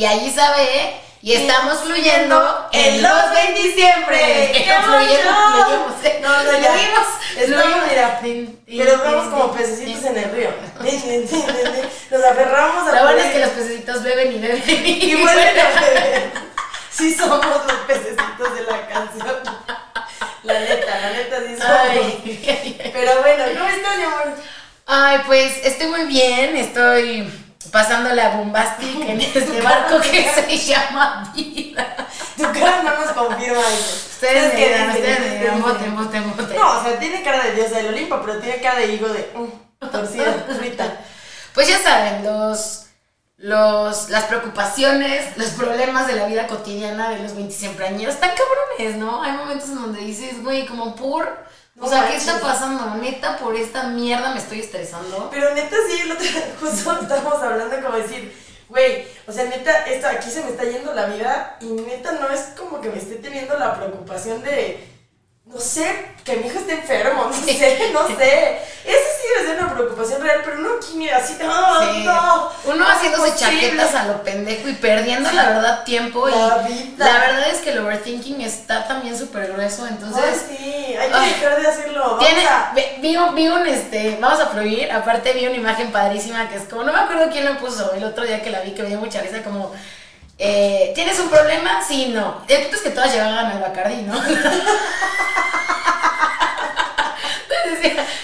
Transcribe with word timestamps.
y 0.00 0.06
allí 0.06 0.30
sabe 0.30 0.94
y 1.20 1.34
estamos 1.34 1.80
fluyendo 1.80 2.68
en 2.72 3.02
los 3.02 3.30
20 3.34 3.74
siempre. 3.74 4.50
¡Qué 4.50 4.74
fluyemos, 4.82 5.36
fluyemos. 5.52 6.22
No, 6.22 6.42
no, 6.42 6.58
ya. 6.58 6.72
Fluimos. 7.44 7.86
mira, 7.90 8.18
pero 8.22 8.98
vamos 9.04 9.28
como 9.28 9.52
pececitos 9.52 10.02
en 10.04 10.16
el 10.16 10.30
río. 10.30 10.48
Nos 12.10 12.24
aferramos 12.24 12.88
a 12.88 12.96
Lo 12.96 13.02
bueno 13.02 13.20
es 13.20 13.30
que 13.30 13.40
los 13.40 13.50
pececitos 13.50 14.02
beben 14.02 14.32
y 14.32 14.38
beben 14.38 14.62
Y 14.66 15.14
vuelven 15.22 15.58
a 15.58 15.80
beber. 15.80 16.32
Sí 16.90 17.14
somos 17.14 17.44
los 17.44 17.76
pececitos 17.86 18.54
de 18.54 18.62
la 18.62 18.88
canción. 18.88 19.36
La 20.44 20.60
neta, 20.60 20.98
la 20.98 21.10
neta 21.10 21.40
sí 21.46 21.56
somos. 21.58 22.90
Pero 22.90 23.20
bueno, 23.20 23.44
¿cómo 23.52 23.68
estás, 23.68 23.98
mi 23.98 24.04
amor? 24.04 24.34
Ay, 24.86 25.20
pues 25.26 25.60
estoy 25.62 25.88
muy 25.88 26.06
bien, 26.06 26.56
estoy 26.56 27.49
pasando 27.70 28.14
la 28.14 28.36
bombastic 28.36 29.00
en 29.08 29.20
este 29.34 29.60
barco 29.60 30.00
que 30.00 30.28
se 30.28 30.58
llama 30.58 31.30
vida. 31.34 32.08
Tu 32.36 32.42
cara 32.44 32.82
no 32.82 33.04
nos 33.04 33.12
confirma 33.12 33.60
eso. 33.60 34.06
Ustedes 34.12 34.52
me 34.52 34.58
¿Qué 34.58 34.68
dirán, 34.68 34.88
ustedes 34.90 35.20
me 35.20 35.26
¿Qué 35.26 35.38
dirán, 35.38 35.62
voten, 35.62 35.96
voten, 35.96 36.36
voten. 36.36 36.56
No, 36.56 36.78
o 36.78 36.82
sea, 36.82 36.98
tiene 36.98 37.22
cara 37.22 37.44
de 37.44 37.54
diosa 37.54 37.76
del 37.76 37.88
Olimpo, 37.88 38.20
pero 38.24 38.38
tiene 38.38 38.60
cara 38.60 38.80
de 38.80 38.86
higo 38.94 39.08
de 39.08 39.30
mm, 39.34 39.88
torcida, 39.90 40.46
frita. 40.58 41.00
Pues 41.54 41.68
ya 41.68 41.78
saben, 41.78 42.24
los, 42.24 42.86
los, 43.36 44.08
las 44.08 44.24
preocupaciones, 44.24 45.36
los 45.36 45.50
problemas 45.50 46.06
de 46.06 46.16
la 46.16 46.26
vida 46.26 46.46
cotidiana 46.46 47.10
de 47.10 47.18
los 47.20 47.34
25 47.34 47.82
años 47.82 48.14
están 48.14 48.30
cabrones, 48.30 48.98
¿no? 48.98 49.22
Hay 49.22 49.32
momentos 49.32 49.68
en 49.68 49.76
donde 49.76 50.00
dices, 50.00 50.42
güey, 50.42 50.66
como 50.66 50.94
por... 50.96 51.50
O 51.80 51.88
sea, 51.88 52.08
¿qué 52.08 52.16
está 52.16 52.38
pasando? 52.40 52.96
Neta, 52.96 53.38
por 53.38 53.56
esta 53.56 53.84
mierda 53.84 54.34
me 54.34 54.38
estoy 54.38 54.60
estresando. 54.60 55.28
Pero 55.30 55.54
neta, 55.54 55.76
sí, 55.88 56.00
el 56.02 56.12
otro 56.12 56.26
justo 56.60 56.98
estábamos 57.00 57.42
hablando 57.42 57.80
como 57.82 57.96
decir, 57.96 58.36
güey, 58.68 59.06
o 59.26 59.32
sea, 59.32 59.44
neta, 59.44 59.86
esto 59.86 60.06
aquí 60.06 60.30
se 60.30 60.44
me 60.44 60.50
está 60.50 60.64
yendo 60.64 60.92
la 60.92 61.06
vida 61.06 61.56
y 61.60 61.66
neta 61.66 62.12
no 62.12 62.28
es 62.28 62.52
como 62.56 62.82
que 62.82 62.90
me 62.90 62.98
esté 62.98 63.16
teniendo 63.16 63.58
la 63.58 63.74
preocupación 63.74 64.42
de, 64.42 64.86
no 65.46 65.58
sé, 65.58 66.12
que 66.22 66.36
mi 66.36 66.48
hijo 66.48 66.58
esté 66.58 66.74
enfermo, 66.74 67.24
no 67.30 67.32
sé, 67.32 67.90
no 67.94 68.08
sé. 68.08 68.58
Eso 68.84 69.09
una 69.58 69.72
preocupación 69.74 70.22
real, 70.22 70.40
pero 70.44 70.58
no 70.58 70.76
aquí, 70.76 70.94
mira, 70.96 71.18
así, 71.18 71.36
no, 71.42 71.80
Sí. 71.92 72.04
no. 72.04 72.50
Uno 72.64 72.84
haciéndose 72.88 73.34
chaquetas 73.36 73.94
a 73.94 74.04
lo 74.06 74.22
pendejo 74.22 74.68
y 74.68 74.74
perdiendo 74.74 75.30
la 75.32 75.48
verdad 75.50 75.84
tiempo. 75.84 76.28
La 76.28 76.64
y 76.68 76.72
vida. 76.72 77.06
la 77.06 77.18
verdad 77.20 77.48
es 77.50 77.58
que 77.58 77.70
el 77.70 77.78
overthinking 77.78 78.40
está 78.40 78.86
también 78.86 79.16
súper 79.18 79.52
grueso. 79.52 79.86
Entonces, 79.86 80.46
Ay, 80.50 80.56
sí, 80.58 80.96
hay 80.96 81.08
que 81.10 81.14
Ay. 81.16 81.30
dejar 81.40 81.60
de 81.60 81.66
hacerlo. 81.68 82.00
Vamos 82.02 82.24
Tiene, 82.26 82.46
a- 82.46 82.72
vi, 82.74 83.16
vi 83.34 83.48
un, 83.48 83.66
este, 83.66 84.18
vamos 84.20 84.40
a 84.40 84.46
fluir, 84.48 84.90
aparte 84.92 85.32
vi 85.32 85.46
una 85.46 85.56
imagen 85.56 85.90
padrísima 85.92 86.48
que 86.48 86.56
es 86.56 86.62
como, 86.64 86.84
no 86.84 86.92
me 86.92 86.98
acuerdo 86.98 87.30
quién 87.30 87.44
lo 87.44 87.58
puso 87.58 87.92
el 87.94 88.04
otro 88.04 88.24
día 88.24 88.42
que 88.42 88.50
la 88.50 88.60
vi, 88.60 88.72
que 88.72 88.82
me 88.82 88.88
dio 88.88 88.98
mucha 89.00 89.20
risa, 89.20 89.42
como, 89.42 89.72
eh, 90.38 90.92
¿tienes 90.94 91.18
un 91.20 91.28
problema? 91.28 91.82
Sí, 91.86 92.08
no. 92.14 92.42
El 92.48 92.62
punto 92.62 92.76
es 92.76 92.82
que 92.82 92.90
todas 92.90 93.12
llevaban 93.12 93.46
al 93.46 93.60
Bacardi, 93.60 94.02
¿no? 94.02 94.14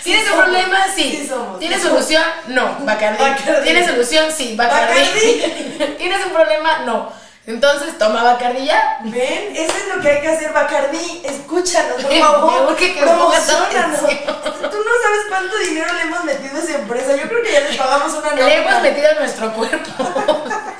¿tienes 0.02 0.24
un 0.24 0.30
somos, 0.30 0.44
problema? 0.44 0.86
Sí. 0.94 1.18
sí 1.22 1.26
somos, 1.28 1.58
¿Tienes 1.58 1.80
sí 1.82 1.88
solución? 1.88 2.22
No, 2.48 2.76
Bacardi. 2.80 3.18
Bacardi. 3.22 3.62
¿Tienes 3.64 3.86
solución? 3.86 4.26
Sí, 4.36 4.54
Bacardi. 4.56 5.00
Bacardi. 5.00 5.94
¿Tienes 5.98 6.24
un 6.26 6.32
problema? 6.32 6.78
No. 6.80 7.12
Entonces 7.46 7.96
toma 7.96 8.24
Bacardi 8.24 8.64
ya. 8.66 8.98
Ven, 9.04 9.54
eso 9.54 9.72
es 9.72 9.94
lo 9.94 10.02
que 10.02 10.10
hay 10.10 10.20
que 10.20 10.28
hacer, 10.28 10.52
Bacardi. 10.52 11.22
Escúchanos, 11.24 12.02
por 12.02 12.12
favor. 12.18 12.76
que 12.76 12.88
Promocionanos. 13.00 14.00
Tú 14.00 14.78
no 14.78 14.92
sabes 15.02 15.22
cuánto 15.28 15.56
dinero 15.58 15.92
le 15.94 16.02
hemos 16.02 16.24
metido 16.24 16.56
a 16.56 16.60
esa 16.60 16.74
empresa. 16.74 17.14
Yo 17.16 17.28
creo 17.28 17.42
que 17.44 17.52
ya 17.52 17.60
les 17.60 17.76
pagamos 17.76 18.12
una 18.14 18.30
nómina. 18.30 18.46
Le 18.48 18.56
hemos 18.56 18.82
metido 18.82 19.10
en 19.10 19.18
nuestro 19.18 19.52
cuerpo. 19.52 19.90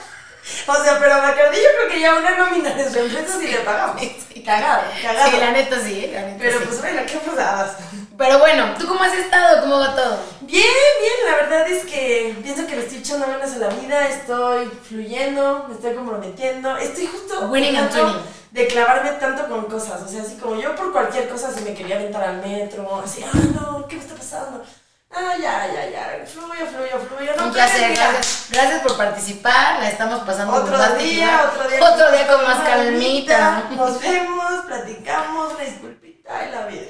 O 0.69 0.75
sea, 0.83 0.99
pero 0.99 1.15
a 1.15 1.19
Bacardi 1.19 1.57
yo 1.59 1.69
creo 1.77 1.89
que 1.89 2.01
ya 2.01 2.15
una 2.15 2.37
nómina 2.37 2.71
de 2.71 2.91
su 2.91 2.99
empresa 2.99 3.39
sí 3.39 3.47
le 3.49 3.59
pagamos. 3.59 4.01
Cagado, 4.45 4.83
cagado. 5.03 5.31
Sí, 5.31 5.37
la 5.39 5.51
neta 5.53 5.77
sí, 5.81 6.11
la 6.13 6.21
neta 6.23 6.37
Pero 6.41 6.59
sí. 6.59 6.65
pues 6.67 6.81
bueno, 6.81 7.03
qué 7.07 7.19
pasadas. 7.19 7.77
Pero 8.17 8.39
bueno, 8.39 8.75
¿tú 8.79 8.87
cómo 8.87 9.03
has 9.03 9.13
estado? 9.13 9.61
¿Cómo 9.61 9.79
va 9.79 9.95
todo? 9.95 10.19
Bien, 10.41 10.65
bien, 11.01 11.13
la 11.31 11.37
verdad 11.37 11.69
es 11.69 11.85
que 11.85 12.37
pienso 12.43 12.67
que 12.67 12.77
le 12.77 12.83
estoy 12.83 12.99
echando 12.99 13.27
ganas 13.27 13.53
a 13.55 13.59
la 13.59 13.69
vida, 13.69 14.09
estoy 14.09 14.67
fluyendo, 14.89 15.67
me 15.69 15.75
estoy 15.75 15.95
comprometiendo, 15.95 16.77
estoy 16.79 17.07
justo 17.07 17.49
Winning 17.49 17.77
de 18.53 18.67
clavarme 18.69 19.11
tanto 19.13 19.47
con 19.49 19.67
cosas, 19.67 20.01
o 20.01 20.09
sea, 20.09 20.23
así 20.23 20.37
como 20.37 20.59
yo 20.59 20.75
por 20.75 20.91
cualquier 20.91 21.29
cosa 21.29 21.53
si 21.53 21.63
me 21.63 21.75
quería 21.75 21.97
aventar 21.97 22.25
al 22.25 22.39
metro, 22.39 23.03
así, 23.05 23.23
ah, 23.23 23.37
no, 23.55 23.87
¿qué 23.87 23.97
me 23.97 24.03
está 24.03 24.15
pasando? 24.15 24.65
Ah, 25.11 25.35
ya, 25.39 25.67
ya, 25.67 25.91
ya, 25.91 26.27
fluyo, 26.27 26.67
fluyo, 26.67 26.99
fluyo, 27.07 27.37
no 27.37 27.47
Un 27.47 27.53
placer, 27.53 27.95
gracias, 27.95 28.47
gracias 28.51 28.83
por 28.83 28.97
participar, 28.97 29.81
la 29.81 29.91
estamos 29.91 30.21
pasando 30.21 30.55
Otro 30.55 30.79
día, 30.97 31.51
otro 31.53 31.69
día, 31.69 31.85
Otro 31.85 32.13
día 32.13 32.27
con 32.29 32.45
más 32.45 32.67
calmita. 32.67 33.65
Nos 33.71 34.01
vemos, 34.01 34.65
platicamos, 34.67 35.55
una 35.55 35.65
disculpita 35.65 36.47
y 36.47 36.53
la 36.53 36.67
vida. 36.67 36.81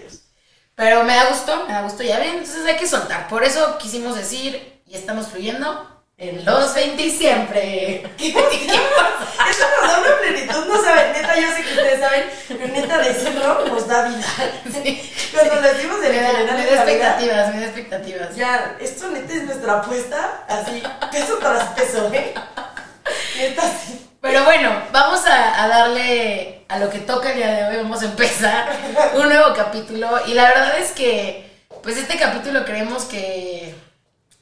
Pero 0.76 1.04
me 1.04 1.14
da 1.14 1.25
gusto, 1.31 1.64
me 1.66 1.72
da 1.72 1.82
gusto, 1.82 2.03
ya 2.03 2.19
ven, 2.19 2.37
entonces 2.37 2.66
hay 2.66 2.76
que 2.76 2.87
soltar. 2.87 3.28
Por 3.28 3.42
eso 3.42 3.78
quisimos 3.78 4.14
decir, 4.14 4.82
y 4.87 4.94
estamos 4.94 5.28
fluyendo, 5.28 5.91
en 6.19 6.44
los 6.44 6.75
20 6.75 7.10
siempre. 7.10 8.03
¿Qué 8.19 8.32
pasa? 8.32 9.50
Eso 9.50 9.65
nos 9.81 9.91
da 9.91 9.98
una 10.00 10.19
plenitud, 10.19 10.66
no 10.66 10.82
saben, 10.82 11.12
neta, 11.12 11.38
yo 11.41 11.48
sé 11.50 11.62
que 11.62 11.70
ustedes 11.70 12.00
saben, 12.00 12.25
pero 12.48 12.69
neta 12.69 12.98
decirlo 12.98 13.65
nos 13.66 13.88
da 13.88 14.09
vida. 14.09 14.26
Sí, 14.70 15.12
Cuando 15.32 15.54
lo 15.54 15.62
decimos 15.62 15.97
en 16.04 16.12
general 16.12 16.44
me 16.44 16.66
da 16.66 16.75
expectativas, 16.75 17.54
me 17.54 17.60
da 17.60 17.66
expectativas. 17.66 18.36
ya, 18.36 18.76
esto 18.78 19.09
neta 19.09 19.32
es 19.32 19.44
nuestra 19.44 19.78
apuesta, 19.78 20.44
así, 20.47 20.82
peso 21.10 21.38
tras 21.38 21.69
peso, 21.70 22.10
¿eh? 22.12 22.34
Neta, 23.38 23.62
sí. 23.62 24.05
Pero 24.26 24.44
bueno, 24.44 24.72
vamos 24.91 25.25
a, 25.26 25.62
a 25.62 25.69
darle 25.69 26.64
a 26.69 26.78
lo 26.81 26.91
que 26.91 26.98
toca 26.98 27.31
el 27.31 27.37
día 27.37 27.53
de 27.53 27.64
hoy. 27.66 27.76
Vamos 27.76 28.03
a 28.03 28.06
empezar 28.06 28.69
un 29.14 29.28
nuevo 29.28 29.54
capítulo. 29.54 30.09
Y 30.26 30.34
la 30.34 30.48
verdad 30.48 30.78
es 30.78 30.91
que, 30.91 31.48
pues 31.82 31.97
este 31.97 32.19
capítulo 32.19 32.65
creemos 32.65 33.04
que, 33.04 33.72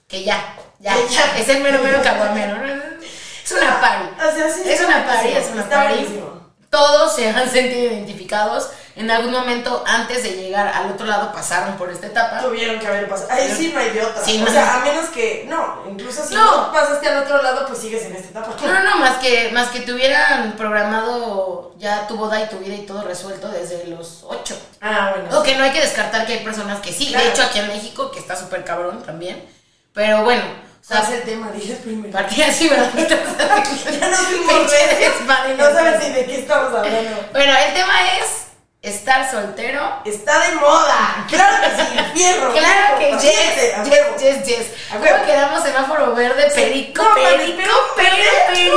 que 0.08 0.24
ya, 0.24 0.56
ya, 0.78 0.94
ya. 1.10 1.38
es 1.38 1.48
el 1.50 1.62
mero 1.62 1.82
mero 1.82 2.00
caguamero. 2.02 2.56
Es 3.44 3.52
una 3.52 3.78
party. 3.78 4.06
O 4.16 4.36
sea, 4.36 4.50
sí, 4.50 4.62
Es 4.64 4.80
está 4.80 4.86
una 4.86 5.04
buenísimo, 5.04 5.60
es 5.60 5.66
una 5.66 5.84
buenísimo. 5.84 6.50
Todos 6.70 7.14
se 7.14 7.28
han 7.28 7.50
sentido 7.50 7.92
identificados. 7.92 8.70
En 8.96 9.10
algún 9.10 9.32
momento, 9.32 9.82
antes 9.86 10.22
de 10.22 10.30
llegar 10.36 10.68
al 10.68 10.92
otro 10.92 11.04
lado, 11.04 11.32
pasaron 11.32 11.76
por 11.76 11.90
esta 11.90 12.06
etapa. 12.06 12.38
Tuvieron 12.40 12.78
que 12.78 12.86
haber 12.86 13.08
pasado. 13.08 13.28
Ahí 13.32 13.52
sí 13.56 13.72
no 13.74 13.80
hay 13.80 13.90
de 13.90 14.02
otra. 14.02 14.24
Sí, 14.24 14.40
o 14.46 14.48
sea, 14.50 14.76
a 14.76 14.84
menos 14.84 15.06
que, 15.06 15.46
no, 15.48 15.82
incluso 15.90 16.24
si 16.24 16.34
No. 16.34 16.66
no. 16.68 16.72
pasaste 16.72 17.08
al 17.08 17.24
otro 17.24 17.42
lado, 17.42 17.66
pues 17.66 17.80
sigues 17.80 18.04
en 18.04 18.14
esta 18.14 18.28
etapa. 18.28 18.54
No, 18.64 18.72
no, 18.72 18.82
no, 18.90 18.96
más 18.98 19.16
que, 19.18 19.50
más 19.52 19.68
que 19.70 19.80
te 19.80 19.92
hubieran 19.92 20.52
programado 20.56 21.74
ya 21.76 22.06
tu 22.06 22.16
boda 22.16 22.40
y 22.40 22.48
tu 22.48 22.58
vida 22.58 22.74
y 22.76 22.86
todo 22.86 23.02
resuelto 23.02 23.48
desde 23.48 23.84
los 23.88 24.20
8. 24.28 24.56
Ah, 24.80 25.12
bueno. 25.16 25.40
O 25.40 25.42
que 25.42 25.56
no 25.56 25.64
hay 25.64 25.72
que 25.72 25.80
descartar 25.80 26.24
que 26.24 26.34
hay 26.34 26.44
personas 26.44 26.80
que 26.80 26.92
sí. 26.92 27.08
Claro. 27.08 27.24
De 27.24 27.30
hecho, 27.32 27.42
aquí 27.42 27.58
en 27.58 27.66
México, 27.66 28.12
que 28.12 28.20
está 28.20 28.36
súper 28.36 28.64
cabrón 28.64 29.02
también. 29.02 29.44
Pero 29.92 30.22
bueno, 30.22 30.42
o 30.44 30.84
sea, 30.86 31.00
¿Cuál 31.00 31.12
es 31.14 31.18
el 31.18 31.24
tema? 31.24 31.50
Dices 31.50 31.78
primero. 31.78 32.12
partida 32.12 32.46
así, 32.46 32.68
¿verdad? 32.68 32.90
Ya 32.96 34.08
nos 34.08 34.20
fuimos. 34.20 34.72
No 35.58 35.64
sabes 35.72 36.00
ni 36.02 36.10
de 36.10 36.26
qué 36.26 36.40
estamos 36.40 36.72
hablando. 36.74 37.28
Bueno, 37.32 37.52
el 37.66 37.74
tema 37.74 37.94
es 38.18 38.43
estar 38.84 39.30
soltero. 39.30 39.80
Está 40.04 40.38
de 40.40 40.54
moda. 40.56 41.24
Claro 41.28 41.56
que 41.62 41.82
sí, 41.82 41.98
fierro. 42.14 42.52
Claro 42.52 42.98
que 42.98 43.18
fierro, 43.18 43.20
yes, 43.20 44.20
yes, 44.20 44.22
yes, 44.22 44.44
yes. 44.46 44.66
¿Cómo 44.92 45.26
quedamos 45.26 45.62
semáforo 45.62 46.14
verde? 46.14 46.50
Perico, 46.54 47.02
No, 47.02 47.14
perico, 47.14 47.62
pero 47.96 48.08
perico. 48.46 48.74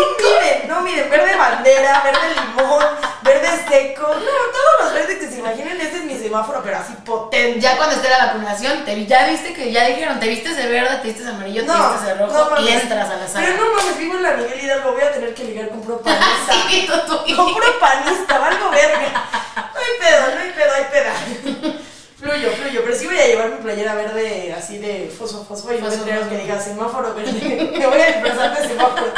No 0.68 0.82
miren, 0.82 1.06
no 1.06 1.10
verde 1.12 1.36
bandera, 1.36 2.02
verde 2.04 2.36
limón, 2.36 2.86
verde 3.22 3.50
seco. 3.68 4.08
No, 4.08 4.14
todos 4.16 4.84
los 4.84 4.94
verdes 4.94 5.18
que 5.18 5.28
se 5.28 5.40
imaginen, 5.40 5.80
ese 5.80 5.98
es 5.98 6.04
mi 6.06 6.18
semáforo, 6.18 6.62
pero 6.64 6.78
así 6.78 6.94
potente. 7.06 7.60
Ya 7.60 7.76
cuando 7.78 7.96
esté 7.96 8.10
la 8.10 8.28
vacunación, 8.28 8.86
te, 8.86 9.06
ya 9.06 9.28
viste 9.28 9.54
que 9.54 9.72
ya 9.72 9.86
dijeron, 9.86 10.20
te 10.20 10.28
vistes 10.28 10.56
de 10.56 10.68
verde, 10.68 10.98
te 10.98 11.08
vistes 11.08 11.26
de 11.26 11.32
amarillo, 11.32 11.66
te 11.66 11.72
vistes 11.72 12.04
de 12.06 12.14
rojo 12.16 12.50
no 12.56 12.62
y 12.62 12.70
entras 12.70 13.10
a 13.10 13.16
la 13.16 13.28
sala. 13.28 13.46
Pero 13.46 13.64
no 13.64 13.76
mames, 13.76 13.98
vivo 13.98 14.16
en 14.16 14.24
la 14.24 14.32
Miguel 14.32 14.64
Hidalgo, 14.64 14.92
voy 14.94 15.02
a 15.02 15.12
tener 15.12 15.34
que 15.34 15.44
ligar 15.44 15.70
con 15.70 15.82
puro 15.82 16.02
panista. 16.02 16.54
Sí, 16.70 16.88
tú, 16.88 16.94
tú. 17.26 17.36
Con 17.36 17.54
puro 17.54 17.80
panista, 17.80 18.38
valgo 18.40 18.70
verga. 18.70 19.67
No 19.88 20.06
hay 20.06 20.12
pedo, 20.12 20.36
no 20.36 20.42
hay 20.42 20.52
pedo, 20.52 20.74
hay 20.74 20.84
peda. 20.92 21.78
Fluyo, 22.20 22.50
fluyo, 22.52 22.82
pero 22.84 22.96
sí 22.98 23.06
voy 23.06 23.20
a 23.20 23.28
llevar 23.28 23.50
mi 23.52 23.58
playera 23.58 23.94
verde 23.94 24.52
así 24.58 24.80
de 24.80 25.08
fosfo, 25.16 25.46
fosfo 25.46 25.72
y 25.72 25.80
letrero 25.80 26.22
fosfo. 26.22 26.30
que 26.32 26.38
diga 26.42 26.60
semáforo 26.60 27.14
verde. 27.14 27.72
Me 27.78 27.86
voy 27.86 28.02
a 28.02 28.06
disfrazar 28.08 28.60
de 28.60 28.68
semáforo. 28.68 29.14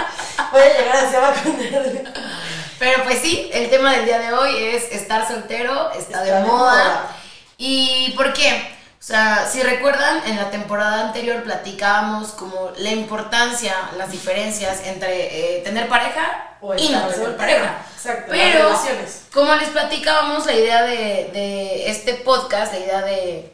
Voy 0.52 0.62
a 0.62 0.78
llegar 0.78 0.96
hacia 0.98 1.18
abajo 1.20 1.40
con 1.46 1.58
verde. 1.60 2.04
Pero 2.78 3.04
pues 3.06 3.20
sí, 3.20 3.50
el 3.54 3.70
tema 3.70 3.94
del 3.94 4.04
día 4.06 4.20
de 4.20 4.34
hoy 4.34 4.54
es 4.76 4.92
estar 4.92 5.26
soltero, 5.26 5.92
está, 5.98 6.24
de, 6.24 6.30
Está 6.30 6.42
de 6.42 6.46
moda. 6.48 6.74
moda. 6.84 7.16
¿Y 7.58 8.14
por 8.18 8.34
qué? 8.34 8.70
O 9.00 9.02
sea, 9.02 9.48
si 9.50 9.64
recuerdan, 9.64 10.22
en 10.26 10.36
la 10.36 10.52
temporada 10.52 11.08
anterior 11.08 11.42
platicábamos 11.44 12.32
como 12.32 12.72
la 12.78 12.92
importancia, 12.92 13.74
las 13.98 14.12
diferencias 14.12 14.82
entre 14.86 15.58
eh, 15.58 15.62
tener 15.62 15.88
pareja 15.88 16.58
O 16.60 16.76
y 16.76 16.90
no 16.90 17.08
tener 17.08 17.38
pareja. 17.38 17.78
Exacto, 17.96 18.26
Pero, 18.30 18.78
como 19.34 19.56
les 19.56 19.70
platicábamos, 19.70 20.46
la 20.46 20.54
idea 20.54 20.84
de, 20.84 21.30
de 21.32 21.90
este 21.90 22.16
podcast, 22.16 22.74
la 22.74 22.80
idea 22.80 23.02
de 23.04 23.54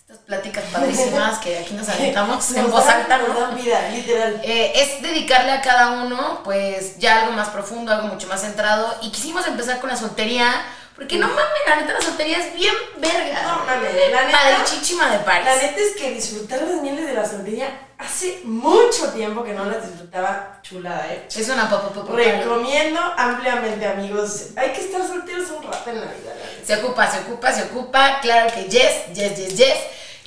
estas 0.00 0.18
pláticas 0.18 0.64
padrísimas 0.72 1.40
que 1.40 1.58
aquí 1.58 1.74
nos 1.74 1.88
aventamos 1.90 2.50
en 2.56 2.70
voz 2.70 2.86
alta, 2.86 3.18
nos 3.18 3.28
¿no? 3.28 3.40
dan 3.40 3.54
vida, 3.54 3.88
literal. 3.90 4.40
Eh, 4.44 4.72
es 4.76 5.02
dedicarle 5.02 5.52
a 5.52 5.60
cada 5.60 6.02
uno, 6.04 6.40
pues, 6.42 6.96
ya 6.98 7.20
algo 7.22 7.32
más 7.32 7.48
profundo, 7.50 7.92
algo 7.92 8.08
mucho 8.08 8.28
más 8.28 8.40
centrado. 8.40 8.96
Y 9.02 9.10
quisimos 9.10 9.46
empezar 9.46 9.78
con 9.78 9.90
la 9.90 9.96
soltería, 9.96 10.48
porque 10.96 11.16
no 11.18 11.28
mames, 11.28 11.44
la 11.66 11.76
neta, 11.76 11.92
la 11.92 12.00
soltería 12.00 12.38
es 12.38 12.54
bien 12.54 12.74
verga. 12.98 13.42
No 13.42 13.64
mames, 13.66 13.92
la 14.10 14.24
neta- 14.24 14.38
Padre 14.38 14.56
chichima 14.64 15.10
de 15.10 15.18
París. 15.20 15.44
La 15.44 15.56
neta 15.56 15.80
es 15.80 15.96
que 15.96 16.10
disfrutar 16.12 16.62
las 16.62 16.80
mieles 16.82 17.06
de 17.06 17.12
la 17.12 17.28
soltería 17.28 17.80
hace 17.98 18.40
mucho 18.44 19.10
tiempo 19.12 19.42
que 19.44 19.52
no 19.52 19.64
las 19.66 19.86
disfrutaba 19.88 20.58
chulada, 20.62 21.06
¿eh? 21.12 21.26
Es 21.34 21.48
una 21.48 21.68
papa 21.68 21.90
papa. 21.90 22.12
Recomiendo 22.14 23.00
ampliamente, 23.16 23.86
amigos. 23.86 24.46
Hay 24.56 24.70
que 24.72 24.80
estar 24.80 25.06
solteros 25.06 25.50
un 25.50 25.62
rato 25.62 25.90
en 25.90 26.00
la 26.00 26.06
vida, 26.06 26.34
la 26.34 26.44
neta. 26.46 26.66
Se 26.66 26.74
ocupa, 26.76 27.10
se 27.10 27.18
ocupa, 27.20 27.52
se 27.52 27.62
ocupa. 27.64 28.18
Claro 28.20 28.52
que 28.54 28.64
yes, 28.64 29.12
yes, 29.14 29.36
yes, 29.36 29.54
yes. 29.56 29.76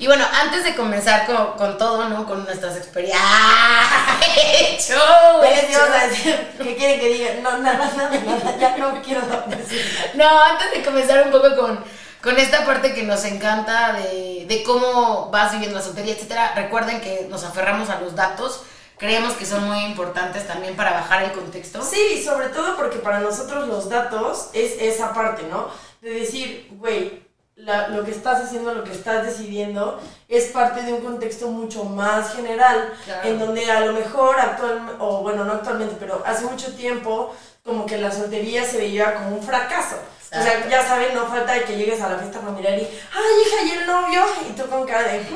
Y 0.00 0.06
bueno, 0.06 0.24
antes 0.32 0.64
de 0.64 0.74
comenzar 0.74 1.26
con, 1.26 1.58
con 1.58 1.76
todo, 1.76 2.08
¿no? 2.08 2.24
Con 2.24 2.42
nuestras 2.44 2.74
experiencias. 2.74 3.22
¡Ah! 3.22 4.18
¡Hecho! 4.34 4.94
¿Qué 5.42 5.50
les 5.50 5.64
hecho! 5.64 6.32
¿Qué 6.56 6.74
quieren 6.74 7.00
que 7.00 7.08
diga? 7.10 7.34
No, 7.42 7.58
nada, 7.58 7.92
nada, 7.94 8.18
nada. 8.18 8.56
Ya 8.58 8.78
no 8.78 9.02
quiero 9.02 9.20
decir. 9.46 10.10
No, 10.14 10.42
antes 10.42 10.70
de 10.70 10.82
comenzar 10.82 11.22
un 11.26 11.30
poco 11.30 11.54
con, 11.54 11.84
con 12.22 12.38
esta 12.38 12.64
parte 12.64 12.94
que 12.94 13.02
nos 13.02 13.22
encanta 13.26 13.92
de, 13.92 14.46
de 14.48 14.62
cómo 14.62 15.28
vas 15.30 15.52
viviendo 15.52 15.76
la 15.76 15.84
soltería, 15.84 16.14
etcétera, 16.14 16.54
recuerden 16.54 17.02
que 17.02 17.26
nos 17.28 17.44
aferramos 17.44 17.90
a 17.90 18.00
los 18.00 18.16
datos. 18.16 18.62
Creemos 18.96 19.34
que 19.34 19.44
son 19.44 19.64
muy 19.64 19.80
importantes 19.84 20.46
también 20.46 20.76
para 20.76 20.92
bajar 20.92 21.24
el 21.24 21.32
contexto. 21.32 21.82
Sí, 21.82 22.24
sobre 22.24 22.48
todo 22.48 22.74
porque 22.74 23.00
para 23.00 23.20
nosotros 23.20 23.68
los 23.68 23.90
datos 23.90 24.48
es 24.54 24.80
esa 24.80 25.12
parte, 25.12 25.42
¿no? 25.50 25.68
De 26.00 26.08
decir, 26.08 26.68
güey, 26.70 27.28
la- 27.64 27.88
lo 27.88 28.04
que 28.04 28.10
estás 28.10 28.42
haciendo, 28.44 28.72
lo 28.74 28.84
que 28.84 28.92
estás 28.92 29.24
decidiendo, 29.26 30.00
es 30.28 30.46
parte 30.46 30.82
de 30.82 30.92
un 30.92 31.00
contexto 31.02 31.48
mucho 31.48 31.84
más 31.84 32.34
general, 32.34 32.92
Claro. 33.04 33.28
en 33.28 33.38
donde 33.38 33.70
a 33.70 33.80
lo 33.80 33.92
mejor 33.92 34.38
actualmente, 34.40 34.94
o 34.98 35.18
bueno, 35.22 35.44
no 35.44 35.52
actualmente, 35.54 35.96
pero 35.98 36.22
hace 36.26 36.44
mucho 36.44 36.74
tiempo, 36.74 37.34
como 37.64 37.86
que 37.86 37.98
la 37.98 38.10
soltería 38.10 38.64
se 38.64 38.78
veía 38.78 39.14
como 39.14 39.36
un 39.36 39.42
fracaso. 39.42 39.96
O 40.32 40.42
sea, 40.42 40.64
ya 40.68 40.86
saben, 40.86 41.12
no 41.12 41.26
falta 41.26 41.54
de 41.54 41.64
que 41.64 41.76
llegues 41.76 42.00
a 42.00 42.08
la 42.08 42.16
fiesta 42.16 42.38
familiar 42.38 42.74
y, 42.74 42.82
ay, 42.82 43.42
hija, 43.46 43.62
¿y 43.64 43.70
el 43.80 43.86
novio? 43.86 44.24
Y 44.48 44.52
tú 44.52 44.64
con 44.68 44.86
cara 44.86 45.02
de. 45.02 45.26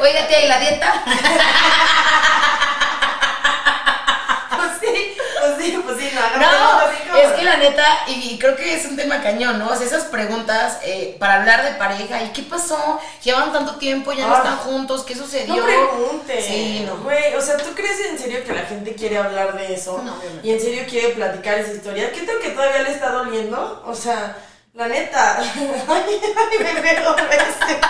Oiga, 0.00 0.28
tía, 0.28 0.44
¿y 0.44 0.48
la 0.48 0.60
dieta? 0.60 1.02
sí, 5.72 5.80
pues 5.84 5.98
sí, 5.98 6.10
no, 6.14 6.38
No, 6.40 7.18
es 7.18 7.32
que 7.32 7.42
la 7.42 7.56
neta, 7.56 7.84
y 8.06 8.38
creo 8.38 8.56
que 8.56 8.74
es 8.74 8.84
un 8.86 8.96
tema 8.96 9.22
cañón, 9.22 9.58
¿no? 9.58 9.68
O 9.70 9.76
sea, 9.76 9.86
esas 9.86 10.04
preguntas 10.04 10.78
eh, 10.82 11.16
para 11.18 11.36
hablar 11.36 11.64
de 11.64 11.72
pareja, 11.72 12.22
¿y 12.22 12.28
qué 12.32 12.42
pasó? 12.42 13.00
Llevan 13.22 13.52
tanto 13.52 13.76
tiempo, 13.76 14.12
ya 14.12 14.26
no 14.26 14.34
Ah. 14.34 14.38
están 14.38 14.56
juntos, 14.58 15.02
¿qué 15.04 15.14
sucedió? 15.14 15.56
No 15.56 15.64
preguntes. 15.64 16.44
Sí, 16.44 16.84
no. 16.86 16.96
Güey, 16.98 17.34
o 17.34 17.40
sea, 17.40 17.56
¿tú 17.56 17.74
crees 17.74 18.00
en 18.10 18.18
serio 18.18 18.44
que 18.44 18.52
la 18.52 18.62
gente 18.64 18.94
quiere 18.94 19.18
hablar 19.18 19.56
de 19.56 19.74
eso? 19.74 20.02
No. 20.04 20.16
Y 20.42 20.52
en 20.52 20.60
serio 20.60 20.84
quiere 20.88 21.10
platicar 21.10 21.58
esa 21.58 21.72
historia. 21.72 22.12
¿Qué 22.12 22.22
tal 22.22 22.38
que 22.40 22.50
todavía 22.50 22.82
le 22.82 22.90
está 22.90 23.10
doliendo? 23.10 23.82
O 23.86 23.94
sea, 23.94 24.36
la 24.74 24.88
neta. 24.88 25.38
Ay, 25.88 26.20
ay, 26.20 26.58
me 26.58 26.82
pegó 26.82 27.16
ese 27.16 27.80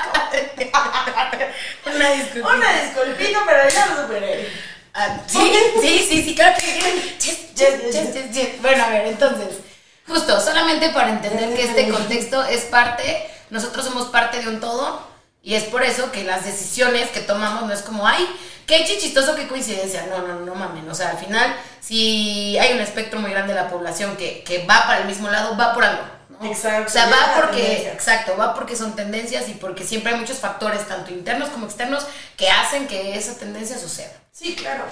Una 1.95 2.11
disculpa. 2.11 2.55
Una 2.55 2.73
disculpita, 2.83 3.39
pero 3.47 3.69
ya 3.69 3.87
lo 3.87 4.03
superé. 4.03 4.49
Ah, 4.95 5.21
sí, 5.27 5.53
sí, 5.83 6.07
sí, 6.09 6.23
sí, 6.23 6.35
claro 6.35 6.57
que. 6.57 7.17
Yes, 7.19 7.55
yes, 7.55 8.31
yes. 8.33 8.63
Bueno, 8.63 8.85
a 8.85 8.89
ver, 8.91 9.07
entonces, 9.07 9.59
justo, 10.07 10.41
solamente 10.41 10.91
para 10.91 11.11
entender 11.11 11.55
que 11.55 11.65
este 11.65 11.89
contexto 11.89 12.45
es 12.45 12.63
parte, 12.63 13.29
nosotros 13.51 13.85
somos 13.85 14.07
parte 14.09 14.41
de 14.41 14.49
un 14.49 14.61
todo, 14.61 15.01
y 15.43 15.55
es 15.55 15.65
por 15.65 15.83
eso 15.83 16.11
que 16.11 16.25
las 16.25 16.45
decisiones 16.45 17.11
que 17.11 17.21
tomamos 17.21 17.65
no 17.65 17.73
es 17.73 17.83
como, 17.83 18.07
ay, 18.07 18.25
qué 18.67 18.85
chichistoso, 18.85 19.35
qué 19.35 19.47
coincidencia. 19.47 20.07
No, 20.07 20.27
no, 20.27 20.41
no 20.41 20.55
mamen. 20.55 20.89
O 20.89 20.95
sea, 20.95 21.11
al 21.11 21.19
final, 21.19 21.55
si 21.81 22.57
hay 22.59 22.73
un 22.73 22.81
espectro 22.81 23.21
muy 23.21 23.31
grande 23.31 23.53
de 23.53 23.61
la 23.61 23.69
población 23.69 24.17
que, 24.17 24.43
que 24.43 24.65
va 24.65 24.87
para 24.87 25.01
el 25.01 25.07
mismo 25.07 25.29
lado, 25.29 25.57
va 25.57 25.75
por 25.75 25.85
algo. 25.85 26.03
¿no? 26.31 26.47
Exacto, 26.49 26.87
O 26.87 26.93
sea, 26.93 27.07
va 27.07 27.35
porque, 27.37 27.89
exacto, 27.93 28.37
va 28.37 28.55
porque 28.55 28.75
son 28.75 28.97
tendencias 28.97 29.49
y 29.49 29.55
porque 29.55 29.85
siempre 29.85 30.13
hay 30.13 30.19
muchos 30.19 30.39
factores, 30.39 30.89
tanto 30.89 31.13
internos 31.13 31.51
como 31.51 31.67
externos, 31.67 32.07
que 32.37 32.49
hacen 32.49 32.87
que 32.87 33.17
esa 33.17 33.37
tendencia 33.39 33.79
suceda. 33.79 34.24
Sí, 34.35 34.57
claro. 34.57 34.85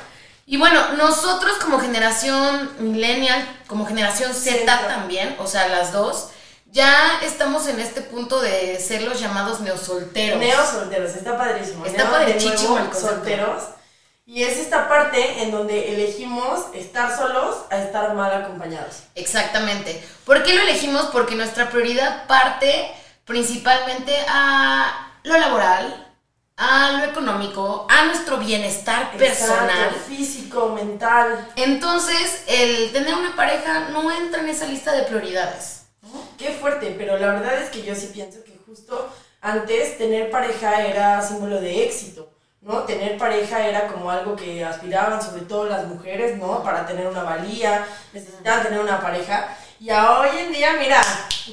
Y 0.46 0.56
bueno, 0.56 0.92
nosotros 0.92 1.58
como 1.58 1.80
generación 1.80 2.70
millennial, 2.78 3.44
como 3.66 3.86
generación 3.86 4.32
Z 4.34 4.64
también, 4.86 5.34
o 5.40 5.48
sea, 5.48 5.68
las 5.68 5.92
dos, 5.92 6.28
ya 6.66 7.18
estamos 7.22 7.66
en 7.66 7.80
este 7.80 8.02
punto 8.02 8.40
de 8.40 8.78
ser 8.78 9.02
los 9.02 9.20
llamados 9.20 9.60
neosolteros. 9.60 10.38
Neo 10.38 10.64
solteros, 10.64 11.16
está 11.16 11.36
padrísimo. 11.36 11.84
Está 11.84 12.08
padrísimo 12.08 12.78
el 12.78 12.94
solteros. 12.94 13.64
Y 14.24 14.44
es 14.44 14.58
esta 14.58 14.88
parte 14.88 15.42
en 15.42 15.50
donde 15.50 15.92
elegimos 15.92 16.66
estar 16.72 17.14
solos 17.16 17.56
a 17.70 17.78
estar 17.78 18.14
mal 18.14 18.32
acompañados. 18.32 19.02
Exactamente. 19.16 20.02
¿Por 20.24 20.44
qué 20.44 20.54
lo 20.54 20.62
elegimos? 20.62 21.06
Porque 21.06 21.34
nuestra 21.34 21.68
prioridad 21.68 22.28
parte 22.28 22.92
principalmente 23.24 24.16
a 24.28 25.12
lo 25.24 25.36
laboral, 25.36 26.11
a 26.56 26.92
lo 26.92 27.04
económico, 27.04 27.86
a 27.88 28.04
nuestro 28.04 28.38
bienestar 28.38 29.10
personal. 29.12 29.68
Exacto, 29.68 29.98
físico, 30.08 30.68
mental. 30.70 31.48
Entonces, 31.56 32.44
el 32.46 32.92
tener 32.92 33.14
una 33.14 33.34
pareja 33.34 33.88
no 33.90 34.10
entra 34.10 34.40
en 34.40 34.48
esa 34.48 34.66
lista 34.66 34.92
de 34.92 35.02
prioridades. 35.04 35.82
Qué 36.36 36.50
fuerte, 36.52 36.94
pero 36.98 37.18
la 37.18 37.28
verdad 37.28 37.62
es 37.62 37.70
que 37.70 37.82
yo 37.82 37.94
sí 37.94 38.10
pienso 38.12 38.42
que 38.44 38.58
justo 38.66 39.08
antes 39.40 39.98
tener 39.98 40.30
pareja 40.30 40.82
era 40.86 41.22
símbolo 41.22 41.60
de 41.60 41.84
éxito, 41.84 42.30
¿no? 42.60 42.80
Tener 42.84 43.16
pareja 43.18 43.66
era 43.66 43.88
como 43.88 44.10
algo 44.10 44.36
que 44.36 44.64
aspiraban 44.64 45.22
sobre 45.22 45.42
todo 45.42 45.64
las 45.64 45.86
mujeres, 45.86 46.38
¿no? 46.38 46.62
Para 46.62 46.86
tener 46.86 47.06
una 47.06 47.22
valía, 47.22 47.86
necesitaban 48.12 48.62
tener 48.62 48.80
una 48.80 49.00
pareja. 49.00 49.56
Y 49.82 49.90
a 49.90 50.20
hoy 50.20 50.28
en 50.38 50.52
día, 50.52 50.74
mira, 50.78 51.02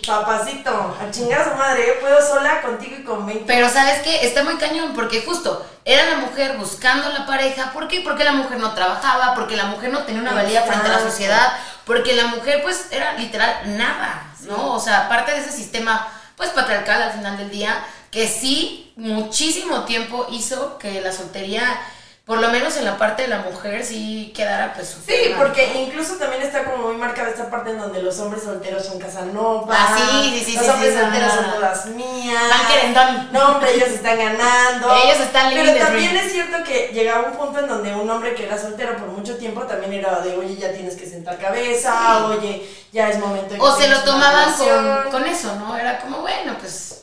papacito, 0.05 0.69
a 0.69 1.09
chingar 1.09 1.41
a 1.41 1.49
su 1.49 1.55
madre, 1.55 1.83
yo 1.87 1.99
puedo 1.99 2.21
sola 2.21 2.61
contigo 2.61 2.95
y 2.99 3.03
con 3.03 3.25
20. 3.25 3.45
Pero 3.47 3.67
sabes 3.67 4.03
qué, 4.03 4.23
está 4.23 4.43
muy 4.43 4.55
cañón 4.57 4.93
porque 4.93 5.23
justo 5.23 5.65
era 5.83 6.05
la 6.11 6.17
mujer 6.17 6.55
buscando 6.59 7.09
la 7.09 7.25
pareja, 7.25 7.73
¿por 7.73 7.87
qué? 7.87 8.01
Porque 8.01 8.23
la 8.23 8.33
mujer 8.33 8.59
no 8.59 8.75
trabajaba, 8.75 9.33
porque 9.33 9.55
la 9.55 9.65
mujer 9.65 9.91
no 9.91 10.03
tenía 10.03 10.21
una 10.21 10.35
valía 10.35 10.61
frente 10.61 10.85
a 10.85 10.91
la 10.91 10.99
sociedad, 10.99 11.53
porque 11.85 12.15
la 12.15 12.27
mujer 12.27 12.61
pues 12.61 12.89
era 12.91 13.13
literal 13.13 13.75
nada, 13.79 14.31
¿no? 14.41 14.75
O 14.75 14.79
sea, 14.79 15.09
parte 15.09 15.31
de 15.31 15.39
ese 15.39 15.51
sistema 15.51 16.07
pues 16.35 16.51
patriarcal 16.51 17.01
al 17.01 17.13
final 17.13 17.35
del 17.35 17.49
día, 17.49 17.83
que 18.11 18.27
sí 18.27 18.93
muchísimo 18.95 19.85
tiempo 19.85 20.27
hizo 20.29 20.77
que 20.77 21.01
la 21.01 21.11
soltería, 21.11 21.81
por 22.29 22.37
lo 22.39 22.49
menos 22.49 22.77
en 22.77 22.85
la 22.85 22.95
parte 22.95 23.23
de 23.23 23.27
la 23.27 23.39
mujer, 23.39 23.83
sí 23.83 24.31
quedara 24.35 24.75
pues 24.75 24.95
Sí, 25.03 25.29
mal, 25.31 25.39
porque 25.39 25.67
¿no? 25.73 25.79
incluso 25.79 26.13
también 26.13 26.43
está 26.43 26.63
como 26.63 26.89
muy 26.89 26.95
marcada 26.95 27.29
esta 27.29 27.49
parte 27.49 27.71
en 27.71 27.79
donde 27.79 28.03
los 28.03 28.19
hombres 28.19 28.43
solteros 28.43 28.85
son 28.85 28.99
casanovas. 28.99 29.75
Ah, 29.75 29.97
sí, 29.97 30.37
sí, 30.37 30.51
sí, 30.51 30.55
Los 30.57 30.63
sí, 30.63 30.69
hombres 30.69 30.93
sí, 30.93 30.99
solteros 30.99 31.31
ah. 31.31 31.35
son 31.41 31.53
todas 31.55 31.85
mías. 31.87 32.43
Van 32.51 32.67
querendón. 32.67 33.29
No, 33.31 33.47
hombre, 33.53 33.73
ellos 33.73 33.89
están 33.89 34.15
ganando. 34.15 34.95
Ellos 35.03 35.19
están 35.21 35.51
Pero 35.51 35.75
también 35.79 36.15
es 36.17 36.31
cierto 36.31 36.63
que 36.63 36.91
llegaba 36.93 37.29
un 37.31 37.35
punto 37.35 37.61
en 37.61 37.67
donde 37.67 37.95
un 37.95 38.07
hombre 38.07 38.35
que 38.35 38.45
era 38.45 38.59
soltero 38.59 38.95
por 38.97 39.07
mucho 39.07 39.35
tiempo 39.37 39.63
también 39.63 39.93
era 39.93 40.19
de, 40.19 40.37
oye, 40.37 40.55
ya 40.55 40.71
tienes 40.71 40.95
que 40.95 41.09
sentar 41.09 41.39
cabeza, 41.39 41.91
Sí. 41.91 42.37
oye, 42.37 42.69
ya 42.91 43.09
es 43.09 43.17
momento 43.17 43.55
de 43.55 43.59
O 43.59 43.75
que 43.75 43.81
se 43.85 43.89
lo 43.89 44.03
tomaban 44.03 44.53
con, 44.53 45.11
con 45.11 45.25
eso, 45.25 45.55
¿no? 45.55 45.75
Era 45.75 45.99
como, 45.99 46.21
bueno, 46.21 46.55
pues, 46.59 46.98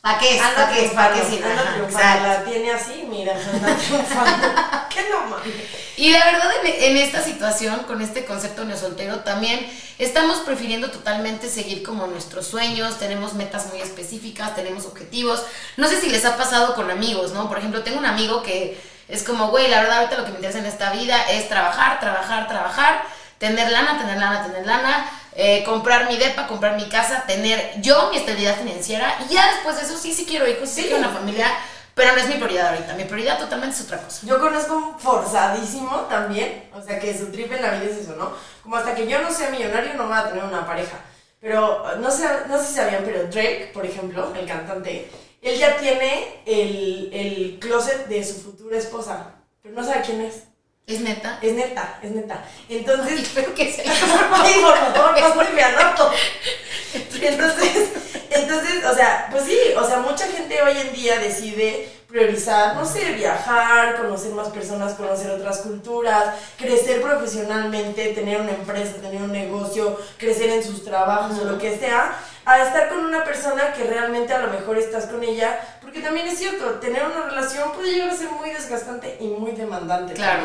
¿para 0.00 0.18
qué 0.18 0.36
es? 0.36 0.42
Anda 0.42 0.56
¿Para 0.56 0.72
qué 0.72 0.84
es? 0.84 0.90
¿Para 0.92 1.14
qué 1.14 1.20
triunfando, 1.20 1.46
sí? 1.46 1.58
anda 1.58 1.74
triunfando, 1.74 2.28
la 2.28 2.44
tiene 2.44 2.70
así, 2.72 3.06
mira, 3.08 3.34
anda 3.34 3.76
triunfando. 3.76 4.48
¿Qué 4.90 5.08
no 5.10 5.26
mames? 5.26 5.54
Y 5.96 6.10
la 6.10 6.24
verdad, 6.24 6.50
en, 6.64 6.82
en 6.90 6.96
esta 6.96 7.22
situación, 7.22 7.80
con 7.80 8.00
este 8.00 8.24
concepto 8.24 8.64
neosoltero, 8.64 9.20
también 9.20 9.70
estamos 9.98 10.38
prefiriendo 10.38 10.90
totalmente 10.90 11.48
seguir 11.48 11.82
como 11.82 12.06
nuestros 12.06 12.46
sueños, 12.46 12.98
tenemos 12.98 13.34
metas 13.34 13.66
muy 13.66 13.80
específicas, 13.80 14.56
tenemos 14.56 14.86
objetivos. 14.86 15.42
No 15.76 15.88
sé 15.88 16.00
si 16.00 16.08
les 16.08 16.24
ha 16.24 16.36
pasado 16.38 16.74
con 16.74 16.90
amigos, 16.90 17.32
¿no? 17.32 17.48
Por 17.48 17.58
ejemplo, 17.58 17.82
tengo 17.82 17.98
un 17.98 18.06
amigo 18.06 18.42
que 18.42 18.80
es 19.08 19.24
como, 19.24 19.48
güey, 19.48 19.68
la 19.68 19.82
verdad, 19.82 19.98
ahorita 19.98 20.16
lo 20.16 20.24
que 20.24 20.30
me 20.30 20.36
interesa 20.36 20.60
en 20.60 20.66
esta 20.66 20.92
vida 20.92 21.22
es 21.30 21.48
trabajar, 21.48 22.00
trabajar, 22.00 22.48
trabajar, 22.48 23.02
tener 23.38 23.70
lana, 23.70 23.98
tener 23.98 24.18
lana, 24.18 24.44
tener 24.44 24.66
lana, 24.66 25.10
eh, 25.34 25.62
comprar 25.64 26.08
mi 26.08 26.16
depa, 26.16 26.46
comprar 26.46 26.76
mi 26.76 26.88
casa, 26.88 27.24
tener 27.26 27.80
yo 27.80 28.10
mi 28.10 28.16
estabilidad 28.18 28.56
financiera. 28.56 29.16
Y 29.28 29.34
ya 29.34 29.50
después 29.54 29.76
de 29.76 29.82
eso, 29.82 29.96
sí, 29.96 30.12
sí 30.12 30.24
quiero 30.26 30.48
hijos, 30.48 30.68
sí, 30.68 30.82
Sí. 30.82 30.88
quiero 30.88 30.98
una 30.98 31.10
familia, 31.10 31.46
pero 31.94 32.12
no 32.12 32.18
es 32.18 32.28
mi 32.28 32.34
prioridad 32.34 32.68
ahorita. 32.74 32.94
Mi 32.94 33.04
prioridad 33.04 33.38
totalmente 33.38 33.76
es 33.76 33.82
otra 33.82 33.98
cosa. 33.98 34.26
Yo 34.26 34.40
conozco 34.40 34.74
un 34.76 34.98
forzadísimo 34.98 35.90
también, 36.08 36.68
o 36.74 36.82
sea 36.82 36.98
que 36.98 37.16
su 37.16 37.30
trip 37.30 37.52
en 37.52 37.62
la 37.62 37.72
vida 37.72 37.84
es 37.90 37.98
eso, 37.98 38.16
¿no? 38.16 38.32
Como 38.62 38.76
hasta 38.76 38.94
que 38.94 39.06
yo 39.06 39.20
no 39.20 39.30
sea 39.32 39.50
millonario 39.50 39.94
no 39.94 40.06
voy 40.08 40.16
a 40.18 40.28
tener 40.28 40.44
una 40.44 40.66
pareja. 40.66 40.98
Pero 41.40 41.96
no 41.98 42.10
sé, 42.10 42.24
no 42.48 42.58
sé 42.58 42.66
si 42.66 42.74
sabían, 42.74 43.02
pero 43.04 43.24
Drake, 43.24 43.70
por 43.72 43.86
ejemplo, 43.86 44.32
el 44.38 44.46
cantante, 44.46 45.10
él 45.40 45.58
ya 45.58 45.78
tiene 45.78 46.42
el, 46.44 47.08
el 47.14 47.58
closet 47.58 48.06
de 48.08 48.22
su 48.22 48.34
futura 48.42 48.76
esposa, 48.76 49.32
pero 49.62 49.74
no 49.74 49.82
sabe 49.82 50.02
quién 50.04 50.20
es. 50.20 50.42
¿Es 50.90 51.00
neta? 51.00 51.38
Es 51.40 51.52
neta, 51.52 51.98
es 52.02 52.10
neta. 52.10 52.44
Entonces, 52.68 53.20
Espero 53.20 53.54
que 53.54 53.72
sea. 53.72 53.84
Por 54.30 54.48
favor, 54.48 55.20
no 55.20 55.26
estoy 55.26 55.54
me 55.54 55.62
anoto. 55.62 56.10
Entonces, 57.22 57.88
entonces, 58.30 58.84
o 58.84 58.94
sea, 58.94 59.28
pues 59.30 59.44
sí, 59.44 59.58
o 59.76 59.84
sea, 59.84 59.98
mucha 59.98 60.26
gente 60.26 60.40
gente 60.40 60.62
hoy 60.62 60.76
en 60.78 60.92
día 60.92 61.18
decide 61.18 61.88
priorizar, 62.08 62.74
no 62.74 62.84
sé, 62.84 63.12
viajar, 63.12 63.96
conocer 63.96 64.32
más 64.32 64.48
personas, 64.48 64.94
conocer 64.94 65.30
otras 65.30 65.58
culturas, 65.58 66.34
crecer 66.56 67.00
profesionalmente, 67.00 68.12
tener 68.14 68.40
una 68.40 68.50
empresa, 68.50 68.94
tener 68.94 69.22
un 69.22 69.30
negocio, 69.30 69.98
crecer 70.16 70.50
en 70.50 70.64
sus 70.64 70.84
trabajos 70.84 71.38
o 71.38 71.44
lo 71.44 71.58
que 71.58 71.78
sea, 71.78 72.16
a 72.44 72.62
estar 72.62 72.88
con 72.88 73.04
una 73.04 73.24
persona 73.24 73.72
que 73.74 73.84
realmente 73.84 74.32
a 74.32 74.40
lo 74.40 74.52
mejor 74.52 74.78
estás 74.78 75.06
con 75.06 75.22
ella, 75.22 75.60
porque 75.80 76.00
también 76.00 76.26
es 76.26 76.38
cierto, 76.38 76.66
tener 76.80 77.04
una 77.04 77.28
relación 77.28 77.72
puede 77.72 77.92
llegar 77.92 78.10
a 78.10 78.16
ser 78.16 78.30
muy 78.30 78.50
desgastante 78.50 79.18
y 79.20 79.26
muy 79.28 79.52
demandante. 79.52 80.14
Claro, 80.14 80.44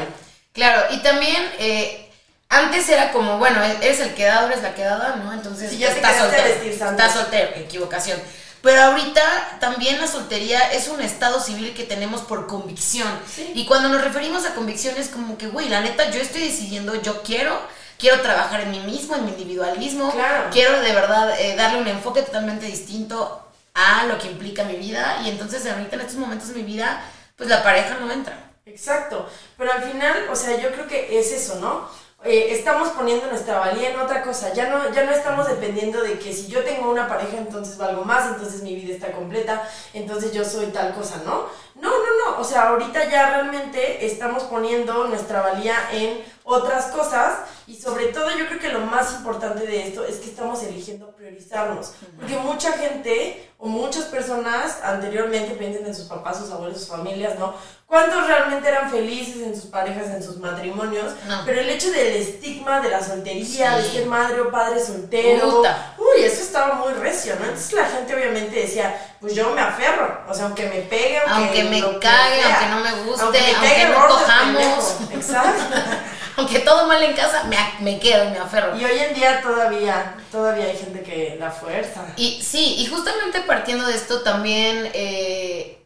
claro, 0.56 0.94
y 0.96 0.98
también... 1.04 1.52
Eh, 1.60 2.02
antes 2.48 2.88
era 2.90 3.12
como, 3.12 3.38
bueno, 3.40 3.62
eres 3.64 4.00
el 4.00 4.14
quedado, 4.14 4.48
eres 4.48 4.62
la 4.62 4.76
quedada, 4.76 5.16
¿no? 5.18 5.34
Entonces 5.34 5.78
ya 5.78 5.90
estás 5.90 6.18
soltero. 6.18 6.48
Estás 6.48 7.14
soltero, 7.14 7.50
equivocación. 7.56 8.20
Pero 8.62 8.82
ahorita 8.82 9.58
también 9.60 10.02
la 10.02 10.08
soltería 10.08 10.72
es 10.72 10.88
un 10.88 11.00
estado 11.00 11.40
civil 11.40 11.76
que 11.76 11.84
tenemos 11.84 12.22
por 12.22 12.48
convicción. 12.48 13.08
Y 13.54 13.66
cuando 13.66 13.90
nos 13.90 14.02
referimos 14.02 14.46
a 14.46 14.56
convicción 14.56 14.96
es 14.98 15.10
como 15.10 15.38
que, 15.38 15.48
güey, 15.48 15.70
la 15.70 15.82
neta, 15.82 16.10
yo 16.10 16.20
estoy 16.20 16.42
decidiendo, 16.42 17.00
yo 17.00 17.22
quiero, 17.22 17.60
quiero 18.00 18.22
trabajar 18.22 18.62
en 18.62 18.72
mí 18.72 18.80
mismo, 18.80 19.16
en 19.16 19.26
mi 19.26 19.32
individualismo. 19.32 20.12
Quiero 20.52 20.82
de 20.82 20.94
verdad 20.94 21.40
eh, 21.40 21.56
darle 21.56 21.82
un 21.82 21.88
enfoque 21.88 22.24
totalmente 22.24 22.66
distinto 22.66 23.48
a 23.76 24.06
lo 24.06 24.18
que 24.18 24.32
implica 24.32 24.64
mi 24.64 24.78
vida. 24.78 25.20
Y 25.24 25.30
entonces 25.30 25.64
ahorita 25.68 25.98
en 25.98 26.02
estos 26.02 26.18
momentos 26.18 26.48
de 26.48 26.56
mi 26.56 26.64
vida, 26.64 27.04
pues 27.36 27.50
la 27.50 27.62
pareja 27.62 27.98
no 28.00 28.12
entra. 28.12 28.45
Exacto. 28.66 29.28
Pero 29.58 29.72
al 29.72 29.84
final, 29.84 30.28
o 30.32 30.36
sea, 30.36 30.60
yo 30.60 30.72
creo 30.72 30.88
que 30.88 31.20
es 31.20 31.32
eso, 31.32 31.60
¿no? 31.60 31.88
Eh, 32.24 32.48
estamos 32.50 32.90
poniendo 32.90 33.28
nuestra 33.28 33.60
valía 33.60 33.92
en 33.92 34.00
otra 34.00 34.24
cosa. 34.24 34.52
Ya 34.54 34.70
no, 34.70 34.92
ya 34.92 35.04
no 35.04 35.12
estamos 35.12 35.48
dependiendo 35.48 36.02
de 36.02 36.18
que 36.18 36.34
si 36.34 36.48
yo 36.48 36.64
tengo 36.64 36.90
una 36.90 37.08
pareja, 37.08 37.38
entonces 37.38 37.78
valgo 37.78 38.04
más, 38.04 38.32
entonces 38.32 38.64
mi 38.64 38.74
vida 38.74 38.96
está 38.96 39.12
completa, 39.12 39.70
entonces 39.94 40.34
yo 40.34 40.44
soy 40.44 40.68
tal 40.68 40.96
cosa, 40.96 41.22
¿no? 41.24 41.48
No, 41.76 41.90
no, 41.90 42.32
no. 42.32 42.42
O 42.42 42.44
sea, 42.44 42.70
ahorita 42.70 43.10
ya 43.10 43.30
realmente 43.32 44.06
estamos 44.06 44.44
poniendo 44.44 45.08
nuestra 45.08 45.42
valía 45.42 45.76
en 45.92 46.24
otras 46.44 46.86
cosas 46.86 47.40
y 47.68 47.76
sobre 47.76 48.08
todo 48.08 48.30
yo 48.38 48.48
creo 48.48 48.60
que 48.60 48.70
lo 48.70 48.82
más 48.82 49.14
importante 49.14 49.66
de 49.66 49.88
esto 49.88 50.06
es 50.06 50.18
que 50.18 50.30
estamos 50.30 50.62
eligiendo 50.64 51.12
priorizarnos. 51.16 51.94
Porque 52.18 52.38
mucha 52.38 52.74
gente 52.74 53.52
o 53.58 53.68
muchas 53.68 54.06
personas 54.06 54.80
anteriormente 54.84 55.56
piensan 55.56 55.86
en 55.86 55.96
sus 55.96 56.06
papás, 56.06 56.38
sus 56.38 56.52
abuelos, 56.52 56.80
sus 56.80 56.90
familias, 56.90 57.38
¿no? 57.40 57.56
cuántos 57.88 58.28
realmente 58.28 58.68
eran 58.68 58.90
felices 58.90 59.42
en 59.44 59.56
sus 59.56 59.70
parejas, 59.70 60.08
en 60.08 60.24
sus 60.24 60.38
matrimonios, 60.38 61.14
pero 61.46 61.62
el 61.62 61.70
hecho 61.70 61.92
del 61.92 62.16
estigma 62.16 62.82
de 62.82 62.90
la 62.90 63.04
soltería, 63.04 63.78
de 63.78 63.84
ser 63.84 64.06
madre 64.08 64.42
o 64.42 64.52
padre 64.52 64.84
soltero, 64.84 65.62
uy, 65.98 66.24
eso 66.24 66.42
estaba 66.42 66.76
muy 66.76 66.94
recio, 66.94 67.36
¿no? 67.36 67.46
Entonces 67.46 67.74
la 67.74 67.86
gente 67.86 68.16
obviamente 68.16 68.60
decía, 68.60 69.15
pues 69.26 69.36
yo 69.36 69.50
me 69.56 69.62
aferro, 69.62 70.22
o 70.30 70.34
sea, 70.36 70.46
aunque 70.46 70.68
me 70.68 70.82
pegue, 70.82 71.20
aunque, 71.28 71.64
me 71.64 71.82
cague, 71.98 72.44
aunque 72.44 72.66
no 72.68 72.80
me 72.80 72.92
guste, 73.04 73.24
aunque, 73.24 73.42
me 73.42 73.90
no 73.90 74.08
cojamos, 74.08 74.98
exacto. 75.12 75.64
aunque 76.38 76.60
todo 76.60 76.86
mal 76.86 77.02
en 77.02 77.16
casa, 77.16 77.44
me, 77.46 77.58
me 77.80 77.98
quedo 77.98 78.24
y 78.26 78.30
me 78.30 78.38
aferro. 78.38 78.78
Y 78.78 78.86
hoy 78.86 79.00
en 79.00 79.16
día 79.16 79.42
todavía, 79.42 80.16
todavía 80.32 80.66
hay 80.66 80.78
gente 80.78 81.02
que 81.02 81.38
la 81.40 81.50
fuerza. 81.50 82.06
Y 82.18 82.40
sí, 82.44 82.76
y 82.78 82.86
justamente 82.86 83.42
partiendo 83.42 83.88
de 83.88 83.96
esto 83.96 84.22
también... 84.22 84.92
Eh, 84.94 85.82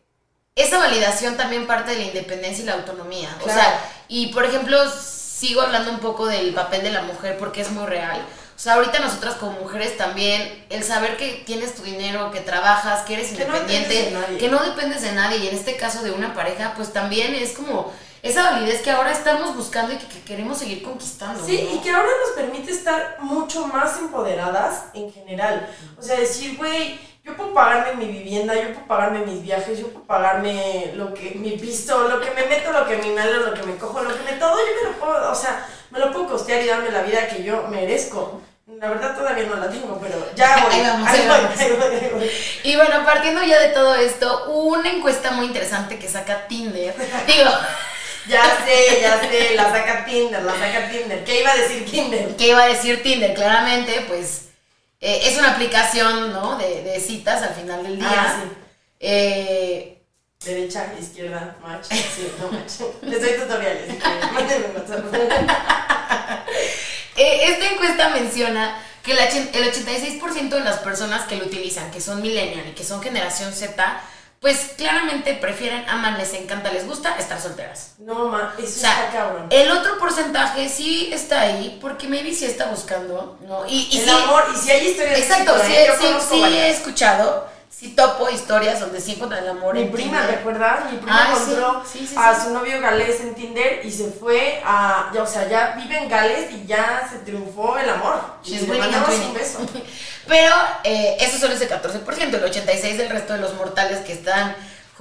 esa 0.53 0.77
validación 0.77 1.37
también 1.37 1.65
parte 1.65 1.91
de 1.91 1.99
la 1.99 2.03
independencia 2.03 2.63
y 2.63 2.65
la 2.65 2.73
autonomía. 2.73 3.29
O 3.45 3.47
sea, 3.47 3.79
y 4.09 4.27
por 4.33 4.43
ejemplo, 4.43 4.77
sigo 4.89 5.61
hablando 5.61 5.91
un 5.91 5.99
poco 5.99 6.25
del 6.25 6.53
papel 6.53 6.83
de 6.83 6.91
la 6.91 7.03
mujer 7.03 7.37
porque 7.37 7.61
es 7.61 7.71
muy 7.71 7.85
real. 7.85 8.21
O 8.59 8.61
sea, 8.61 8.73
ahorita 8.73 8.99
nosotras 8.99 9.35
como 9.35 9.53
mujeres 9.53 9.95
también, 9.95 10.65
el 10.69 10.83
saber 10.83 11.15
que 11.15 11.43
tienes 11.45 11.75
tu 11.75 11.81
dinero, 11.81 12.29
que 12.29 12.41
trabajas, 12.41 13.05
que 13.05 13.13
eres 13.13 13.31
independiente, 13.31 14.13
que 14.37 14.49
no 14.49 14.61
dependes 14.61 15.01
de 15.01 15.13
nadie, 15.13 15.37
y 15.37 15.47
en 15.47 15.55
este 15.55 15.77
caso 15.77 16.03
de 16.03 16.11
una 16.11 16.33
pareja, 16.33 16.73
pues 16.75 16.91
también 16.91 17.33
es 17.35 17.53
como 17.53 17.89
esa 18.21 18.51
validez 18.51 18.81
que 18.81 18.91
ahora 18.91 19.13
estamos 19.13 19.55
buscando 19.55 19.93
y 19.93 19.95
que, 19.95 20.23
queremos 20.23 20.57
seguir 20.57 20.83
conquistando. 20.83 21.41
Sí, 21.45 21.69
y 21.73 21.79
que 21.79 21.89
ahora 21.89 22.09
nos 22.25 22.35
permite 22.35 22.73
estar 22.73 23.15
mucho 23.21 23.65
más 23.65 23.97
empoderadas 23.97 24.87
en 24.93 25.09
general. 25.09 25.73
O 25.97 26.01
sea, 26.01 26.19
decir, 26.19 26.57
güey, 26.57 26.99
yo 27.23 27.37
puedo 27.37 27.53
pagarme 27.53 28.05
mi 28.05 28.11
vivienda, 28.11 28.55
yo 28.55 28.73
puedo 28.73 28.87
pagarme 28.87 29.19
mis 29.19 29.41
viajes, 29.41 29.79
yo 29.79 29.87
puedo 29.87 30.05
pagarme 30.05 30.91
lo 30.95 31.13
que, 31.13 31.31
mi 31.35 31.51
pisto, 31.51 32.09
lo 32.09 32.19
que 32.19 32.31
me 32.31 32.45
meto, 32.45 32.73
lo 32.73 32.85
que 32.85 32.97
me 32.97 33.07
inhalo, 33.07 33.51
lo 33.51 33.53
que 33.53 33.63
me 33.63 33.77
cojo, 33.77 34.01
lo 34.01 34.09
que 34.09 34.29
me 34.29 34.37
todo, 34.37 34.57
yo 34.57 34.83
me 34.83 34.89
lo 34.89 34.99
puedo, 34.99 35.31
o 35.31 35.35
sea, 35.35 35.65
me 35.91 35.99
lo 35.99 36.11
puedo 36.11 36.27
costear 36.27 36.61
y 36.61 36.67
darme 36.67 36.91
la 36.91 37.03
vida 37.03 37.25
que 37.29 37.41
yo 37.41 37.65
merezco. 37.69 38.41
La 38.79 38.87
verdad 38.87 39.13
todavía 39.13 39.43
no 39.43 39.57
la 39.57 39.69
tengo, 39.69 39.99
pero 39.99 40.31
ya 40.35 40.63
voy. 40.63 40.73
ahí 40.73 41.27
vamos, 41.27 41.51
Y 42.63 42.77
bueno, 42.77 43.03
partiendo 43.03 43.43
ya 43.43 43.59
de 43.59 43.69
todo 43.69 43.93
esto, 43.95 44.45
una 44.51 44.89
encuesta 44.89 45.31
muy 45.31 45.47
interesante 45.47 45.99
que 45.99 46.07
saca 46.07 46.47
Tinder. 46.47 46.95
Digo, 47.27 47.49
ya 48.29 48.41
sé, 48.65 49.01
ya 49.01 49.19
sé, 49.19 49.55
la 49.55 49.69
saca 49.69 50.05
Tinder, 50.05 50.41
la 50.43 50.53
saca 50.53 50.89
Tinder. 50.89 51.25
¿Qué 51.25 51.41
iba 51.41 51.51
a 51.51 51.57
decir 51.57 51.91
Tinder? 51.91 52.37
¿Qué 52.37 52.47
iba 52.47 52.63
a 52.63 52.67
decir 52.67 53.03
Tinder? 53.03 53.33
Claramente, 53.33 54.05
pues 54.07 54.45
eh, 55.01 55.23
es 55.25 55.37
una 55.37 55.51
aplicación, 55.51 56.31
¿no? 56.31 56.57
De, 56.57 56.81
de, 56.81 57.01
citas 57.01 57.43
al 57.43 57.55
final 57.55 57.83
del 57.83 57.97
día. 57.97 58.07
Ah, 58.09 58.39
sí. 58.41 58.49
Eh, 59.01 60.01
Derecha, 60.45 60.93
izquierda, 60.97 61.57
match. 61.61 61.87
Sí, 61.89 62.31
no 62.39 62.49
match. 62.49 62.79
Les 63.01 63.21
doy 63.21 63.41
tutoriales. 63.41 63.89
eh, 67.19 67.51
esta 67.51 67.69
encuesta 67.71 68.09
menciona 68.09 68.81
que 69.03 69.11
el 69.11 69.19
86% 69.19 70.49
de 70.49 70.59
las 70.61 70.79
personas 70.79 71.25
que 71.27 71.35
lo 71.35 71.45
utilizan, 71.45 71.91
que 71.91 72.01
son 72.01 72.21
millennial 72.21 72.67
y 72.69 72.71
que 72.73 72.83
son 72.83 73.01
generación 73.01 73.53
Z, 73.53 74.01
pues 74.39 74.71
claramente 74.77 75.33
prefieren, 75.33 75.87
aman, 75.89 76.17
les 76.17 76.33
encanta, 76.33 76.71
les 76.71 76.87
gusta 76.87 77.17
estar 77.17 77.41
solteras. 77.41 77.95
No, 77.99 78.29
ma, 78.29 78.53
eso 78.57 78.67
está 78.67 79.09
cabrón. 79.11 79.47
El 79.49 79.69
otro 79.71 79.97
porcentaje 79.99 80.69
sí 80.69 81.09
está 81.11 81.41
ahí, 81.41 81.77
porque 81.81 82.07
maybe 82.07 82.33
sí 82.33 82.45
está 82.45 82.67
buscando, 82.67 83.37
¿no? 83.41 83.65
Y, 83.67 83.99
el 83.99 84.09
amor, 84.09 84.45
y 84.53 84.57
si 84.57 84.71
hay 84.71 84.87
historias 84.87 85.19
Exacto, 85.19 85.55
sí, 85.65 85.73
sí, 85.99 86.07
sí 86.29 86.43
he 86.43 86.69
escuchado 86.69 87.49
sí 87.69 87.89
topo 87.89 88.29
historias 88.29 88.79
donde 88.79 88.99
sí 88.99 89.13
encuentran 89.13 89.43
el 89.43 89.51
amor 89.51 89.75
Mi 89.75 89.85
prima, 89.85 90.25
¿te 90.27 90.35
acuerdas? 90.35 90.91
Mi 90.91 90.97
prima 90.97 91.17
ah, 91.17 91.33
encontró 91.33 91.83
a 92.17 92.43
su 92.43 92.49
novio 92.51 92.81
galés 92.81 93.21
en 93.21 93.35
Tinder 93.35 93.81
y 93.85 93.91
se 93.91 94.09
fue 94.09 94.61
a, 94.65 95.11
ya, 95.13 95.23
o 95.23 95.27
sea, 95.27 95.47
ya 95.47 95.75
vive 95.77 95.97
en 95.97 96.09
Gales 96.09 96.51
y 96.51 96.65
ya 96.65 97.07
se 97.09 97.19
triunfó 97.19 97.77
el 97.77 97.89
amor. 97.89 98.21
Y 98.43 98.57
le 98.57 98.77
mandamos 98.77 99.15
un 99.15 99.33
beso. 99.33 99.59
Pero 100.27 100.55
eh, 100.83 101.17
eso 101.19 101.37
solo 101.37 101.53
es 101.53 101.61
el 101.61 101.69
14%, 101.69 102.05
el 102.05 102.43
86% 102.43 102.97
del 102.97 103.09
resto 103.09 103.33
de 103.33 103.39
los 103.39 103.53
mortales 103.55 103.99
que 103.99 104.13
están 104.13 104.55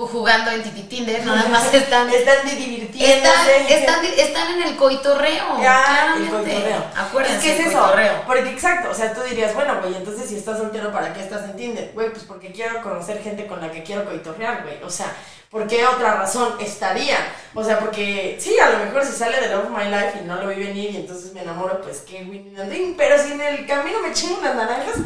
jugando 0.06 0.50
en 0.50 0.62
Titi 0.62 0.82
Tinder, 0.82 1.24
nada 1.26 1.48
más 1.48 1.72
están... 1.74 2.08
están 2.08 2.48
divirtiéndose. 2.48 3.74
Están, 3.74 4.04
están, 4.04 4.54
en 4.54 4.68
el 4.68 4.76
coitorreo, 4.76 5.60
ya, 5.60 6.14
El 6.16 6.28
coitorreo. 6.28 6.84
Acuérdense, 6.96 7.36
es 7.36 7.56
que 7.56 7.62
es 7.62 7.68
eso, 7.68 7.92
porque 8.26 8.50
exacto, 8.50 8.90
o 8.90 8.94
sea, 8.94 9.12
tú 9.12 9.22
dirías, 9.22 9.54
bueno, 9.54 9.80
güey, 9.80 9.96
entonces 9.96 10.28
si 10.28 10.36
estás 10.36 10.58
soltero, 10.58 10.92
¿para 10.92 11.12
qué 11.12 11.20
estás 11.20 11.44
en 11.44 11.56
Tinder? 11.56 11.90
Güey, 11.94 12.10
pues 12.10 12.24
porque 12.24 12.52
quiero 12.52 12.80
conocer 12.82 13.22
gente 13.22 13.46
con 13.46 13.60
la 13.60 13.70
que 13.70 13.82
quiero 13.82 14.04
coitorrear, 14.04 14.62
güey, 14.62 14.82
o 14.82 14.90
sea... 14.90 15.12
¿Por 15.50 15.66
qué 15.66 15.86
otra 15.86 16.16
razón 16.16 16.56
estaría? 16.60 17.16
O 17.54 17.64
sea, 17.64 17.78
porque 17.78 18.36
sí, 18.38 18.58
a 18.58 18.68
lo 18.68 18.84
mejor 18.84 19.02
si 19.02 19.12
sale 19.12 19.40
de 19.40 19.48
Love 19.48 19.70
My 19.70 19.84
Life 19.84 20.18
y 20.20 20.26
no 20.26 20.36
lo 20.36 20.48
vi 20.48 20.56
venir 20.56 20.90
y 20.90 20.96
entonces 20.96 21.32
me 21.32 21.40
enamoro, 21.40 21.80
pues 21.80 22.04
qué 22.06 22.16
winning 22.16 22.94
Pero 22.98 23.16
si 23.22 23.32
en 23.32 23.40
el 23.40 23.66
camino 23.66 24.00
me 24.00 24.12
chingo 24.12 24.40
unas 24.40 24.54
naranjas, 24.54 24.96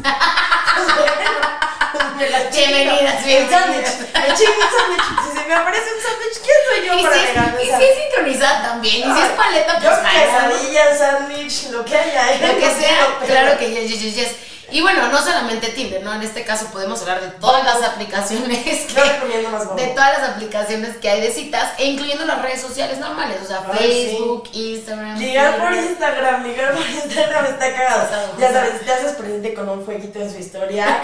pues 1.93 2.05
me 2.17 2.29
las 2.29 2.51
Bienvenidas, 2.51 3.25
bienvenidas. 3.25 3.99
Me 4.01 4.35
chingo 4.35 4.53
un 4.59 4.69
sándwich. 4.77 5.23
Si 5.23 5.39
se 5.39 5.47
me 5.47 5.53
aparece 5.53 5.85
un 5.95 6.01
sándwich, 6.01 6.37
¿quién 6.43 6.57
soy 6.67 6.87
yo 6.87 7.03
para 7.03 7.15
si, 7.15 7.63
Y 7.63 7.65
si 7.65 7.83
es 7.83 8.03
sincronizada 8.03 8.63
también, 8.63 9.09
y 9.09 9.13
si 9.13 9.21
es 9.21 9.29
paleta, 9.29 9.79
pues 9.79 9.83
Yo 9.83 10.03
quesadilla, 10.03 10.97
sándwich, 10.97 11.69
lo 11.71 11.85
que 11.85 11.97
haya. 11.97 12.47
Lo 12.47 12.59
que 12.59 12.69
sea, 12.69 13.17
claro 13.25 13.57
que 13.57 13.71
yes, 13.71 14.01
yes, 14.01 14.15
yes. 14.15 14.35
Y 14.73 14.81
bueno, 14.81 15.07
no 15.09 15.19
solamente 15.19 15.67
Tinder, 15.67 16.01
¿no? 16.01 16.11
En 16.15 16.23
este 16.23 16.43
caso 16.43 16.65
podemos 16.71 16.99
hablar 17.01 17.21
de 17.21 17.27
todas 17.39 17.63
las 17.63 17.83
aplicaciones 17.83 18.87
que, 18.87 19.01
de 19.75 19.87
todas 19.89 20.17
las 20.17 20.29
aplicaciones 20.29 20.97
que 20.97 21.11
hay 21.11 21.21
de 21.21 21.31
citas, 21.31 21.73
e 21.77 21.85
incluyendo 21.85 22.25
las 22.25 22.41
redes 22.41 22.59
sociales 22.59 22.97
normales, 22.97 23.37
o 23.43 23.45
sea, 23.45 23.61
Facebook, 23.61 24.49
Instagram. 24.51 25.19
Ligar 25.19 25.59
por 25.59 25.75
Instagram, 25.75 26.43
ligar 26.43 26.73
por 26.73 26.89
Instagram 26.89 27.45
está 27.45 27.71
cagado. 27.71 28.07
Ya 28.39 28.51
sabes, 28.51 28.83
te 28.83 28.91
haces 28.91 29.11
presente 29.11 29.53
con 29.53 29.69
un 29.69 29.85
fueguito 29.85 30.19
en 30.19 30.31
su 30.31 30.39
historia. 30.39 31.03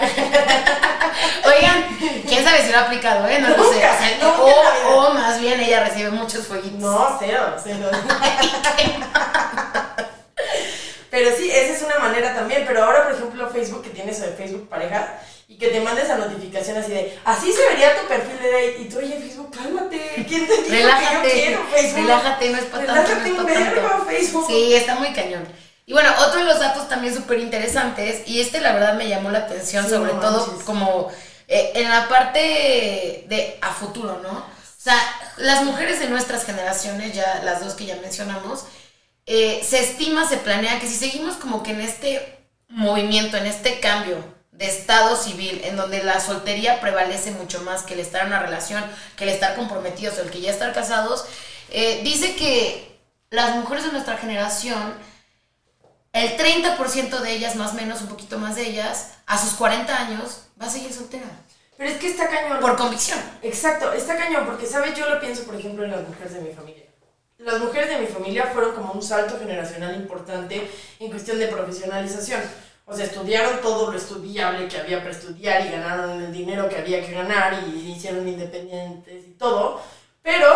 Oigan, 1.46 1.96
quién 2.26 2.42
sabe 2.42 2.64
si 2.64 2.72
lo 2.72 2.78
ha 2.78 2.82
aplicado, 2.82 3.28
¿eh? 3.28 3.38
No 3.38 3.50
lo 3.50 3.72
sé. 3.72 3.84
O, 4.24 4.96
o, 4.96 5.14
más 5.14 5.40
bien 5.40 5.60
ella 5.60 5.84
recibe 5.84 6.10
muchos 6.10 6.44
fueguitos. 6.48 6.80
No, 6.80 7.16
cero, 7.20 7.54
cero. 7.62 7.88
Pero 11.10 11.36
sí, 11.36 11.50
esa 11.50 11.74
es 11.74 11.82
una 11.82 11.98
manera 11.98 12.34
también. 12.34 12.64
Pero 12.66 12.84
ahora, 12.84 13.04
por 13.04 13.14
ejemplo, 13.14 13.50
Facebook, 13.50 13.82
que 13.82 13.90
tiene 13.90 14.12
eso 14.12 14.22
de 14.22 14.32
Facebook 14.32 14.68
pareja, 14.68 15.20
y 15.48 15.56
que 15.56 15.68
te 15.68 15.80
mande 15.80 16.02
esa 16.02 16.16
notificación 16.16 16.78
así 16.78 16.92
de, 16.92 17.18
así 17.24 17.52
se 17.52 17.66
vería 17.68 18.00
tu 18.00 18.06
perfil 18.06 18.38
de 18.40 18.50
date. 18.50 18.76
Y 18.80 18.88
tú, 18.88 18.98
oye, 18.98 19.18
Facebook, 19.20 19.50
cálmate. 19.56 20.24
¿Quién 20.28 20.46
te 20.46 20.56
dijo 20.56 20.70
relájate, 20.70 21.28
que 21.28 21.36
yo 21.36 21.44
quiero 21.46 21.64
Facebook? 21.66 22.00
Relájate, 22.02 22.50
no 22.50 22.58
es 22.58 22.64
para 22.64 22.86
tanto. 22.86 23.02
Relájate 23.02 23.80
no 23.80 23.88
para 23.88 24.04
Facebook. 24.04 24.46
Sí, 24.46 24.74
está 24.74 24.94
muy 24.94 25.12
cañón. 25.12 25.46
Y 25.86 25.92
bueno, 25.92 26.08
otro 26.20 26.38
de 26.38 26.44
los 26.44 26.60
datos 26.60 26.88
también 26.88 27.12
súper 27.12 27.40
interesantes, 27.40 28.22
y 28.28 28.40
este 28.40 28.60
la 28.60 28.72
verdad 28.72 28.94
me 28.94 29.08
llamó 29.08 29.30
la 29.30 29.40
atención, 29.40 29.88
sobre 29.88 30.12
todo 30.12 30.56
como 30.64 31.10
eh, 31.48 31.72
en 31.74 31.90
la 31.90 32.08
parte 32.08 33.24
de 33.26 33.58
a 33.60 33.72
futuro, 33.72 34.20
¿no? 34.22 34.30
O 34.30 34.82
sea, 34.82 34.96
las 35.36 35.64
mujeres 35.64 35.98
de 35.98 36.06
nuestras 36.06 36.44
generaciones, 36.44 37.12
ya 37.12 37.42
las 37.44 37.64
dos 37.64 37.74
que 37.74 37.86
ya 37.86 37.96
mencionamos, 37.96 38.66
eh, 39.26 39.64
se 39.64 39.80
estima, 39.80 40.28
se 40.28 40.38
planea 40.38 40.80
que 40.80 40.88
si 40.88 40.96
seguimos 40.96 41.36
como 41.36 41.62
que 41.62 41.72
en 41.72 41.80
este 41.80 42.38
movimiento, 42.68 43.36
en 43.36 43.46
este 43.46 43.80
cambio 43.80 44.16
de 44.52 44.66
estado 44.66 45.16
civil, 45.16 45.60
en 45.64 45.76
donde 45.76 46.02
la 46.02 46.20
soltería 46.20 46.80
prevalece 46.80 47.30
mucho 47.30 47.62
más 47.62 47.82
que 47.82 47.94
el 47.94 48.00
estar 48.00 48.22
en 48.22 48.28
una 48.28 48.40
relación, 48.40 48.84
que 49.16 49.24
el 49.24 49.30
estar 49.30 49.56
comprometidos 49.56 50.18
o 50.18 50.22
el 50.22 50.30
que 50.30 50.40
ya 50.40 50.50
estar 50.50 50.72
casados, 50.72 51.24
eh, 51.70 52.00
dice 52.04 52.36
que 52.36 52.98
las 53.30 53.56
mujeres 53.56 53.84
de 53.84 53.92
nuestra 53.92 54.18
generación, 54.18 54.94
el 56.12 56.36
30% 56.36 57.20
de 57.20 57.32
ellas, 57.32 57.56
más 57.56 57.72
o 57.72 57.74
menos, 57.74 58.02
un 58.02 58.08
poquito 58.08 58.38
más 58.38 58.56
de 58.56 58.66
ellas, 58.66 59.12
a 59.26 59.38
sus 59.38 59.54
40 59.54 59.96
años, 59.96 60.42
va 60.60 60.66
a 60.66 60.70
seguir 60.70 60.92
soltera. 60.92 61.26
Pero 61.76 61.88
es 61.88 61.98
que 61.98 62.08
está 62.08 62.28
cañón. 62.28 62.60
Por 62.60 62.76
convicción. 62.76 63.18
Exacto, 63.42 63.92
está 63.92 64.16
cañón, 64.16 64.44
porque, 64.44 64.66
¿sabes? 64.66 64.94
Yo 64.98 65.08
lo 65.08 65.20
pienso, 65.20 65.44
por 65.44 65.54
ejemplo, 65.54 65.84
en 65.84 65.92
las 65.92 66.06
mujeres 66.06 66.34
de 66.34 66.40
mi 66.40 66.52
familia. 66.52 66.89
Las 67.40 67.58
mujeres 67.58 67.88
de 67.88 67.98
mi 67.98 68.06
familia 68.06 68.50
fueron 68.52 68.74
como 68.74 68.92
un 68.92 69.02
salto 69.02 69.38
generacional 69.38 69.94
importante 69.94 70.70
en 70.98 71.10
cuestión 71.10 71.38
de 71.38 71.46
profesionalización. 71.46 72.42
O 72.84 72.94
sea, 72.94 73.06
estudiaron 73.06 73.62
todo 73.62 73.90
lo 73.90 73.96
estudiable 73.96 74.68
que 74.68 74.78
había 74.78 74.98
para 74.98 75.12
estudiar 75.12 75.64
y 75.64 75.70
ganaron 75.70 76.22
el 76.22 76.32
dinero 76.32 76.68
que 76.68 76.76
había 76.76 77.00
que 77.00 77.12
ganar 77.12 77.54
y 77.66 77.92
hicieron 77.92 78.28
independientes 78.28 79.26
y 79.26 79.30
todo, 79.32 79.80
pero 80.20 80.48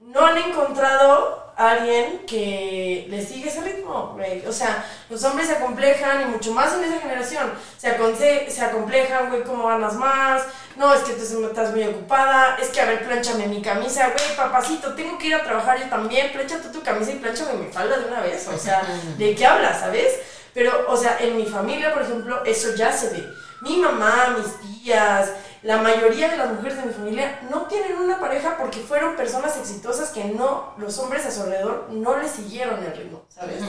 no 0.00 0.24
han 0.24 0.38
encontrado 0.38 1.47
alguien 1.58 2.20
que 2.24 3.06
le 3.10 3.20
sigue 3.20 3.48
ese 3.48 3.60
ritmo, 3.62 4.12
güey. 4.14 4.46
O 4.46 4.52
sea, 4.52 4.84
los 5.10 5.22
hombres 5.24 5.48
se 5.48 5.54
acomplejan 5.54 6.22
y 6.22 6.24
mucho 6.26 6.52
más 6.52 6.72
en 6.72 6.84
esa 6.84 7.00
generación. 7.00 7.52
Se, 7.76 7.88
aconse 7.88 8.48
se 8.48 8.64
acomplejan, 8.64 9.28
güey, 9.28 9.42
cómo 9.42 9.66
ganas 9.66 9.94
más. 9.94 10.44
No, 10.76 10.94
es 10.94 11.00
que 11.00 11.14
tú 11.14 11.22
estás 11.44 11.72
muy 11.72 11.82
ocupada. 11.82 12.56
Es 12.62 12.68
que, 12.68 12.80
a 12.80 12.84
ver, 12.84 13.04
planchame 13.04 13.48
mi 13.48 13.60
camisa, 13.60 14.12
güey, 14.16 14.36
papacito, 14.36 14.94
tengo 14.94 15.18
que 15.18 15.26
ir 15.26 15.34
a 15.34 15.42
trabajar 15.42 15.80
yo 15.80 15.88
también. 15.88 16.30
Planchate 16.30 16.68
tu 16.68 16.80
camisa 16.80 17.10
y 17.10 17.16
planchame 17.16 17.54
mi 17.54 17.72
falda 17.72 17.98
de 17.98 18.06
una 18.06 18.20
vez. 18.20 18.46
O 18.46 18.56
sea, 18.56 18.82
¿de 19.18 19.34
qué 19.34 19.44
hablas, 19.44 19.80
sabes? 19.80 20.14
Pero, 20.54 20.86
o 20.88 20.96
sea, 20.96 21.18
en 21.18 21.36
mi 21.36 21.44
familia, 21.44 21.92
por 21.92 22.02
ejemplo, 22.02 22.44
eso 22.44 22.76
ya 22.76 22.92
se 22.92 23.10
ve. 23.10 23.28
Mi 23.62 23.78
mamá, 23.78 24.36
mis 24.38 24.82
tías, 24.82 25.30
la 25.62 25.78
mayoría 25.78 26.28
de 26.28 26.36
las 26.36 26.52
mujeres 26.52 26.78
de 26.78 26.86
mi 26.86 26.92
familia 26.92 27.40
no 27.50 27.62
tienen 27.62 27.96
una 27.96 28.20
pareja 28.20 28.56
porque 28.58 28.80
fueron 28.80 29.16
personas 29.16 29.56
exitosas 29.56 30.10
que 30.10 30.24
no, 30.24 30.74
los 30.78 30.98
hombres 30.98 31.26
a 31.26 31.30
su 31.30 31.42
alrededor 31.42 31.88
no 31.90 32.18
le 32.18 32.28
siguieron 32.28 32.82
el 32.84 32.96
ritmo, 32.96 33.22
¿sabes? 33.28 33.62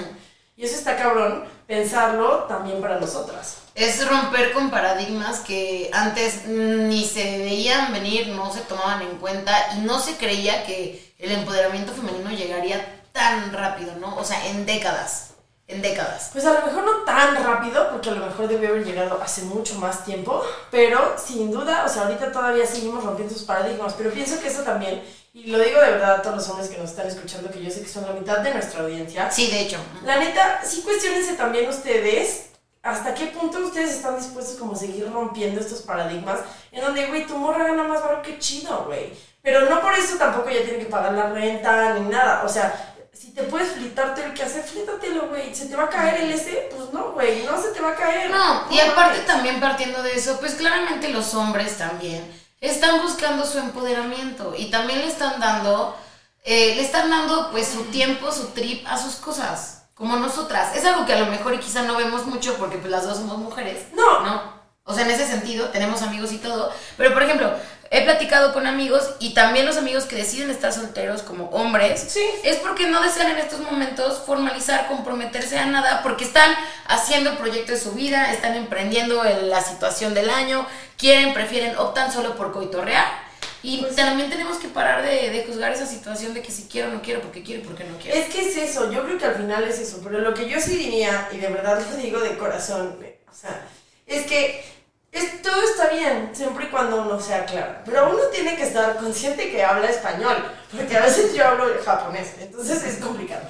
Y 0.56 0.66
eso 0.66 0.76
está 0.76 0.98
cabrón 0.98 1.46
pensarlo 1.68 2.44
también 2.44 2.82
para 2.82 3.00
nosotras. 3.00 3.60
Es 3.76 4.06
romper 4.08 4.52
con 4.52 4.70
paradigmas 4.70 5.40
que 5.40 5.90
antes 5.94 6.46
ni 6.48 7.06
se 7.06 7.40
veían 7.40 7.94
venir, 7.94 8.28
no 8.28 8.52
se 8.52 8.60
tomaban 8.62 9.02
en 9.02 9.18
cuenta 9.20 9.54
y 9.78 9.80
no 9.80 10.00
se 10.00 10.18
creía 10.18 10.66
que 10.66 11.14
el 11.18 11.32
empoderamiento 11.32 11.94
femenino 11.94 12.30
llegaría 12.32 13.04
tan 13.14 13.54
rápido, 13.54 13.96
¿no? 13.96 14.18
O 14.18 14.26
sea, 14.26 14.48
en 14.48 14.66
décadas 14.66 15.29
en 15.70 15.84
décadas. 15.84 16.30
Pues 16.34 16.46
a 16.46 16.54
lo 16.54 16.66
mejor 16.66 16.84
no 16.84 16.92
tan 17.06 17.42
rápido, 17.44 17.90
porque 17.92 18.10
a 18.10 18.14
lo 18.14 18.26
mejor 18.26 18.48
debió 18.48 18.70
haber 18.70 18.84
llegado 18.84 19.22
hace 19.22 19.44
mucho 19.44 19.76
más 19.76 20.04
tiempo, 20.04 20.44
pero 20.72 21.16
sin 21.24 21.52
duda, 21.52 21.86
o 21.86 21.90
sea, 21.90 22.04
ahorita 22.04 22.32
todavía 22.32 22.66
seguimos 22.66 23.04
rompiendo 23.04 23.34
sus 23.34 23.44
paradigmas, 23.44 23.94
pero 23.94 24.10
pienso 24.10 24.40
que 24.42 24.48
eso 24.48 24.64
también, 24.64 25.04
y 25.32 25.52
lo 25.52 25.60
digo 25.60 25.80
de 25.80 25.92
verdad 25.92 26.16
a 26.16 26.22
todos 26.24 26.38
los 26.38 26.50
hombres 26.50 26.70
que 26.70 26.78
nos 26.80 26.90
están 26.90 27.08
escuchando, 27.08 27.52
que 27.52 27.64
yo 27.64 27.70
sé 27.70 27.82
que 27.82 27.88
son 27.88 28.04
la 28.06 28.14
mitad 28.14 28.40
de 28.40 28.52
nuestra 28.52 28.82
audiencia. 28.82 29.30
Sí, 29.30 29.48
de 29.52 29.62
hecho. 29.62 29.78
La 30.04 30.18
neta, 30.18 30.62
sí 30.66 30.82
cuestionense 30.82 31.34
también 31.34 31.70
ustedes 31.70 32.48
hasta 32.82 33.14
qué 33.14 33.28
punto 33.28 33.60
ustedes 33.60 33.92
están 33.92 34.18
dispuestos 34.18 34.58
como 34.58 34.74
a 34.74 34.76
seguir 34.76 35.12
rompiendo 35.12 35.60
estos 35.60 35.82
paradigmas 35.82 36.40
en 36.72 36.82
donde, 36.82 37.06
güey, 37.08 37.28
tu 37.28 37.38
morra 37.38 37.66
gana 37.66 37.84
más 37.84 38.02
barato 38.02 38.24
que 38.24 38.40
chido, 38.40 38.86
güey. 38.86 39.14
Pero 39.42 39.70
no 39.70 39.82
por 39.82 39.94
eso 39.94 40.18
tampoco 40.18 40.50
ya 40.50 40.64
tiene 40.64 40.80
que 40.80 40.86
pagar 40.86 41.14
la 41.14 41.30
renta 41.30 41.94
ni 41.94 42.10
nada. 42.10 42.44
O 42.44 42.50
sea, 42.50 42.89
si 43.20 43.32
te 43.32 43.44
puedes 43.44 43.74
flitarte 43.74 44.24
el 44.24 44.34
que 44.34 44.44
hace, 44.44 44.64
flítatelo, 44.64 45.28
güey. 45.28 45.54
¿Se 45.54 45.66
te 45.66 45.76
va 45.76 45.84
a 45.84 45.90
caer 45.90 46.22
el 46.22 46.32
ese? 46.32 46.70
Pues 46.74 46.94
no, 46.94 47.12
güey, 47.12 47.44
no 47.44 47.62
se 47.62 47.70
te 47.70 47.82
va 47.82 47.90
a 47.90 47.96
caer. 47.96 48.30
No, 48.30 48.66
y 48.72 48.80
aparte 48.80 49.20
también 49.22 49.60
partiendo 49.60 50.02
de 50.02 50.14
eso, 50.14 50.40
pues 50.40 50.56
claramente 50.56 51.10
los 51.10 51.34
hombres 51.34 51.78
también 51.78 52.24
están 52.62 53.02
buscando 53.02 53.46
su 53.46 53.58
empoderamiento 53.58 54.54
y 54.58 54.72
también 54.72 55.00
le 55.00 55.08
están 55.08 55.38
dando, 55.42 55.98
eh, 56.46 56.76
le 56.76 56.82
están 56.82 57.10
dando 57.10 57.52
pues 57.52 57.68
su 57.68 57.84
tiempo, 57.86 58.32
su 58.32 58.48
trip 58.48 58.88
a 58.88 58.98
sus 58.98 59.16
cosas, 59.16 59.84
como 59.96 60.16
nosotras. 60.16 60.74
Es 60.74 60.86
algo 60.86 61.06
que 61.06 61.14
a 61.14 61.20
lo 61.20 61.26
mejor 61.26 61.54
y 61.54 61.60
quizá 61.60 61.82
no 61.82 61.98
vemos 61.98 62.26
mucho 62.26 62.56
porque 62.56 62.78
pues 62.78 62.90
las 62.90 63.04
dos 63.04 63.18
somos 63.18 63.38
mujeres. 63.38 63.88
No. 63.94 64.22
No. 64.22 64.60
O 64.86 64.94
sea, 64.94 65.04
en 65.06 65.12
ese 65.12 65.28
sentido, 65.28 65.70
tenemos 65.70 66.02
amigos 66.02 66.32
y 66.32 66.38
todo. 66.40 66.72
Pero, 66.98 67.14
por 67.14 67.22
ejemplo, 67.22 67.54
he 67.92 68.04
platicado 68.04 68.54
con 68.54 68.68
amigos 68.68 69.16
y 69.20 69.34
también 69.34 69.66
los 69.66 69.78
amigos 69.78 70.06
que 70.06 70.16
deciden 70.16 70.50
estar 70.50 70.72
solteros 70.72 71.24
como 71.24 71.46
hombres, 71.50 72.06
sí. 72.08 72.24
es 72.44 72.58
porque 72.58 72.88
no 72.88 73.02
desean 73.02 73.32
en 73.32 73.38
estos 73.38 73.62
momentos 73.62 74.22
formalizar, 74.26 74.88
comprometerse 74.88 75.58
a 75.58 75.66
nada, 75.66 76.04
porque 76.04 76.24
están 76.24 76.54
haciendo 76.88 77.32
el 77.32 77.38
proyecto 77.38 77.72
de 77.72 77.80
su 77.80 77.94
vida, 77.94 78.32
están 78.32 78.56
emprendiendo 78.56 79.24
la 79.24 79.62
situación 79.62 80.14
del 80.14 80.30
año, 80.30 80.68
quieren, 80.98 81.34
prefieren, 81.34 81.78
optan 81.78 82.12
solo 82.12 82.36
por 82.36 82.52
coitorrear. 82.52 83.30
Y 83.62 83.80
pues 83.80 83.96
también 83.96 84.30
tenemos 84.30 84.58
que 84.58 84.70
parar 84.70 85.04
de, 85.04 85.32
de, 85.32 85.44
juzgar 85.46 85.74
esa 85.74 85.86
situación 85.86 86.34
de 86.34 86.42
que 86.42 86.50
si 86.50 86.70
quiero 86.70 86.88
o 86.88 86.92
no 86.92 87.02
quiero, 87.02 87.20
porque 87.20 87.44
quiero, 87.44 87.62
porque 87.64 87.84
no 87.84 87.98
quiero. 87.98 88.18
Es 88.18 88.34
que 88.34 88.48
es 88.48 88.56
eso, 88.56 88.90
yo 88.90 89.04
creo 89.04 89.18
que 89.18 89.26
al 89.26 89.36
final 89.36 89.66
es 89.66 89.80
eso, 89.80 90.00
pero 90.02 90.20
lo 90.20 90.34
que 90.34 90.48
yo 90.48 90.62
sí 90.62 90.78
diría, 90.78 91.28
y 91.34 91.38
de 91.40 91.50
verdad 91.50 91.82
lo 91.92 91.98
digo 91.98 92.22
de 92.22 92.38
corazón, 92.38 92.98
o 93.30 93.34
sea, 93.34 93.68
es 94.06 94.26
que 94.28 94.64
es, 95.12 95.42
todo 95.42 95.62
está 95.64 95.88
bien, 95.88 96.30
siempre 96.34 96.66
y 96.66 96.70
cuando 96.70 97.02
uno 97.02 97.20
sea 97.20 97.46
claro. 97.46 97.76
Pero 97.86 98.10
uno 98.10 98.24
tiene 98.32 98.56
que 98.56 98.64
estar 98.64 98.98
consciente 98.98 99.50
que 99.50 99.64
habla 99.64 99.90
español, 99.90 100.38
porque 100.76 100.98
a 100.98 101.02
veces 101.02 101.34
yo 101.34 101.46
hablo 101.46 101.66
japonés, 101.84 102.34
entonces 102.40 102.84
es 102.84 103.04
complicado. 103.04 103.42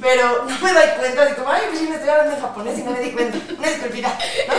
Pero 0.00 0.44
no 0.44 0.58
me 0.58 0.72
doy 0.72 0.88
cuenta 0.98 1.24
de 1.24 1.34
como, 1.34 1.50
ay, 1.50 1.62
pues 1.70 1.80
me 1.82 1.94
estoy 1.94 2.10
hablando 2.10 2.34
en 2.34 2.42
japonés 2.42 2.78
y 2.78 2.82
no 2.82 2.90
me 2.90 3.00
di 3.00 3.12
cuenta. 3.12 3.38
Una 3.58 3.68
disculpita. 3.68 4.08
¿no? 4.08 4.54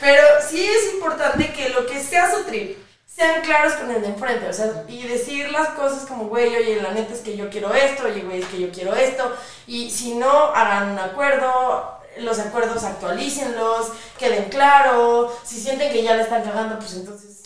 Pero 0.00 0.22
sí 0.48 0.64
es 0.64 0.94
importante 0.94 1.52
que 1.52 1.68
lo 1.70 1.86
que 1.86 2.02
sea 2.02 2.34
su 2.34 2.44
trip, 2.44 2.78
sean 3.18 3.42
claros 3.42 3.72
con 3.72 3.90
el 3.90 4.00
de 4.00 4.08
enfrente, 4.08 4.48
o 4.48 4.52
sea, 4.52 4.84
y 4.86 5.02
decir 5.08 5.50
las 5.50 5.70
cosas 5.70 6.06
como, 6.06 6.28
güey, 6.28 6.54
oye, 6.54 6.80
la 6.80 6.92
neta 6.92 7.12
es 7.12 7.20
que 7.20 7.36
yo 7.36 7.50
quiero 7.50 7.74
esto, 7.74 8.04
oye, 8.04 8.20
güey, 8.22 8.42
es 8.42 8.46
que 8.46 8.60
yo 8.60 8.70
quiero 8.70 8.94
esto, 8.94 9.34
y 9.66 9.90
si 9.90 10.14
no, 10.14 10.30
hagan 10.30 10.92
un 10.92 10.98
acuerdo, 11.00 11.97
los 12.20 12.38
acuerdos 12.38 12.84
actualícenlos, 12.84 13.88
queden 14.18 14.48
claro, 14.48 15.36
si 15.44 15.60
sienten 15.60 15.92
que 15.92 16.02
ya 16.02 16.14
le 16.14 16.22
están 16.22 16.42
cagando, 16.42 16.78
pues 16.78 16.94
entonces 16.94 17.38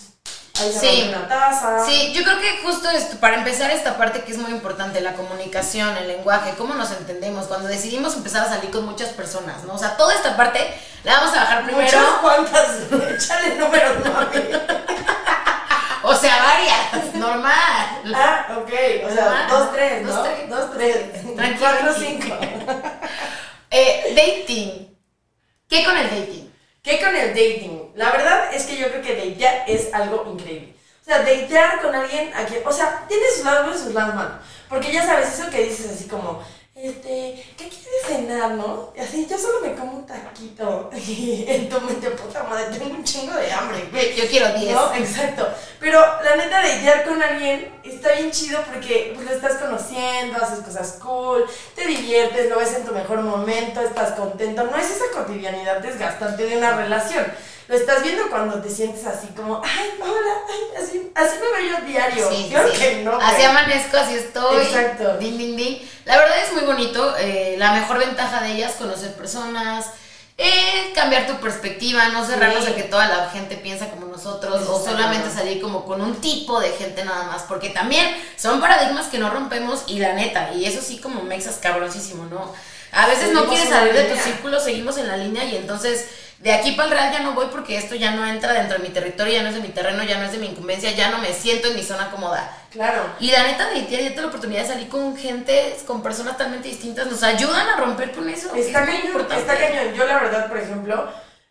ahí 0.61 0.73
se 0.73 0.81
sí. 0.81 1.09
una 1.09 1.29
taza. 1.29 1.85
Sí, 1.85 2.13
yo 2.15 2.23
creo 2.23 2.39
que 2.39 2.61
justo 2.63 2.89
esto, 2.91 3.17
para 3.19 3.37
empezar 3.37 3.71
esta 3.71 3.97
parte 3.97 4.23
que 4.23 4.33
es 4.33 4.39
muy 4.39 4.51
importante, 4.51 5.01
la 5.01 5.15
comunicación, 5.15 5.97
el 5.97 6.09
lenguaje, 6.09 6.55
cómo 6.57 6.75
nos 6.75 6.91
entendemos, 6.93 7.47
cuando 7.47 7.69
decidimos 7.69 8.15
empezar 8.15 8.47
a 8.47 8.49
salir 8.49 8.71
con 8.71 8.85
muchas 8.85 9.11
personas, 9.11 9.65
¿no? 9.65 9.75
O 9.75 9.79
sea, 9.79 9.97
toda 9.97 10.15
esta 10.15 10.37
parte 10.37 10.61
la 11.05 11.17
vamos 11.19 11.37
a 11.37 11.41
bajar 11.41 11.65
primero. 11.65 11.85
¿Muchas 11.85 12.19
cuántas? 12.21 12.71
Échale 13.25 13.57
números, 13.57 13.97
no 14.05 14.13
O 16.11 16.15
sea, 16.17 16.43
varias, 16.43 17.15
normal. 17.15 18.15
Ah, 18.15 18.59
ok, 18.59 18.73
o 19.09 19.13
sea, 19.13 19.47
dos, 19.49 19.73
tres, 19.73 20.03
¿no? 20.03 20.13
Dos, 20.13 20.27
tres. 20.27 20.49
Dos, 20.49 20.71
tres. 21.37 21.59
Cuatro, 21.59 21.95
cinco. 21.99 22.37
Eh, 23.75 24.13
dating. 24.15 24.95
¿Qué 25.67 25.83
con 25.83 25.97
el 25.97 26.11
dating? 26.11 26.53
¿Qué 26.83 27.01
con 27.01 27.17
el 27.17 27.31
dating? 27.31 27.93
La 27.95 28.13
verdad 28.13 28.53
es 28.53 28.65
que 28.65 28.77
yo 28.77 28.91
creo 28.91 29.01
que 29.03 29.17
datear 29.17 29.65
es 29.67 29.95
algo 29.95 30.31
increíble. 30.31 30.75
O 31.01 31.05
sea, 31.05 31.21
datear 31.21 31.81
con 31.81 31.95
alguien 31.95 32.31
a 32.35 32.45
quien, 32.45 32.67
o 32.67 32.71
sea, 32.71 33.07
tiene 33.09 33.25
sus 33.35 33.47
lados 33.47 33.63
buenos 33.65 33.81
y 33.81 33.85
sus 33.85 33.95
lados 33.95 34.15
malos. 34.15 34.35
Porque 34.69 34.93
ya 34.93 35.07
sabes, 35.07 35.33
eso 35.33 35.51
que 35.51 35.65
dices 35.65 35.91
así 35.91 36.07
como, 36.07 36.45
este, 36.88 37.45
¿qué 37.57 37.68
quieres 37.68 38.07
cenar, 38.07 38.53
no? 38.53 38.92
Y 38.97 39.01
así, 39.01 39.25
yo 39.31 39.38
solo 39.38 39.61
me 39.61 39.75
como 39.75 39.99
un 39.99 40.07
taquito. 40.07 40.90
Y 40.95 41.45
en 41.49 41.68
tu 41.68 41.81
mente, 41.81 42.11
puta 42.11 42.42
madre, 42.42 42.77
tengo 42.77 42.95
un 42.95 43.05
chingo 43.05 43.35
de 43.35 43.53
hambre, 43.53 43.88
güey. 43.92 44.16
Yo 44.16 44.27
quiero 44.29 44.53
10. 44.53 44.73
¿No? 44.75 44.95
Exacto. 44.95 45.49
Pero 45.79 46.01
la 46.01 46.37
neta, 46.37 46.61
de 46.61 46.75
idear 46.77 47.05
con 47.05 47.23
alguien 47.23 47.73
está 47.85 48.12
bien 48.14 48.33
chido 48.33 48.61
porque 48.64 49.12
pues, 49.14 49.27
lo 49.27 49.33
estás 49.33 49.59
conociendo, 49.59 50.38
haces 50.38 50.64
cosas 50.64 50.99
cool, 51.01 51.45
te 51.77 51.87
diviertes, 51.87 52.49
lo 52.51 52.59
ves 52.59 52.75
en 52.75 52.85
tu 52.85 52.92
mejor 52.92 53.21
momento, 53.21 53.81
estás 53.81 54.12
contento. 54.12 54.64
No 54.64 54.77
es 54.77 54.90
esa 54.90 55.05
cotidianidad 55.14 55.79
desgastante 55.79 56.45
de 56.47 56.57
una 56.57 56.77
relación 56.77 57.25
lo 57.68 57.75
estás 57.75 58.03
viendo 58.03 58.29
cuando 58.29 58.61
te 58.61 58.68
sientes 58.68 59.07
así 59.07 59.29
como, 59.29 59.62
ay, 59.64 59.90
hola, 60.01 60.35
ay, 60.48 60.83
así, 60.83 61.11
así 61.14 61.37
me 61.38 61.61
veo 61.61 61.79
yo 61.79 61.87
diario. 61.87 62.29
Sí, 62.31 62.48
claro 62.51 62.72
que 62.72 63.03
no. 63.05 63.18
Así 63.20 63.42
amanezco, 63.42 63.96
así 63.96 64.14
estoy. 64.14 64.62
Exacto. 64.62 65.16
Ding, 65.18 65.38
ding, 65.38 65.57
ding. 65.57 65.79
La 66.05 66.18
verdad 66.18 66.38
es 66.44 66.53
muy 66.53 66.62
bonito. 66.62 67.16
Eh, 67.18 67.57
la 67.59 67.72
mejor 67.72 67.98
ventaja 67.98 68.42
de 68.42 68.53
ella 68.53 68.68
es 68.68 68.75
conocer 68.75 69.14
personas. 69.14 69.87
Eh, 70.38 70.92
cambiar 70.94 71.27
tu 71.27 71.35
perspectiva, 71.40 72.09
no 72.09 72.25
cerrarnos 72.25 72.66
a 72.66 72.75
que 72.75 72.85
toda 72.85 73.07
la 73.07 73.31
gente 73.31 73.57
piensa 73.57 73.90
como 73.90 74.07
nosotros 74.07 74.66
o 74.66 74.83
solamente 74.83 75.31
salir 75.31 75.61
como 75.61 75.85
con 75.85 76.01
un 76.01 76.20
tipo 76.20 76.59
de 76.59 76.70
gente 76.70 77.05
nada 77.05 77.25
más, 77.25 77.42
porque 77.42 77.68
también 77.68 78.09
son 78.37 78.61
paradigmas 78.61 79.07
que 79.07 79.18
no 79.18 79.31
rompemos 79.31 79.85
y 79.87 79.98
la 79.98 80.14
neta, 80.14 80.53
y 80.55 80.64
eso 80.64 80.81
sí 80.81 80.98
como 80.98 81.22
mexas 81.22 81.59
cabrosísimo, 81.59 82.25
¿no? 82.25 82.53
A 82.92 83.07
veces 83.07 83.33
no 83.33 83.46
quieres 83.46 83.68
salir 83.68 83.92
de 83.92 84.05
tu 84.05 84.18
círculo, 84.18 84.59
seguimos 84.59 84.96
en 84.96 85.09
la 85.09 85.18
línea 85.18 85.44
y 85.44 85.57
entonces 85.57 86.09
de 86.42 86.52
aquí 86.52 86.72
para 86.72 86.88
el 86.88 86.94
real 86.94 87.12
ya 87.12 87.20
no 87.20 87.35
voy 87.35 87.46
porque 87.52 87.76
esto 87.76 87.94
ya 87.94 88.16
no 88.16 88.26
entra 88.26 88.52
dentro 88.52 88.76
de 88.76 88.83
mi 88.83 88.92
territorio, 88.92 89.33
ya 89.33 89.42
no 89.44 89.50
es 89.50 89.55
de 89.55 89.61
mi 89.61 89.68
terreno, 89.68 90.02
ya 90.02 90.18
no 90.18 90.24
es 90.24 90.33
de 90.33 90.38
mi 90.38 90.46
incumbencia, 90.48 90.90
ya 90.90 91.09
no 91.11 91.18
me 91.18 91.33
siento 91.33 91.68
en 91.68 91.76
mi 91.76 91.85
zona 91.85 92.11
cómoda. 92.11 92.59
Claro. 92.72 93.05
Y 93.20 93.31
la 93.31 93.44
neta 93.44 93.72
ya 93.74 94.20
la 94.20 94.26
oportunidad 94.26 94.62
de 94.62 94.66
salir 94.66 94.88
con 94.88 95.16
gente, 95.16 95.76
con 95.87 96.02
personas 96.02 96.33
totalmente 96.33 96.66
distintas, 96.66 97.07
nos 97.07 97.22
ayudan 97.22 97.68
a 97.68 97.76
romper 97.76 98.11
con 98.11 98.28
eso. 98.28 98.52
Está 98.57 98.83
es 98.83 98.88
cañón, 98.88 99.20
está 99.20 99.57
cañón. 99.57 99.94
Yo 99.94 100.05
la 100.05 100.18
verdad, 100.18 100.48
por 100.48 100.59
ejemplo, 100.59 101.09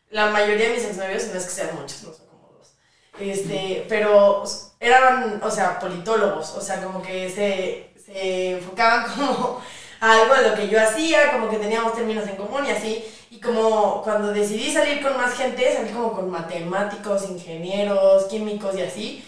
la 0.10 0.26
mayoría 0.26 0.68
de 0.68 0.76
mis 0.76 0.84
exnovios, 0.84 1.24
no 1.28 1.40
es 1.40 1.46
que 1.46 1.52
sean 1.52 1.74
muchos, 1.74 2.04
no 2.04 2.14
son 2.14 2.28
como 2.28 2.52
dos, 2.58 2.74
este, 3.18 3.86
pero 3.88 4.44
eran, 4.82 5.40
o 5.42 5.50
sea, 5.50 5.80
politólogos, 5.80 6.50
o 6.50 6.60
sea, 6.60 6.84
como 6.84 7.02
que 7.02 7.30
se, 7.30 7.94
se 8.04 8.58
enfocaban 8.58 9.10
como 9.16 9.62
a 10.02 10.12
algo 10.12 10.36
de 10.36 10.50
lo 10.50 10.56
que 10.56 10.68
yo 10.68 10.82
hacía, 10.82 11.32
como 11.32 11.50
que 11.50 11.60
teníamos 11.60 11.96
términos 11.96 12.28
en 12.28 12.36
común 12.36 12.66
y 12.66 12.72
así. 12.72 13.06
Como 13.42 14.02
cuando 14.04 14.32
decidí 14.32 14.72
salir 14.72 15.02
con 15.02 15.18
más 15.18 15.34
gente, 15.36 15.74
salí 15.74 15.90
como 15.90 16.14
con 16.14 16.30
matemáticos, 16.30 17.30
ingenieros, 17.30 18.26
químicos 18.26 18.76
y 18.78 18.82
así. 18.82 19.26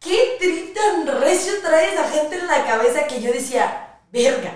¿Qué 0.00 0.36
trip 0.38 0.74
tan 0.74 1.20
recio 1.20 1.54
trae 1.60 1.92
esa 1.92 2.08
gente 2.08 2.36
en 2.36 2.46
la 2.46 2.64
cabeza 2.64 3.06
que 3.08 3.20
yo 3.20 3.32
decía, 3.32 3.98
verga, 4.12 4.52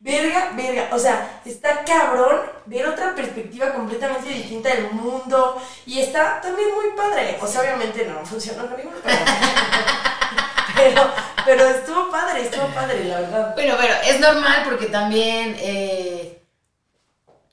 verga, 0.00 0.50
verga? 0.56 0.88
O 0.92 0.98
sea, 0.98 1.40
está 1.44 1.84
cabrón 1.84 2.40
ver 2.66 2.86
otra 2.86 3.14
perspectiva 3.14 3.72
completamente 3.72 4.28
distinta 4.28 4.74
del 4.74 4.90
mundo 4.90 5.62
y 5.86 6.00
está 6.00 6.40
también 6.40 6.68
muy 6.74 6.96
padre. 6.96 7.38
O 7.40 7.46
sea, 7.46 7.60
obviamente 7.60 8.04
no 8.06 8.26
funcionó 8.26 8.66
con 8.66 8.76
ninguno, 8.76 8.96
pero, 9.04 9.24
pero, 10.74 11.10
pero 11.44 11.68
estuvo 11.68 12.10
padre, 12.10 12.42
estuvo 12.42 12.66
padre, 12.74 13.04
la 13.04 13.20
verdad. 13.20 13.54
Bueno, 13.54 13.76
pero 13.80 13.94
es 14.04 14.18
normal 14.18 14.62
porque 14.64 14.86
también 14.86 15.56
eh, 15.60 16.21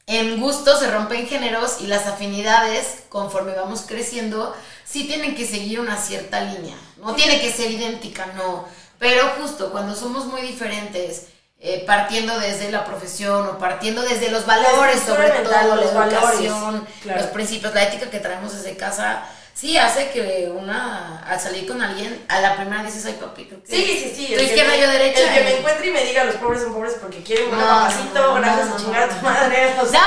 en 0.10 0.42
gusto 0.42 0.76
se 0.76 0.90
rompen 0.90 1.28
géneros 1.28 1.78
y 1.82 1.86
las 1.86 2.08
afinidades, 2.08 3.04
conforme 3.10 3.54
vamos 3.54 3.84
creciendo, 3.88 4.56
sí 4.84 5.06
tienen 5.06 5.36
que 5.36 5.46
seguir 5.46 5.80
una 5.80 5.98
cierta 5.98 6.42
línea. 6.42 6.76
No 6.98 7.14
tiene 7.14 7.40
que 7.40 7.54
ser 7.54 7.70
idéntica, 7.70 8.26
no. 8.36 8.66
Pero 8.98 9.30
justo 9.40 9.72
cuando 9.72 9.96
somos 9.96 10.26
muy 10.26 10.42
diferentes, 10.42 11.28
eh, 11.60 11.84
partiendo 11.86 12.40
desde 12.40 12.72
la 12.72 12.86
profesión 12.86 13.50
o 13.50 13.60
partiendo 13.60 14.02
desde 14.02 14.32
los 14.32 14.48
valores, 14.48 15.00
sobre 15.02 15.30
todo, 15.30 15.52
la 15.52 15.62
valores, 15.62 15.92
educación, 15.92 16.88
claro. 17.04 17.22
los 17.22 17.30
principios, 17.30 17.76
la 17.76 17.84
ética 17.84 18.10
que 18.10 18.20
traemos 18.20 18.54
desde 18.54 18.76
casa, 18.76 19.24
sí 19.60 19.78
hace 19.78 20.10
que 20.12 20.50
una, 20.56 21.20
al 21.24 21.40
salir 21.40 21.68
con 21.68 21.82
alguien, 21.82 22.24
a 22.30 22.40
la 22.40 22.56
primera 22.56 22.84
dices, 22.84 23.06
ay 23.06 23.18
papi, 23.20 23.46
creo 23.46 23.62
que 23.64 23.70
Sí, 23.76 23.84
sí, 23.86 24.14
sí. 24.16 24.34
tu 24.36 24.42
izquierda, 24.42 24.76
yo 24.78 24.88
derecha. 24.90 25.22
El 25.22 25.34
que 25.38 25.44
me 25.44 25.58
encuentre 25.58 25.88
y 25.88 25.92
me 25.92 26.04
diga 26.06 26.24
los 26.24 26.36
pobres 26.36 26.62
son 26.62 26.74
pobres 26.74 26.94
porque 27.02 27.22
quieren 27.24 27.50
un 27.50 27.58
No, 27.60 27.66
papacito, 27.66 28.14
no, 28.28 28.34
gracias 28.36 28.68
no, 28.70 28.76
a 28.76 28.78
chingar 28.80 29.04
a 29.04 29.10
tu 29.10 29.26
madre. 29.26 29.76
O 29.82 29.86
sea, 29.86 30.04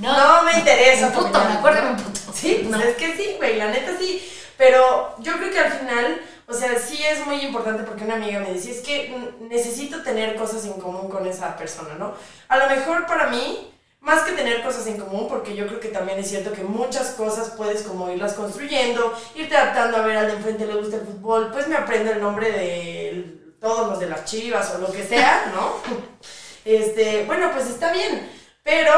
No, 0.00 0.36
no, 0.38 0.42
me 0.44 0.58
interesa. 0.58 1.08
Un 1.08 1.12
puto, 1.12 1.38
me 1.44 1.80
un 1.90 1.96
puto. 1.96 2.20
Sí, 2.34 2.60
pues 2.62 2.70
No. 2.70 2.80
es 2.82 2.96
que 2.96 3.16
sí, 3.16 3.34
güey, 3.36 3.56
la 3.56 3.66
neta 3.68 3.92
sí. 3.98 4.26
Pero 4.56 5.14
yo 5.18 5.32
creo 5.34 5.50
que 5.52 5.58
al 5.58 5.72
final, 5.72 6.20
o 6.46 6.54
sea, 6.54 6.78
sí 6.78 7.02
es 7.04 7.26
muy 7.26 7.36
importante 7.42 7.82
porque 7.82 8.04
una 8.04 8.14
amiga 8.14 8.40
me 8.40 8.52
decía, 8.52 8.72
es 8.72 8.80
que 8.80 9.14
necesito 9.40 10.02
tener 10.02 10.36
cosas 10.36 10.64
en 10.64 10.74
común 10.74 11.10
con 11.10 11.26
esa 11.26 11.56
persona, 11.56 11.94
¿no? 11.98 12.14
A 12.48 12.56
lo 12.56 12.68
mejor 12.68 13.06
para 13.06 13.26
mí, 13.26 13.70
más 14.04 14.22
que 14.22 14.32
tener 14.32 14.62
cosas 14.62 14.86
en 14.86 14.98
común, 14.98 15.26
porque 15.28 15.56
yo 15.56 15.66
creo 15.66 15.80
que 15.80 15.88
también 15.88 16.18
es 16.18 16.28
cierto 16.28 16.52
que 16.52 16.62
muchas 16.62 17.10
cosas 17.12 17.50
puedes 17.56 17.82
como 17.82 18.10
irlas 18.10 18.34
construyendo, 18.34 19.14
irte 19.34 19.56
adaptando 19.56 19.96
a 19.96 20.02
ver 20.02 20.18
al 20.18 20.26
de 20.26 20.32
enfrente 20.34 20.66
le 20.66 20.74
gusta 20.74 20.96
el 20.96 21.06
fútbol, 21.06 21.50
pues 21.50 21.68
me 21.68 21.76
aprendo 21.76 22.12
el 22.12 22.20
nombre 22.20 22.52
de 22.52 23.54
todos 23.58 23.88
los 23.88 23.98
de 23.98 24.10
las 24.10 24.26
chivas 24.26 24.74
o 24.74 24.78
lo 24.78 24.92
que 24.92 25.04
sea, 25.04 25.52
¿no? 25.54 25.72
Este, 26.64 27.24
bueno, 27.26 27.50
pues 27.52 27.68
está 27.68 27.92
bien, 27.92 28.26
pero 28.62 28.90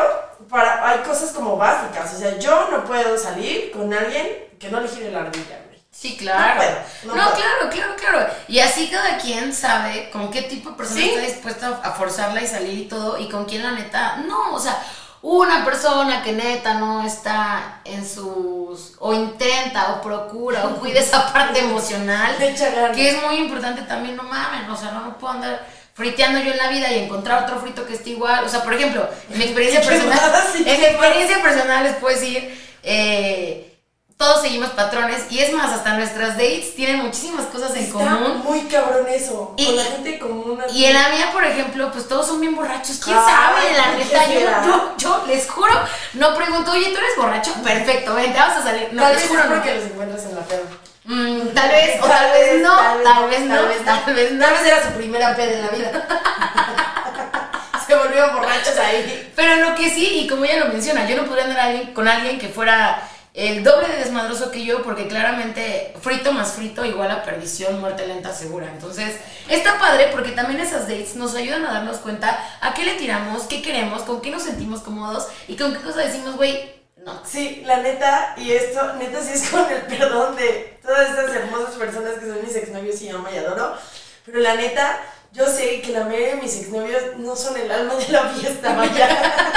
para, 0.48 0.88
hay 0.88 1.00
cosas 1.00 1.32
como 1.32 1.56
básicas, 1.56 2.14
o 2.14 2.16
sea, 2.16 2.38
yo 2.38 2.68
no 2.70 2.84
puedo 2.84 3.18
salir 3.18 3.72
con 3.72 3.92
alguien 3.92 4.54
que 4.56 4.68
no 4.68 4.80
le 4.80 4.86
gire 4.86 5.10
la 5.10 5.22
ardilla. 5.22 5.65
Sí, 5.98 6.16
claro. 6.16 6.54
No 6.54 6.56
puedo, 6.56 6.76
No, 7.04 7.14
no 7.14 7.30
puedo. 7.30 7.36
claro, 7.36 7.70
claro, 7.70 7.96
claro. 7.96 8.26
Y 8.48 8.58
así 8.60 8.88
cada 8.88 9.16
quien 9.18 9.52
sabe 9.54 10.10
con 10.10 10.30
qué 10.30 10.42
tipo 10.42 10.70
de 10.70 10.76
persona 10.76 11.00
Sí. 11.00 11.10
está 11.10 11.20
dispuesta 11.22 11.80
a 11.82 11.92
forzarla 11.92 12.42
y 12.42 12.46
salir 12.46 12.78
y 12.78 12.84
todo, 12.88 13.18
y 13.18 13.28
con 13.28 13.44
quién 13.46 13.62
la 13.62 13.72
neta. 13.72 14.16
No, 14.26 14.52
o 14.52 14.60
sea, 14.60 14.76
una 15.22 15.64
persona 15.64 16.22
que 16.22 16.32
neta 16.32 16.74
no 16.74 17.04
está 17.06 17.80
en 17.84 18.06
sus. 18.06 18.92
o 18.98 19.14
intenta, 19.14 19.92
o 19.94 20.02
procura, 20.02 20.66
o 20.66 20.76
cuida 20.76 21.00
esa 21.00 21.32
parte 21.32 21.60
emocional, 21.60 22.36
ganas. 22.38 22.94
que 22.94 23.08
es 23.10 23.22
muy 23.22 23.36
importante 23.36 23.82
también, 23.82 24.16
no 24.16 24.22
mames, 24.22 24.68
o 24.68 24.76
sea, 24.76 24.92
no, 24.92 25.00
no 25.00 25.16
puedo 25.18 25.32
andar 25.32 25.66
friteando 25.94 26.38
yo 26.40 26.50
en 26.52 26.58
la 26.58 26.68
vida 26.68 26.92
y 26.92 26.98
encontrar 27.04 27.44
otro 27.44 27.58
frito 27.58 27.86
que 27.86 27.94
esté 27.94 28.10
igual. 28.10 28.44
O 28.44 28.48
sea, 28.50 28.62
por 28.62 28.74
ejemplo, 28.74 29.08
en 29.30 29.38
mi 29.38 29.44
experiencia 29.44 29.80
¿Qué 29.82 29.86
personal, 29.88 30.20
en 30.58 30.64
mi 30.80 30.84
experiencia 30.84 31.42
personal 31.42 31.84
les 31.84 31.96
puedo 31.96 32.14
decir, 32.14 32.62
eh, 32.82 33.75
todos 34.16 34.40
seguimos 34.42 34.70
patrones 34.70 35.24
y 35.30 35.40
es 35.40 35.52
más, 35.52 35.70
hasta 35.72 35.92
nuestras 35.94 36.30
dates 36.38 36.74
tienen 36.74 36.98
muchísimas 37.04 37.44
cosas 37.46 37.72
en 37.76 37.84
Está 37.84 37.92
común. 37.98 38.40
muy 38.44 38.60
cabrón 38.62 39.06
eso, 39.10 39.52
Y- 39.58 39.66
con 39.66 39.76
la 39.76 39.84
gente 39.84 40.18
común. 40.18 40.58
Y 40.72 40.84
en 40.86 40.94
la 40.94 41.10
mía, 41.10 41.28
por 41.32 41.44
ejemplo, 41.44 41.90
pues 41.92 42.08
todos 42.08 42.26
son 42.26 42.40
bien 42.40 42.56
borrachos. 42.56 42.98
¿Quién 43.04 43.16
Ay, 43.18 43.24
sabe? 43.26 43.72
La 43.76 43.98
¿qué 43.98 44.38
neta, 44.38 44.64
yo, 44.64 44.66
yo, 44.66 44.94
yo 45.20 45.26
les 45.26 45.50
juro, 45.50 45.72
no 46.14 46.34
pregunto, 46.34 46.70
oye, 46.72 46.86
¿tú 46.90 46.96
eres 46.96 47.16
borracho? 47.18 47.52
Perfecto, 47.62 48.14
vente, 48.14 48.38
vamos 48.38 48.56
a 48.56 48.62
salir. 48.62 48.88
No, 48.92 49.02
tal 49.02 49.12
les 49.12 49.20
vez 49.22 49.30
juro, 49.30 49.44
no. 49.44 49.54
porque 49.54 49.74
los 49.74 49.84
encuentras 49.84 50.24
en 50.24 50.34
la 50.34 50.40
peda. 50.42 50.62
Mm, 51.04 51.48
tal 51.54 51.68
vez, 51.68 52.02
o 52.02 52.06
tal 52.06 52.32
vez 52.32 52.62
no, 52.62 52.76
tal 52.76 53.28
vez 53.28 53.40
no, 53.42 53.54
tal 53.54 53.68
vez 54.14 54.32
no. 54.32 54.44
Tal 54.46 54.54
vez 54.54 54.66
era 54.66 54.82
su 54.82 54.92
primera 54.96 55.36
peda 55.36 55.52
en 55.52 55.62
la 55.62 55.68
vida. 55.68 56.08
Se 57.86 57.94
volvieron 57.94 58.34
borrachos 58.34 58.76
ahí. 58.78 59.32
Pero 59.36 59.56
lo 59.56 59.74
que 59.76 59.88
sí, 59.90 60.20
y 60.22 60.26
como 60.26 60.44
ella 60.44 60.64
lo 60.64 60.72
menciona, 60.72 61.06
yo 61.06 61.16
no 61.16 61.24
podría 61.26 61.44
andar 61.44 61.60
alguien- 61.60 61.94
con 61.94 62.08
alguien 62.08 62.38
que 62.40 62.48
fuera 62.48 63.00
el 63.36 63.62
doble 63.62 63.88
de 63.88 63.98
desmadroso 63.98 64.50
que 64.50 64.64
yo, 64.64 64.82
porque 64.82 65.08
claramente 65.08 65.94
frito 66.00 66.32
más 66.32 66.52
frito 66.52 66.86
igual 66.86 67.10
a 67.10 67.22
perdición, 67.22 67.78
muerte 67.80 68.06
lenta, 68.06 68.32
segura. 68.32 68.66
Entonces, 68.72 69.14
está 69.50 69.78
padre 69.78 70.08
porque 70.10 70.32
también 70.32 70.58
esas 70.58 70.88
dates 70.88 71.16
nos 71.16 71.34
ayudan 71.34 71.66
a 71.66 71.74
darnos 71.74 71.98
cuenta 71.98 72.40
a 72.62 72.72
qué 72.72 72.84
le 72.84 72.94
tiramos, 72.94 73.42
qué 73.42 73.60
queremos, 73.60 74.02
con 74.04 74.22
qué 74.22 74.30
nos 74.30 74.42
sentimos 74.42 74.80
cómodos 74.80 75.28
y 75.48 75.56
con 75.56 75.74
qué 75.74 75.82
cosa 75.82 76.00
decimos, 76.00 76.36
güey, 76.36 76.76
no. 77.04 77.20
Sí, 77.26 77.62
la 77.66 77.82
neta, 77.82 78.34
y 78.38 78.52
esto, 78.52 78.94
neta, 78.94 79.22
sí 79.22 79.34
es 79.34 79.48
con 79.50 79.70
el 79.70 79.82
perdón 79.82 80.34
de 80.34 80.78
todas 80.82 81.10
estas 81.10 81.36
hermosas 81.36 81.74
personas 81.74 82.14
que 82.14 82.26
son 82.26 82.42
mis 82.42 82.56
exnovios 82.56 83.02
y 83.02 83.10
amo 83.10 83.28
y 83.32 83.36
adoro. 83.36 83.76
Pero 84.24 84.40
la 84.40 84.56
neta, 84.56 84.98
yo 85.32 85.46
sé 85.46 85.82
que 85.82 85.92
la 85.92 86.04
mayoría 86.04 86.36
de 86.36 86.42
mis 86.42 86.56
exnovios 86.56 87.02
no 87.18 87.36
son 87.36 87.56
el 87.58 87.70
alma 87.70 87.94
de 87.96 88.08
la 88.08 88.30
fiesta, 88.30 88.74
vaya. 88.74 89.52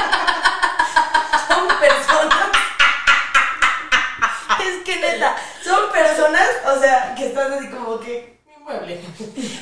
personas, 5.99 6.47
o 6.75 6.79
sea, 6.79 7.15
que 7.15 7.27
están 7.27 7.53
así 7.53 7.67
como 7.67 7.99
que. 7.99 8.39
mi 8.45 8.63
mueble. 8.63 8.99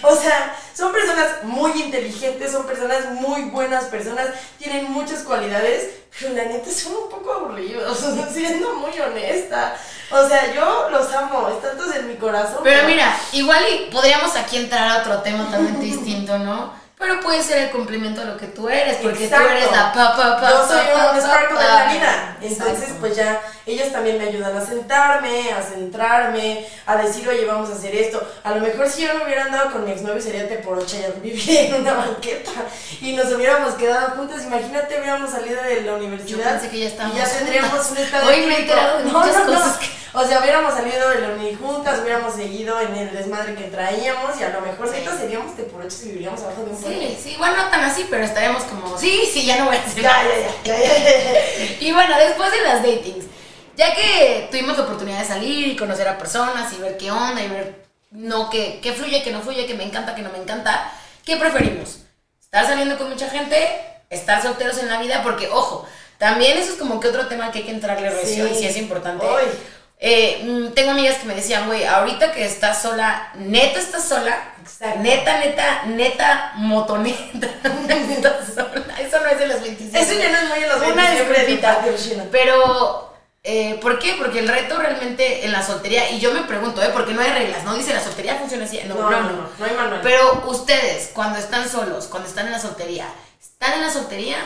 O 0.03 0.15
sea, 0.15 0.55
son 0.73 0.91
personas 0.91 1.43
muy 1.43 1.71
inteligentes, 1.81 2.51
son 2.51 2.65
personas 2.65 3.11
muy 3.11 3.43
buenas 3.43 3.85
personas, 3.85 4.29
tienen 4.57 4.91
muchas 4.91 5.23
cualidades, 5.23 5.89
pero 6.19 6.33
la 6.33 6.45
neta 6.45 6.69
son 6.71 6.93
un 6.93 7.09
poco 7.09 7.33
aburridos, 7.33 7.97
siendo 8.33 8.75
muy 8.75 8.97
honesta. 8.99 9.75
O 10.09 10.27
sea, 10.27 10.53
yo 10.53 10.89
los 10.89 11.13
amo, 11.13 11.49
están 11.49 11.77
todos 11.77 11.95
en 11.95 12.07
mi 12.07 12.15
corazón. 12.15 12.59
Pero 12.63 12.87
mira, 12.87 13.17
igual 13.33 13.63
y 13.69 13.91
podríamos 13.91 14.35
aquí 14.35 14.57
entrar 14.57 14.87
a 14.87 15.01
otro 15.01 15.21
tema 15.21 15.45
totalmente 15.45 15.85
distinto, 15.85 16.37
¿no? 16.39 16.86
Pero 16.99 17.19
puede 17.19 17.43
ser 17.43 17.59
el 17.59 17.69
complemento 17.69 18.21
a 18.21 18.25
lo 18.25 18.37
que 18.37 18.47
tú 18.47 18.67
eres, 18.69 18.97
porque 18.97 19.25
Exacto. 19.25 19.45
tú 19.45 19.51
eres 19.51 19.71
la 19.71 19.93
pa 19.93 20.15
pa. 20.15 20.49
Yo 20.49 20.67
soy 20.67 20.79
pa, 20.93 21.11
un 21.11 21.19
pa, 21.19 21.21
sparkle 21.21 21.55
pa. 21.55 21.61
en 21.63 21.69
la 21.87 21.93
vida. 21.93 22.37
Entonces, 22.41 22.73
Exacto. 22.79 22.95
pues 23.01 23.15
ya, 23.15 23.39
ellos 23.67 23.91
también 23.91 24.17
me 24.17 24.23
ayudan 24.23 24.57
a 24.57 24.65
sentarme, 24.65 25.51
a 25.53 25.61
centrarme, 25.61 26.65
a 26.87 26.95
decir, 26.97 27.29
oye, 27.29 27.45
vamos 27.45 27.69
a 27.69 27.73
hacer 27.73 27.93
esto. 27.93 28.27
A 28.43 28.51
lo 28.55 28.61
mejor 28.61 28.89
si 28.89 29.03
yo 29.03 29.13
no 29.13 29.25
hubiera 29.25 29.43
andado 29.45 29.71
con 29.73 29.85
mi 29.85 29.91
exnovio 29.91 30.19
sería 30.19 30.49
teporocha, 30.49 30.97
ya 30.97 31.09
viviría 31.21 31.67
en 31.67 31.75
una 31.75 31.93
banqueta 31.93 32.49
y 32.99 33.13
nos 33.13 33.31
hubiéramos 33.31 33.75
quedado 33.75 34.15
juntas. 34.15 34.43
Imagínate, 34.45 34.99
hubiéramos 34.99 35.29
salido 35.29 35.61
de 35.61 35.81
la 35.81 35.93
universidad. 35.93 36.37
Yo 36.45 36.49
pensé 36.49 36.69
que 36.69 36.79
ya 36.79 36.87
estábamos 36.87 37.15
Y 37.15 37.19
ya 37.21 37.29
tendríamos 37.29 37.69
juntas. 37.71 37.91
un 37.91 37.97
estado 37.97 38.27
Hoy 38.27 38.45
me 38.47 38.55
he 38.55 38.59
enterado 38.61 38.97
de 38.97 39.03
No, 39.11 39.19
muchas 39.19 39.35
no, 39.35 39.45
no. 39.45 39.53
cosas 39.53 39.77
que- 39.77 39.89
O 40.19 40.25
sea, 40.27 40.39
hubiéramos 40.39 40.73
salido 40.73 41.09
de 41.09 41.19
la 41.21 41.29
uni 41.35 41.53
juntas, 41.55 41.99
hubiéramos 42.01 42.33
seguido 42.33 42.79
en 42.81 42.95
el 42.95 43.13
desmadre 43.13 43.53
que 43.53 43.65
traíamos 43.65 44.39
y 44.39 44.43
a 44.43 44.49
lo 44.49 44.61
mejor 44.61 44.89
Sí. 44.89 45.03
seríamos 45.19 45.55
teporochos 45.55 46.01
y 46.03 46.07
viviríamos 46.07 46.41
abajo 46.41 46.63
de 46.63 46.71
un 46.71 46.77
puente. 46.81 47.07
Sí, 47.09 47.17
sí, 47.23 47.29
igual 47.33 47.55
no 47.55 47.65
tan 47.69 47.83
así, 47.83 48.07
pero 48.09 48.23
estaríamos 48.23 48.63
como, 48.63 48.97
sí, 48.97 49.29
sí, 49.31 49.45
ya 49.45 49.57
no 49.57 49.65
voy 49.65 49.75
a 49.77 49.79
hacer 49.81 50.01
Ya, 50.01 50.11
nada. 50.23 50.35
ya, 50.63 50.75
ya. 50.75 50.89
Y 51.79 51.91
bueno, 51.91 52.17
después 52.17 52.49
de 52.51 52.61
las 52.61 52.81
datings, 52.81 53.25
ya 53.75 53.93
que 53.93 54.47
tuvimos 54.49 54.75
la 54.77 54.85
oportunidad 54.85 55.19
de 55.19 55.25
salir 55.25 55.67
y 55.67 55.75
conocer 55.75 56.07
a 56.07 56.17
personas 56.17 56.73
y 56.73 56.77
ver 56.81 56.97
qué 56.97 57.11
onda 57.11 57.41
y 57.43 57.47
ver 57.49 57.85
no 58.09 58.49
qué, 58.49 58.79
qué 58.81 58.93
fluye, 58.93 59.21
qué 59.21 59.29
no 59.31 59.41
fluye, 59.41 59.67
qué 59.67 59.75
me 59.75 59.83
encanta, 59.83 60.15
qué 60.15 60.23
no 60.23 60.31
me 60.31 60.39
encanta, 60.39 60.91
¿qué 61.25 61.35
preferimos? 61.37 61.99
¿Estar 62.41 62.65
saliendo 62.65 62.97
con 62.97 63.09
mucha 63.09 63.29
gente? 63.29 63.55
¿Estar 64.09 64.41
solteros 64.41 64.79
en 64.79 64.89
la 64.89 64.99
vida? 64.99 65.21
Porque, 65.21 65.47
ojo, 65.49 65.85
también 66.17 66.57
eso 66.57 66.71
es 66.71 66.79
como 66.79 66.99
que 66.99 67.09
otro 67.09 67.27
tema 67.27 67.51
que 67.51 67.59
hay 67.59 67.65
que 67.65 67.71
entrarle 67.71 68.09
recio 68.09 68.47
Sí. 68.47 68.53
y 68.53 68.57
sí 68.57 68.65
es 68.65 68.77
importante. 68.77 69.23
Uy. 69.23 69.43
Eh, 69.99 70.43
mm, 70.43 70.73
tengo 70.73 70.91
amigas 70.91 71.17
que 71.17 71.25
me 71.25 71.33
decían, 71.35 71.65
güey, 71.65 71.83
ahorita 71.83 72.31
que 72.31 72.45
estás 72.45 72.81
sola, 72.81 73.31
neta 73.35 73.79
estás 73.79 74.07
sola, 74.07 74.53
Exacto. 74.61 74.99
neta, 74.99 75.39
neta, 75.39 75.83
neta, 75.87 76.51
motoneta, 76.55 77.47
estás 77.89 78.53
sola. 78.53 78.95
Eso 78.99 79.19
no 79.19 79.27
es 79.27 79.39
de 79.39 79.47
los 79.47 79.61
27. 79.61 79.99
Eso 79.99 80.13
ya 80.21 80.29
no 80.31 80.37
es 80.37 80.49
muy 80.49 80.63
en 80.63 80.69
los 80.69 80.77
Una 80.77 81.11
27 81.11 81.23
de 81.25 81.33
disculpita. 81.39 81.75
patio, 81.77 81.97
Sheila. 81.97 82.25
Pero 82.31 83.07
eh, 83.43 83.79
¿Por 83.81 83.97
qué? 83.97 84.15
Porque 84.17 84.39
el 84.39 84.47
reto 84.49 84.77
realmente 84.77 85.45
en 85.45 85.51
la 85.53 85.63
soltería, 85.63 86.11
y 86.11 86.19
yo 86.19 86.33
me 86.33 86.41
pregunto, 86.41 86.83
¿eh? 86.83 86.89
Porque 86.91 87.13
no 87.13 87.21
hay 87.21 87.31
reglas, 87.31 87.63
no 87.63 87.75
dice 87.75 87.93
la 87.93 88.03
soltería 88.03 88.35
funciona 88.35 88.65
así. 88.65 88.79
No, 88.85 88.95
no, 88.95 89.09
no. 89.21 89.49
No, 89.57 89.65
hay 89.65 89.71
manual. 89.73 90.01
Pero 90.03 90.43
ustedes, 90.47 91.11
cuando 91.13 91.39
están 91.39 91.67
solos, 91.69 92.07
cuando 92.07 92.27
están 92.27 92.47
en 92.47 92.51
la 92.51 92.59
soltería, 92.59 93.07
¿están 93.41 93.73
en 93.73 93.81
la 93.81 93.89
soltería 93.89 94.37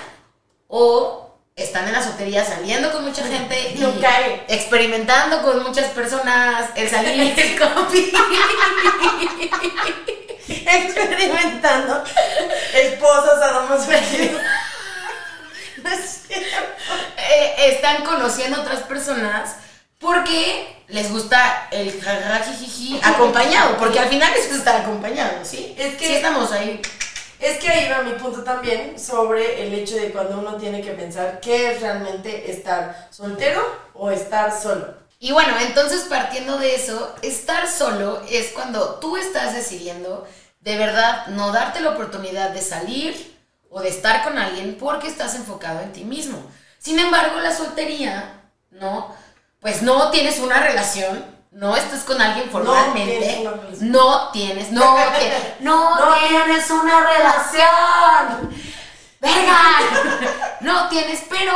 o 0.68 1.31
están 1.56 1.88
en 1.88 1.94
la 1.94 2.04
soltería 2.04 2.44
saliendo 2.46 2.92
con 2.92 3.04
mucha 3.06 3.24
gente 3.24 3.74
No 3.78 4.00
cae. 4.00 4.46
experimentando 4.48 5.42
con 5.44 5.64
muchas 5.64 5.88
personas, 5.92 6.70
el 6.76 6.90
salir, 6.90 7.34
el 7.40 7.60
copy? 7.60 8.12
Experimentando 10.48 12.04
esposas 12.74 13.42
a 13.42 13.60
homosexuales. 13.60 14.32
No 15.84 15.90
es. 15.90 16.20
Eh, 16.30 17.56
están 17.74 18.04
conociendo 18.04 18.62
otras 18.62 18.82
personas 18.82 19.56
porque 19.98 20.76
les 20.90 21.10
gusta 21.12 21.68
el 21.72 22.00
jajajijiji 22.00 23.00
acompañado, 23.02 23.78
porque 23.78 23.98
al 24.00 24.08
final 24.10 24.32
es 24.36 24.46
estar 24.52 24.82
acompañado, 24.82 25.44
¿sí? 25.44 25.74
Es 25.80 25.96
que- 25.96 26.06
Sí 26.06 26.14
estamos 26.14 26.52
ahí. 26.52 26.80
Es 27.42 27.58
que 27.58 27.70
ahí 27.70 27.90
va 27.90 28.04
mi 28.04 28.14
punto 28.14 28.44
también 28.44 29.00
sobre 29.00 29.64
el 29.64 29.74
hecho 29.74 29.96
de 29.96 30.12
cuando 30.12 30.38
uno 30.38 30.58
tiene 30.58 30.82
que 30.82 30.92
pensar 30.92 31.40
qué 31.42 31.72
es 31.72 31.82
realmente 31.82 32.52
estar 32.52 33.08
soltero 33.10 33.62
o 33.96 34.12
estar 34.12 34.62
solo. 34.62 34.94
Y 35.20 35.32
bueno, 35.32 35.54
entonces 35.60 36.06
partiendo 36.08 36.60
de 36.60 36.76
eso, 36.76 37.16
estar 37.24 37.68
solo 37.68 38.22
es 38.30 38.52
cuando 38.52 39.00
tú 39.00 39.18
estás 39.18 39.56
decidiendo 39.56 40.28
de 40.60 40.78
verdad 40.78 41.28
no 41.28 41.52
darte 41.52 41.80
la 41.80 41.92
oportunidad 41.92 42.52
de 42.52 42.62
salir 42.62 43.40
o 43.72 43.82
de 43.82 43.90
estar 43.90 44.24
con 44.24 44.38
alguien 44.38 44.78
porque 44.80 45.08
estás 45.08 45.34
enfocado 45.34 45.82
en 45.82 45.94
ti 45.94 46.04
mismo. 46.04 46.44
Sin 46.78 47.00
embargo, 47.00 47.40
la 47.40 47.56
soltería, 47.56 48.42
¿no? 48.70 49.16
Pues 49.60 49.82
no 49.82 50.12
tienes 50.12 50.40
una 50.40 50.60
relación, 50.60 51.26
no 51.52 51.76
estás 51.76 52.04
con 52.04 52.20
alguien 52.22 52.50
formalmente, 52.50 53.44
no 53.82 54.30
tienes, 54.30 54.72
no, 54.72 54.96
tienes, 54.96 55.52
no, 55.60 55.96
No 56.00 56.16
tienes 56.18 56.70
una 56.72 57.06
relación. 57.06 58.56
¡Verga! 59.20 59.58
No 60.62 60.88
tienes, 60.90 61.24
pero 61.28 61.52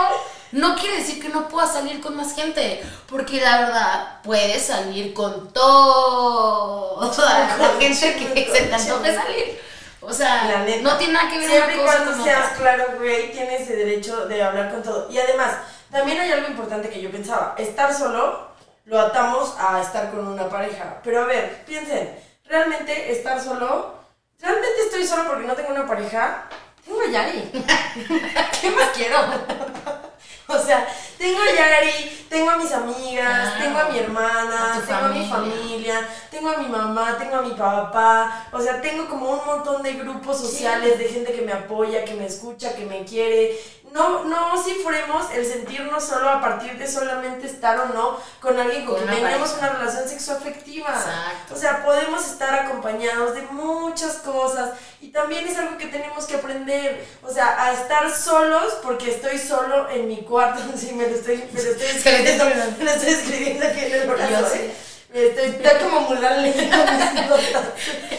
no 0.51 0.75
quiere 0.75 0.97
decir 0.97 1.21
que 1.21 1.29
no 1.29 1.47
puedas 1.47 1.73
salir 1.73 2.01
con 2.01 2.15
más 2.17 2.33
gente, 2.33 2.83
porque 3.07 3.39
la 3.39 3.59
verdad 3.59 4.19
puedes 4.23 4.65
salir 4.65 5.13
con 5.13 5.53
toda 5.53 7.05
la 7.17 7.69
gente 7.79 8.15
que 8.15 8.51
se 8.51 8.61
te 8.63 8.73
antoje 8.73 9.15
salir. 9.15 9.61
O 10.01 10.11
sea, 10.11 10.63
neta. 10.65 10.81
no 10.81 10.97
tiene 10.97 11.13
nada 11.13 11.29
que 11.29 11.37
ver 11.37 11.49
Siempre 11.49 11.75
una 11.75 11.83
cosa 11.85 11.97
cuando 11.97 12.11
con 12.13 12.23
seas 12.23 12.45
otra. 12.45 12.57
claro, 12.57 12.85
güey, 12.97 13.31
tienes 13.31 13.61
ese 13.61 13.75
derecho 13.75 14.25
de 14.25 14.41
hablar 14.41 14.71
con 14.71 14.81
todo. 14.81 15.07
Y 15.11 15.19
además, 15.19 15.53
también 15.91 16.19
hay 16.19 16.31
algo 16.31 16.47
importante 16.47 16.89
que 16.89 17.01
yo 17.01 17.11
pensaba. 17.11 17.53
Estar 17.57 17.93
solo 17.95 18.54
lo 18.85 18.99
atamos 18.99 19.55
a 19.59 19.81
estar 19.81 20.11
con 20.11 20.27
una 20.27 20.47
pareja. 20.49 20.99
Pero 21.03 21.23
a 21.23 21.25
ver, 21.25 21.63
piensen, 21.65 22.17
realmente 22.45 23.11
estar 23.11 23.41
solo, 23.41 23.95
realmente 24.39 24.81
estoy 24.85 25.05
solo 25.05 25.27
porque 25.27 25.47
no 25.47 25.53
tengo 25.53 25.69
una 25.69 25.87
pareja. 25.87 26.43
Tengo 26.83 27.01
a 27.01 27.07
Yari. 27.09 27.51
¿Qué 28.61 28.69
más 28.71 28.89
quiero? 28.95 29.17
O 30.47 30.59
sea, 30.59 30.87
tengo 31.17 31.39
a 31.41 31.51
Yari, 31.55 32.27
tengo 32.29 32.51
a 32.51 32.57
mis 32.57 32.71
amigas, 32.71 33.57
tengo 33.57 33.79
a 33.79 33.85
mi 33.89 33.97
hermana, 33.97 34.75
A 34.75 34.79
tengo 34.79 35.05
a 35.05 35.07
mi 35.07 35.27
familia. 35.27 35.35
familia, 35.35 36.09
tengo 36.29 36.49
a 36.49 36.57
mi 36.57 36.67
mamá, 36.67 37.17
tengo 37.17 37.37
a 37.37 37.41
mi 37.41 37.49
papá, 37.55 38.47
o 38.51 38.61
sea, 38.61 38.79
tengo 38.79 39.07
como 39.09 39.31
un 39.31 39.43
montón 39.43 39.81
de 39.81 39.93
grupos 39.93 40.39
sociales, 40.39 40.99
de 40.99 41.05
gente 41.05 41.33
que 41.33 41.41
me 41.41 41.51
apoya, 41.51 42.05
que 42.05 42.13
me 42.13 42.27
escucha, 42.27 42.75
que 42.75 42.85
me 42.85 43.03
quiere. 43.03 43.59
No, 43.95 44.25
no 44.25 44.61
cifremos 44.61 45.31
el 45.31 45.45
sentirnos 45.45 46.03
solo 46.03 46.29
a 46.29 46.41
partir 46.41 46.77
de 46.77 46.85
solamente 46.85 47.47
estar 47.47 47.79
o 47.79 47.85
no 47.93 48.19
con 48.41 48.59
alguien 48.59 48.85
con, 48.85 48.95
Con 48.95 49.07
quien 49.07 49.21
pareja. 49.21 49.57
una 49.57 49.69
relación 49.69 50.09
sexoafectiva. 50.09 50.89
Exacto. 50.89 51.53
O 51.53 51.57
sea, 51.57 51.81
podemos 51.85 52.25
estar 52.25 52.53
acompañados 52.53 53.35
de 53.35 53.43
muchas 53.43 54.15
cosas 54.17 54.71
y 54.99 55.11
también 55.11 55.47
es 55.47 55.57
algo 55.57 55.77
que 55.77 55.85
tenemos 55.85 56.25
que 56.25 56.35
aprender, 56.35 57.07
o 57.23 57.31
sea, 57.31 57.63
a 57.63 57.71
estar 57.71 58.11
solos 58.13 58.73
porque 58.83 59.11
estoy 59.11 59.39
solo 59.39 59.89
en 59.89 60.09
mi 60.09 60.23
cuarto, 60.23 60.61
sí, 60.75 60.91
me 60.91 61.07
lo 61.07 61.15
estoy, 61.15 61.37
me 61.53 61.63
lo 61.63 61.71
estoy 61.71 61.87
escribiendo, 61.95 62.45
me 62.77 62.83
lo 62.83 62.91
estoy 62.91 63.13
escribiendo 63.13 63.65
aquí 63.65 63.79
en 63.79 63.93
el 63.93 64.09
brazo. 64.09 64.55
¿eh? 64.55 64.75
Estoy, 65.13 65.45
está 65.45 65.79
como 65.79 66.01
Mulan 66.01 66.41
leyendo 66.43 66.75
mis 66.75 67.29
notas. 67.29 67.63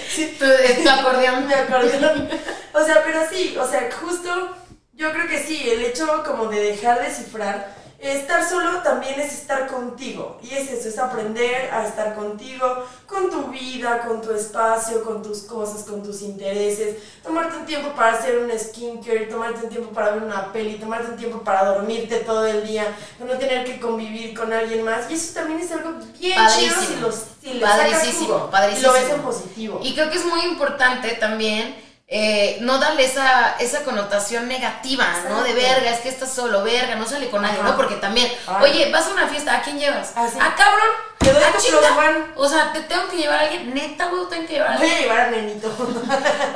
Sí, 0.08 0.38
tu 0.38 0.88
acordeón. 0.88 1.46
mi 1.48 1.52
acordeón. 1.52 2.30
O 2.72 2.82
sea, 2.82 3.02
pero 3.04 3.20
sí, 3.30 3.54
o 3.60 3.68
sea, 3.68 3.90
justo 4.00 4.56
yo 4.96 5.12
creo 5.12 5.28
que 5.28 5.38
sí, 5.38 5.68
el 5.68 5.84
hecho 5.84 6.24
como 6.24 6.46
de 6.46 6.60
dejar 6.60 7.02
de 7.02 7.10
cifrar, 7.10 7.74
estar 7.98 8.46
solo 8.48 8.82
también 8.82 9.20
es 9.20 9.32
estar 9.32 9.66
contigo. 9.66 10.38
Y 10.42 10.54
es 10.54 10.70
eso, 10.70 10.88
es 10.88 10.98
aprender 10.98 11.70
a 11.70 11.86
estar 11.86 12.14
contigo, 12.14 12.84
con 13.06 13.30
tu 13.30 13.48
vida, 13.48 14.02
con 14.06 14.22
tu 14.22 14.32
espacio, 14.32 15.04
con 15.04 15.22
tus 15.22 15.42
cosas, 15.42 15.84
con 15.84 16.02
tus 16.02 16.22
intereses. 16.22 16.96
Tomarte 17.22 17.58
un 17.58 17.66
tiempo 17.66 17.92
para 17.94 18.16
hacer 18.16 18.38
un 18.38 18.50
skincare, 18.58 19.26
tomarte 19.26 19.64
un 19.64 19.68
tiempo 19.70 19.90
para 19.90 20.12
ver 20.12 20.22
una 20.22 20.52
peli, 20.52 20.78
tomarte 20.78 21.10
un 21.10 21.16
tiempo 21.16 21.42
para 21.42 21.64
dormirte 21.64 22.16
todo 22.20 22.46
el 22.46 22.66
día, 22.66 22.86
no 23.18 23.36
tener 23.38 23.66
que 23.66 23.78
convivir 23.78 24.34
con 24.34 24.52
alguien 24.52 24.82
más. 24.82 25.10
Y 25.10 25.14
eso 25.14 25.34
también 25.34 25.60
es 25.60 25.70
algo 25.72 25.92
bien 26.18 26.38
chido 26.48 26.74
si, 26.74 26.86
Padrísimo. 26.86 27.00
los, 27.06 27.24
si 27.42 27.52
le 27.54 27.60
sacas 27.60 27.90
Padrísimo, 27.92 28.26
jugo 28.26 28.50
padrísimo. 28.50 28.80
Y 28.80 28.82
lo 28.82 28.92
ves 28.92 29.10
en 29.10 29.20
positivo. 29.22 29.80
Y 29.82 29.94
creo 29.94 30.10
que 30.10 30.18
es 30.18 30.24
muy 30.24 30.40
importante 30.42 31.10
también 31.12 31.85
eh, 32.08 32.58
no 32.60 32.78
darle 32.78 33.04
esa, 33.04 33.56
esa 33.58 33.82
connotación 33.82 34.46
negativa, 34.46 35.04
¿no? 35.28 35.42
De 35.42 35.52
verga, 35.54 35.90
es 35.90 36.00
que 36.00 36.08
estás 36.08 36.32
solo, 36.32 36.62
verga, 36.62 36.94
no 36.94 37.04
sale 37.06 37.28
con 37.30 37.42
nadie, 37.42 37.58
Ajá. 37.58 37.70
¿no? 37.70 37.76
Porque 37.76 37.96
también, 37.96 38.30
Ay. 38.46 38.70
oye, 38.70 38.90
vas 38.92 39.06
a 39.06 39.10
una 39.10 39.26
fiesta, 39.26 39.56
¿a 39.56 39.62
quién 39.62 39.78
llevas? 39.78 40.12
Ah, 40.14 40.28
sí. 40.32 40.38
¿A 40.40 40.54
cabrón? 40.54 40.86
Te 41.18 41.32
doy 41.32 41.42
¿A 41.42 41.50
tu 41.52 41.98
one. 41.98 42.24
O 42.36 42.48
sea, 42.48 42.72
te 42.72 42.80
tengo 42.82 43.08
que 43.08 43.16
llevar 43.16 43.38
a 43.38 43.40
alguien, 43.40 43.74
neta, 43.74 44.04
güey, 44.06 44.26
tengo 44.30 44.46
que 44.46 44.52
llevar 44.52 44.72
a 44.74 44.76
Voy 44.76 44.82
alguien. 44.88 44.98
a 44.98 45.02
llevar 45.02 45.20
a 45.26 45.30
Nenito. 45.32 45.68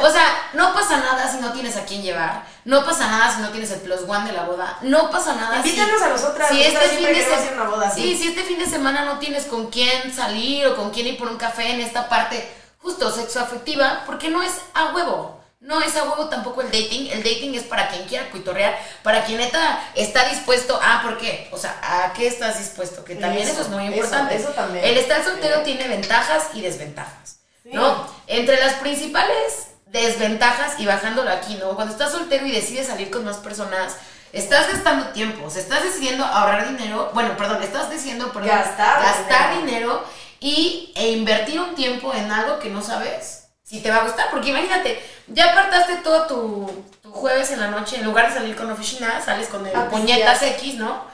O 0.01 0.11
sea, 0.11 0.49
no 0.53 0.73
pasa 0.73 0.99
nada 0.99 1.29
si 1.29 1.39
no 1.41 1.53
tienes 1.53 1.77
a 1.77 1.85
quién 1.85 2.03
llevar. 2.03 2.45
No 2.65 2.85
pasa 2.85 3.09
nada 3.09 3.35
si 3.35 3.41
no 3.43 3.49
tienes 3.49 3.71
el 3.73 3.81
plus 3.81 4.03
one 4.07 4.27
de 4.27 4.33
la 4.33 4.45
boda. 4.45 4.79
No 4.83 5.11
pasa 5.11 5.35
nada 5.35 5.61
si... 5.65 5.71
Invítanos 5.71 6.03
a 6.03 6.09
nosotras. 6.11 6.49
Si 6.51 6.63
este 6.63 6.89
fin 6.91 7.07
de 7.07 7.25
se- 7.25 7.55
una 7.55 7.65
boda. 7.65 7.91
sí, 7.91 8.17
si 8.17 8.29
este 8.29 8.43
fin 8.45 8.59
de 8.61 8.67
semana 8.67 9.05
no 9.05 9.19
tienes 9.19 9.47
con 9.47 9.71
quién 9.71 10.15
salir 10.15 10.67
o 10.69 10.77
con 10.77 10.91
quién 10.91 11.09
ir 11.09 11.19
por 11.19 11.27
un 11.29 11.39
café 11.39 11.71
en 11.71 11.81
esta 11.81 12.09
parte 12.09 12.49
justo 12.81 13.11
sexoafectiva, 13.11 14.05
porque 14.07 14.29
no 14.29 14.43
es 14.43 14.53
a 14.75 14.93
huevo. 14.93 15.40
No 15.61 15.81
es 15.83 15.95
a 15.97 16.05
huevo 16.05 16.29
tampoco 16.31 16.63
el 16.63 16.69
dating. 16.71 17.09
El 17.11 17.23
dating 17.23 17.55
es 17.55 17.65
para 17.65 17.89
quien 17.89 18.05
quiera 18.09 18.31
cuitorrear, 18.31 18.79
para 19.03 19.25
quien 19.25 19.39
neta 19.39 19.81
está 19.95 20.27
dispuesto 20.29 20.81
a, 20.83 21.03
¿por 21.03 21.19
qué? 21.19 21.49
O 21.53 21.59
sea, 21.59 21.79
¿a 21.83 22.13
qué 22.15 22.27
estás 22.27 22.59
dispuesto? 22.59 23.05
Que 23.05 23.15
también 23.15 23.43
eso, 23.47 23.53
Eso, 23.53 23.63
es 23.63 23.69
muy 23.69 23.85
eso, 23.87 23.93
importante. 23.95 24.37
eso 24.37 24.49
también. 24.51 24.85
El 24.85 24.97
estar 24.97 25.23
soltero 25.23 25.59
Sí. 25.59 25.65
tiene 25.65 25.87
ventajas 25.89 26.45
y 26.55 26.63
desventajas, 26.63 27.41
Sí. 27.63 27.71
¿no? 27.75 28.07
Entre 28.27 28.59
las 28.59 28.75
principales 28.75 29.67
desventajas, 29.87 30.79
y 30.79 30.87
bajándolo 30.87 31.31
aquí, 31.31 31.55
¿no? 31.57 31.75
Cuando 31.75 31.93
estás 31.93 32.13
soltero 32.13 32.47
y 32.47 32.53
decides 32.53 32.87
salir 32.87 33.11
con 33.11 33.25
más 33.25 33.37
personas, 33.39 33.97
estás 34.33 34.69
gastando 34.73 35.09
tiempo, 35.09 35.45
o 35.47 35.51
sea, 35.51 35.61
estás 35.61 35.83
decidiendo 35.83 36.25
ahorrar 36.25 36.69
dinero, 36.75 37.11
bueno, 37.13 37.37
perdón, 37.37 37.63
estás 37.63 37.91
decidiendo, 37.91 38.33
perdón, 38.33 38.49
Gastar 38.57 39.03
gastar 39.03 39.57
dinero. 39.57 39.67
dinero, 39.67 40.05
y, 40.41 40.93
e 40.95 41.09
invertir 41.11 41.61
un 41.61 41.75
tiempo 41.75 42.15
en 42.15 42.31
algo 42.33 42.61
que 42.61 42.71
no 42.71 42.81
sabes 42.83 43.40
si 43.71 43.79
te 43.79 43.89
va 43.89 43.99
a 43.99 44.03
gustar, 44.03 44.31
porque 44.33 44.49
imagínate, 44.49 45.01
ya 45.29 45.53
apartaste 45.53 45.99
todo 46.03 46.27
tu, 46.27 46.85
tu 47.03 47.13
jueves 47.13 47.53
en 47.53 47.61
la 47.61 47.69
noche, 47.69 47.99
en 47.99 48.05
lugar 48.05 48.27
de 48.27 48.35
salir 48.35 48.57
con 48.57 48.69
oficina, 48.69 49.21
sales 49.25 49.47
con 49.47 49.65
el 49.65 49.77
A 49.77 49.89
puñetas. 49.89 50.43
X, 50.43 50.75
¿no? 50.75 51.05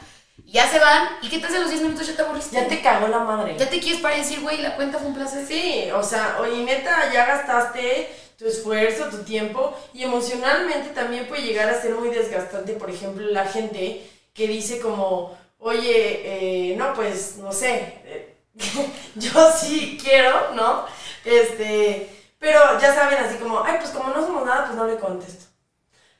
Y 0.42 0.52
ya 0.52 0.66
se 0.66 0.78
van, 0.78 1.18
¿y 1.20 1.28
qué 1.28 1.38
te 1.38 1.48
hace 1.48 1.58
los 1.58 1.68
10 1.68 1.82
minutos? 1.82 2.06
Ya 2.06 2.16
te 2.16 2.22
aburriste. 2.22 2.56
Ya 2.56 2.66
te 2.66 2.80
cagó 2.80 3.08
la 3.08 3.18
madre. 3.18 3.56
Ya 3.58 3.68
te 3.68 3.78
quieres 3.78 4.00
para 4.00 4.16
decir, 4.16 4.40
güey, 4.40 4.62
la 4.62 4.74
cuenta 4.74 4.96
fue 4.96 5.08
un 5.08 5.14
placer. 5.14 5.46
Sí, 5.46 5.90
o 5.94 6.02
sea, 6.02 6.38
oye, 6.40 6.64
neta, 6.64 7.12
ya 7.12 7.26
gastaste 7.26 8.10
tu 8.38 8.46
esfuerzo, 8.46 9.10
tu 9.10 9.18
tiempo 9.18 9.76
y 9.92 10.04
emocionalmente 10.04 10.94
también 10.94 11.26
puede 11.26 11.42
llegar 11.42 11.68
a 11.68 11.82
ser 11.82 11.94
muy 11.94 12.08
desgastante, 12.08 12.72
por 12.72 12.88
ejemplo, 12.88 13.26
la 13.28 13.44
gente 13.44 14.02
que 14.32 14.48
dice 14.48 14.80
como, 14.80 15.36
oye, 15.58 16.70
eh, 16.72 16.76
no, 16.76 16.94
pues, 16.94 17.36
no 17.36 17.52
sé, 17.52 18.00
eh, 18.06 18.34
yo 19.14 19.52
sí 19.52 19.98
quiero, 20.02 20.54
¿no? 20.54 20.86
Este, 21.22 22.15
pero 22.46 22.78
ya 22.78 22.94
saben, 22.94 23.18
así 23.18 23.38
como, 23.38 23.60
ay, 23.64 23.78
pues 23.80 23.90
como 23.90 24.10
no 24.10 24.24
somos 24.24 24.46
nada, 24.46 24.66
pues 24.66 24.76
no 24.76 24.86
le 24.86 24.96
contesto. 24.98 25.46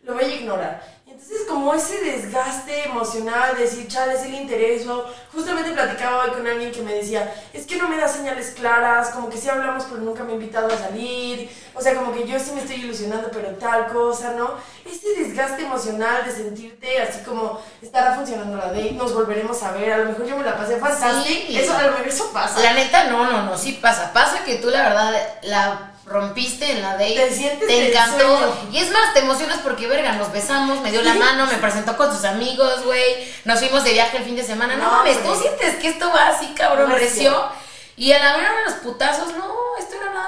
Lo 0.00 0.14
voy 0.14 0.24
a 0.24 0.34
ignorar. 0.34 0.82
Y 1.06 1.12
entonces 1.12 1.42
como 1.48 1.72
ese 1.72 2.02
desgaste 2.02 2.82
emocional, 2.82 3.54
de 3.54 3.62
decir, 3.62 3.86
chale, 3.86 4.18
sí 4.20 4.32
le 4.32 4.38
intereso. 4.38 5.06
Justamente 5.32 5.70
platicaba 5.70 6.24
hoy 6.24 6.30
con 6.30 6.44
alguien 6.44 6.72
que 6.72 6.82
me 6.82 6.94
decía, 6.94 7.32
es 7.52 7.64
que 7.64 7.76
no 7.76 7.88
me 7.88 7.96
da 7.96 8.08
señales 8.08 8.54
claras, 8.56 9.10
como 9.10 9.30
que 9.30 9.38
sí 9.38 9.48
hablamos, 9.48 9.84
pero 9.84 9.98
nunca 9.98 10.24
me 10.24 10.32
ha 10.32 10.34
invitado 10.34 10.66
a 10.66 10.76
salir. 10.76 11.48
O 11.76 11.80
sea, 11.80 11.94
como 11.94 12.12
que 12.12 12.26
yo 12.26 12.40
sí 12.40 12.50
me 12.50 12.62
estoy 12.62 12.74
ilusionando, 12.74 13.28
pero 13.32 13.50
tal 13.50 13.86
cosa, 13.86 14.32
¿no? 14.32 14.54
Ese 14.84 15.22
desgaste 15.22 15.62
emocional 15.62 16.24
de 16.24 16.32
sentirte 16.32 17.00
así 17.02 17.22
como, 17.22 17.62
estará 17.80 18.16
funcionando 18.16 18.56
la 18.56 18.72
date, 18.72 18.94
nos 18.94 19.14
volveremos 19.14 19.62
a 19.62 19.70
ver, 19.70 19.92
a 19.92 19.98
lo 19.98 20.06
mejor 20.06 20.26
yo 20.26 20.36
me 20.36 20.44
la 20.44 20.56
pasé 20.56 20.76
fácil. 20.78 21.22
Sí. 21.24 21.56
Eso, 21.56 21.72
a 21.72 21.84
lo 21.84 21.92
mejor 21.92 22.08
eso 22.08 22.32
pasa. 22.32 22.58
La 22.58 22.74
neta, 22.74 23.04
no, 23.04 23.30
no, 23.30 23.44
no, 23.44 23.56
sí 23.56 23.78
pasa. 23.80 24.12
Pasa 24.12 24.42
que 24.42 24.56
tú, 24.56 24.70
la 24.70 24.88
verdad, 24.88 25.14
la 25.42 25.92
rompiste 26.06 26.70
en 26.70 26.82
la 26.82 26.92
date, 26.92 27.14
Te 27.14 27.34
sientes 27.34 27.66
te 27.66 27.88
encantó. 27.90 28.18
sueño. 28.38 28.56
Y 28.72 28.78
es 28.78 28.90
más, 28.92 29.12
te 29.12 29.20
emocionas 29.20 29.58
porque, 29.58 29.86
verga, 29.88 30.12
nos 30.12 30.30
besamos, 30.32 30.80
me 30.80 30.90
dio 30.92 31.02
la 31.02 31.14
mano, 31.14 31.46
me 31.46 31.54
presentó 31.58 31.96
con 31.96 32.12
sus 32.14 32.24
amigos, 32.24 32.84
güey. 32.84 33.28
Nos 33.44 33.58
fuimos 33.58 33.82
de 33.84 33.92
viaje 33.92 34.18
el 34.18 34.24
fin 34.24 34.36
de 34.36 34.44
semana. 34.44 34.76
No, 34.76 34.84
No, 34.84 34.90
mames, 34.98 35.22
tú 35.22 35.34
sientes 35.34 35.74
que 35.76 35.88
esto 35.88 36.08
va 36.14 36.28
así, 36.28 36.46
cabrón, 36.54 36.90
Recio. 36.92 37.30
recio. 37.30 37.48
Y 37.96 38.12
a 38.12 38.22
la 38.22 38.36
hora 38.36 38.50
de 38.52 38.64
los 38.70 38.74
putazos, 38.80 39.28
no, 39.36 39.52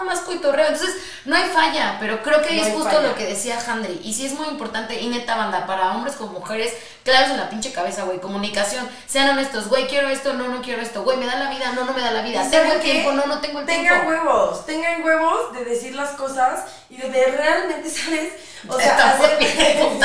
más 0.08 0.20
coitorreo. 0.20 0.66
Entonces, 0.66 0.96
no 1.24 1.36
hay 1.36 1.44
falla, 1.44 1.96
pero 2.00 2.22
creo 2.22 2.42
que 2.42 2.48
ahí 2.48 2.60
No 2.60 2.66
es 2.66 2.72
justo 2.72 2.90
falla. 2.90 3.08
lo 3.08 3.14
que 3.14 3.26
decía 3.26 3.58
Handry. 3.64 4.00
Y 4.02 4.14
sí 4.14 4.26
es 4.26 4.32
muy 4.32 4.48
importante, 4.48 5.00
y 5.00 5.08
neta 5.08 5.36
banda, 5.36 5.66
para 5.66 5.92
hombres 5.92 6.16
como 6.16 6.32
mujeres, 6.40 6.72
claros 7.04 7.30
en 7.30 7.36
la 7.36 7.48
pinche 7.50 7.72
cabeza, 7.72 8.02
güey. 8.04 8.18
Comunicación, 8.18 8.88
sean 9.06 9.28
honestos, 9.28 9.68
güey, 9.68 9.86
quiero 9.86 10.08
esto, 10.08 10.32
no, 10.34 10.48
no 10.48 10.60
quiero 10.62 10.82
esto, 10.82 11.02
güey, 11.04 11.18
me 11.18 11.26
da 11.26 11.36
la 11.36 11.50
vida, 11.50 11.72
no, 11.72 11.84
no 11.84 11.92
me 11.92 12.00
da 12.00 12.10
la 12.10 12.22
vida. 12.22 12.44
¿Y 12.44 12.50
Tengo 12.50 12.72
el 12.72 12.80
tiempo, 12.80 13.12
no, 13.12 13.26
no 13.26 13.40
tengo 13.40 13.60
el 13.60 13.66
tengan 13.66 14.06
tiempo. 14.06 14.08
huevos, 14.08 14.66
tengan 14.66 15.02
huevos 15.04 15.52
de 15.52 15.64
decir 15.64 15.94
las 15.94 16.10
cosas 16.10 16.64
y 16.90 16.96
de, 16.96 17.10
de 17.10 17.26
realmente, 17.26 17.88
¿sabes? 17.90 18.32
O 18.68 18.76
sea, 18.78 19.10
hacer... 19.12 19.38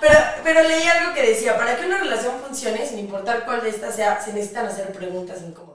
pero, 0.00 0.18
pero 0.42 0.62
leí 0.62 0.86
algo 0.88 1.14
que 1.14 1.22
decía, 1.22 1.56
para 1.56 1.76
que 1.76 1.86
una 1.86 1.98
relación 1.98 2.34
funcione, 2.44 2.86
sin 2.86 2.98
importar 2.98 3.44
cuál 3.44 3.62
de 3.62 3.70
estas 3.70 3.94
sea, 3.94 4.20
se 4.20 4.32
necesitan 4.32 4.66
hacer 4.66 4.92
preguntas 4.92 5.38
incómodas. 5.42 5.71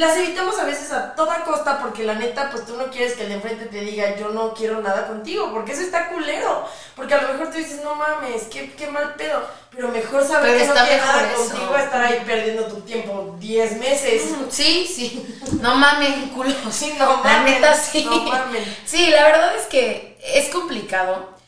Las 0.00 0.16
evitamos 0.16 0.58
a 0.58 0.64
veces 0.64 0.90
a 0.92 1.14
toda 1.14 1.44
costa 1.44 1.78
porque 1.78 2.04
la 2.04 2.14
neta, 2.14 2.50
pues 2.50 2.64
tú 2.64 2.74
no 2.76 2.86
quieres 2.86 3.12
que 3.12 3.24
el 3.24 3.28
de 3.28 3.34
enfrente 3.34 3.66
te 3.66 3.80
diga 3.80 4.16
yo 4.16 4.30
no 4.30 4.54
quiero 4.54 4.80
nada 4.80 5.06
contigo, 5.06 5.50
porque 5.52 5.72
eso 5.72 5.82
está 5.82 6.08
culero. 6.08 6.66
Porque 6.96 7.12
a 7.12 7.20
lo 7.20 7.28
mejor 7.28 7.50
tú 7.50 7.58
dices, 7.58 7.82
no 7.84 7.94
mames, 7.94 8.44
qué, 8.44 8.72
qué 8.72 8.86
mal 8.86 9.14
pedo. 9.16 9.42
Pero 9.70 9.88
mejor 9.88 10.26
saber 10.26 10.52
Pero 10.52 10.58
que 10.58 10.66
no 10.68 10.74
está 10.74 10.86
quiere 10.86 11.02
nada 11.04 11.30
eso. 11.32 11.36
contigo 11.50 11.74
a 11.74 11.82
estar 11.82 12.02
ahí 12.02 12.22
perdiendo 12.24 12.64
tu 12.64 12.80
tiempo 12.80 13.36
10 13.38 13.76
meses. 13.78 14.22
Sí, 14.48 14.86
sí. 14.86 15.38
No 15.60 15.74
mamen, 15.74 16.30
culo. 16.34 16.54
Sí, 16.72 16.94
no 16.98 17.18
La 17.22 17.22
mamen, 17.22 17.54
neta, 17.54 17.74
sí. 17.74 18.02
no 18.06 18.22
mamen. 18.22 18.76
Sí, 18.86 19.10
la 19.10 19.24
verdad 19.24 19.54
es 19.54 19.66
que 19.66 20.18
es 20.24 20.48
complicado. 20.48 21.38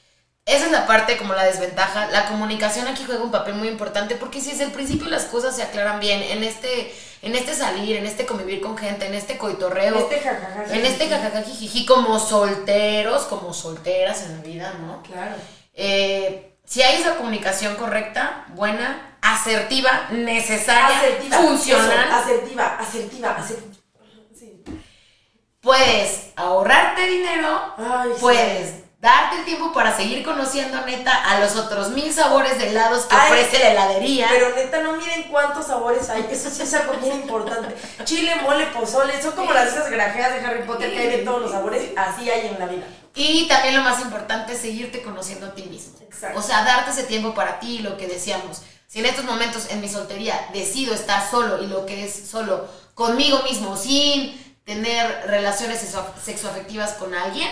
Esa 0.44 0.66
es 0.66 0.72
la 0.72 0.86
parte 0.86 1.16
como 1.16 1.32
la 1.32 1.44
desventaja. 1.44 2.08
La 2.10 2.26
comunicación 2.26 2.86
aquí 2.86 3.04
juega 3.06 3.22
un 3.22 3.30
papel 3.30 3.54
muy 3.54 3.68
importante 3.68 4.14
porque 4.16 4.40
si 4.42 4.50
desde 4.50 4.64
el 4.64 4.72
principio 4.72 5.08
las 5.08 5.24
cosas 5.24 5.56
se 5.56 5.62
aclaran 5.62 6.00
bien, 6.00 6.20
en 6.22 6.42
este, 6.42 6.92
en 7.22 7.34
este 7.36 7.54
salir, 7.54 7.96
en 7.96 8.04
este 8.06 8.26
convivir 8.26 8.60
con 8.60 8.76
gente, 8.76 9.06
en 9.06 9.14
este 9.14 9.38
coitorreo, 9.38 9.96
Este 9.96 10.20
jajaja. 10.20 10.64
en 10.74 10.84
este 10.84 11.08
como 11.86 12.18
solteros, 12.18 13.22
como 13.24 13.54
solteras 13.54 14.22
en 14.24 14.36
la 14.38 14.42
vida, 14.42 14.74
¿no? 14.80 15.02
Claro. 15.02 15.36
Eh, 15.74 16.56
si 16.64 16.82
hay 16.82 17.00
esa 17.00 17.16
comunicación 17.16 17.76
correcta, 17.76 18.46
buena, 18.54 19.16
asertiva, 19.22 20.08
necesaria, 20.10 20.98
Asertiva. 20.98 21.36
funcional, 21.38 22.08
eso, 22.08 22.16
asertiva, 22.16 22.76
asertiva, 22.78 23.30
asertiva. 23.36 23.72
Sí. 24.36 24.62
puedes 25.60 26.30
ahorrarte 26.36 27.06
dinero, 27.06 27.74
Ay, 27.78 28.10
sí. 28.14 28.20
Darte 29.02 29.38
el 29.38 29.44
tiempo 29.44 29.72
para 29.72 29.94
seguir 29.96 30.22
conociendo 30.22 30.80
neta 30.86 31.12
a 31.12 31.40
los 31.40 31.56
otros 31.56 31.90
mil 31.90 32.12
sabores 32.14 32.56
de 32.56 32.68
helados 32.68 33.06
que 33.06 33.16
Ay, 33.16 33.32
ofrece 33.32 33.58
la 33.58 33.72
heladería. 33.72 34.28
Pero 34.30 34.54
neta, 34.54 34.80
no 34.80 34.92
miren 34.92 35.24
cuántos 35.24 35.66
sabores 35.66 36.08
hay. 36.08 36.28
Eso 36.30 36.48
sí 36.48 36.62
es 36.62 36.72
algo 36.72 36.94
bien 37.02 37.16
importante. 37.16 37.74
Chile, 38.04 38.36
mole, 38.42 38.66
pozole. 38.66 39.20
Son 39.20 39.32
como 39.32 39.52
las 39.52 39.72
esas 39.72 39.90
grajeas 39.90 40.34
de 40.34 40.46
Harry 40.46 40.62
Potter 40.62 40.92
que 40.92 40.98
hay 41.00 41.08
de 41.08 41.18
todos 41.18 41.42
los 41.42 41.50
sabores. 41.50 41.90
Así 41.96 42.30
hay 42.30 42.46
en 42.46 42.60
la 42.60 42.66
vida. 42.66 42.84
Y 43.16 43.48
también 43.48 43.74
lo 43.74 43.82
más 43.82 44.00
importante 44.00 44.52
es 44.52 44.60
seguirte 44.60 45.02
conociendo 45.02 45.46
a 45.46 45.54
ti 45.54 45.64
mismo. 45.64 45.98
Exacto. 46.00 46.38
O 46.38 46.42
sea, 46.42 46.62
darte 46.62 46.92
ese 46.92 47.02
tiempo 47.02 47.34
para 47.34 47.58
ti, 47.58 47.80
lo 47.80 47.96
que 47.96 48.06
decíamos. 48.06 48.62
Si 48.86 49.00
en 49.00 49.06
estos 49.06 49.24
momentos 49.24 49.66
en 49.70 49.80
mi 49.80 49.88
soltería 49.88 50.48
decido 50.52 50.94
estar 50.94 51.28
solo 51.28 51.60
y 51.60 51.66
lo 51.66 51.86
que 51.86 52.04
es 52.04 52.28
solo 52.30 52.68
conmigo 52.94 53.42
mismo, 53.42 53.76
sin 53.76 54.51
tener 54.64 55.24
relaciones 55.26 55.80
sexo- 55.82 56.12
sexoafectivas 56.22 56.92
con 56.92 57.14
alguien, 57.14 57.48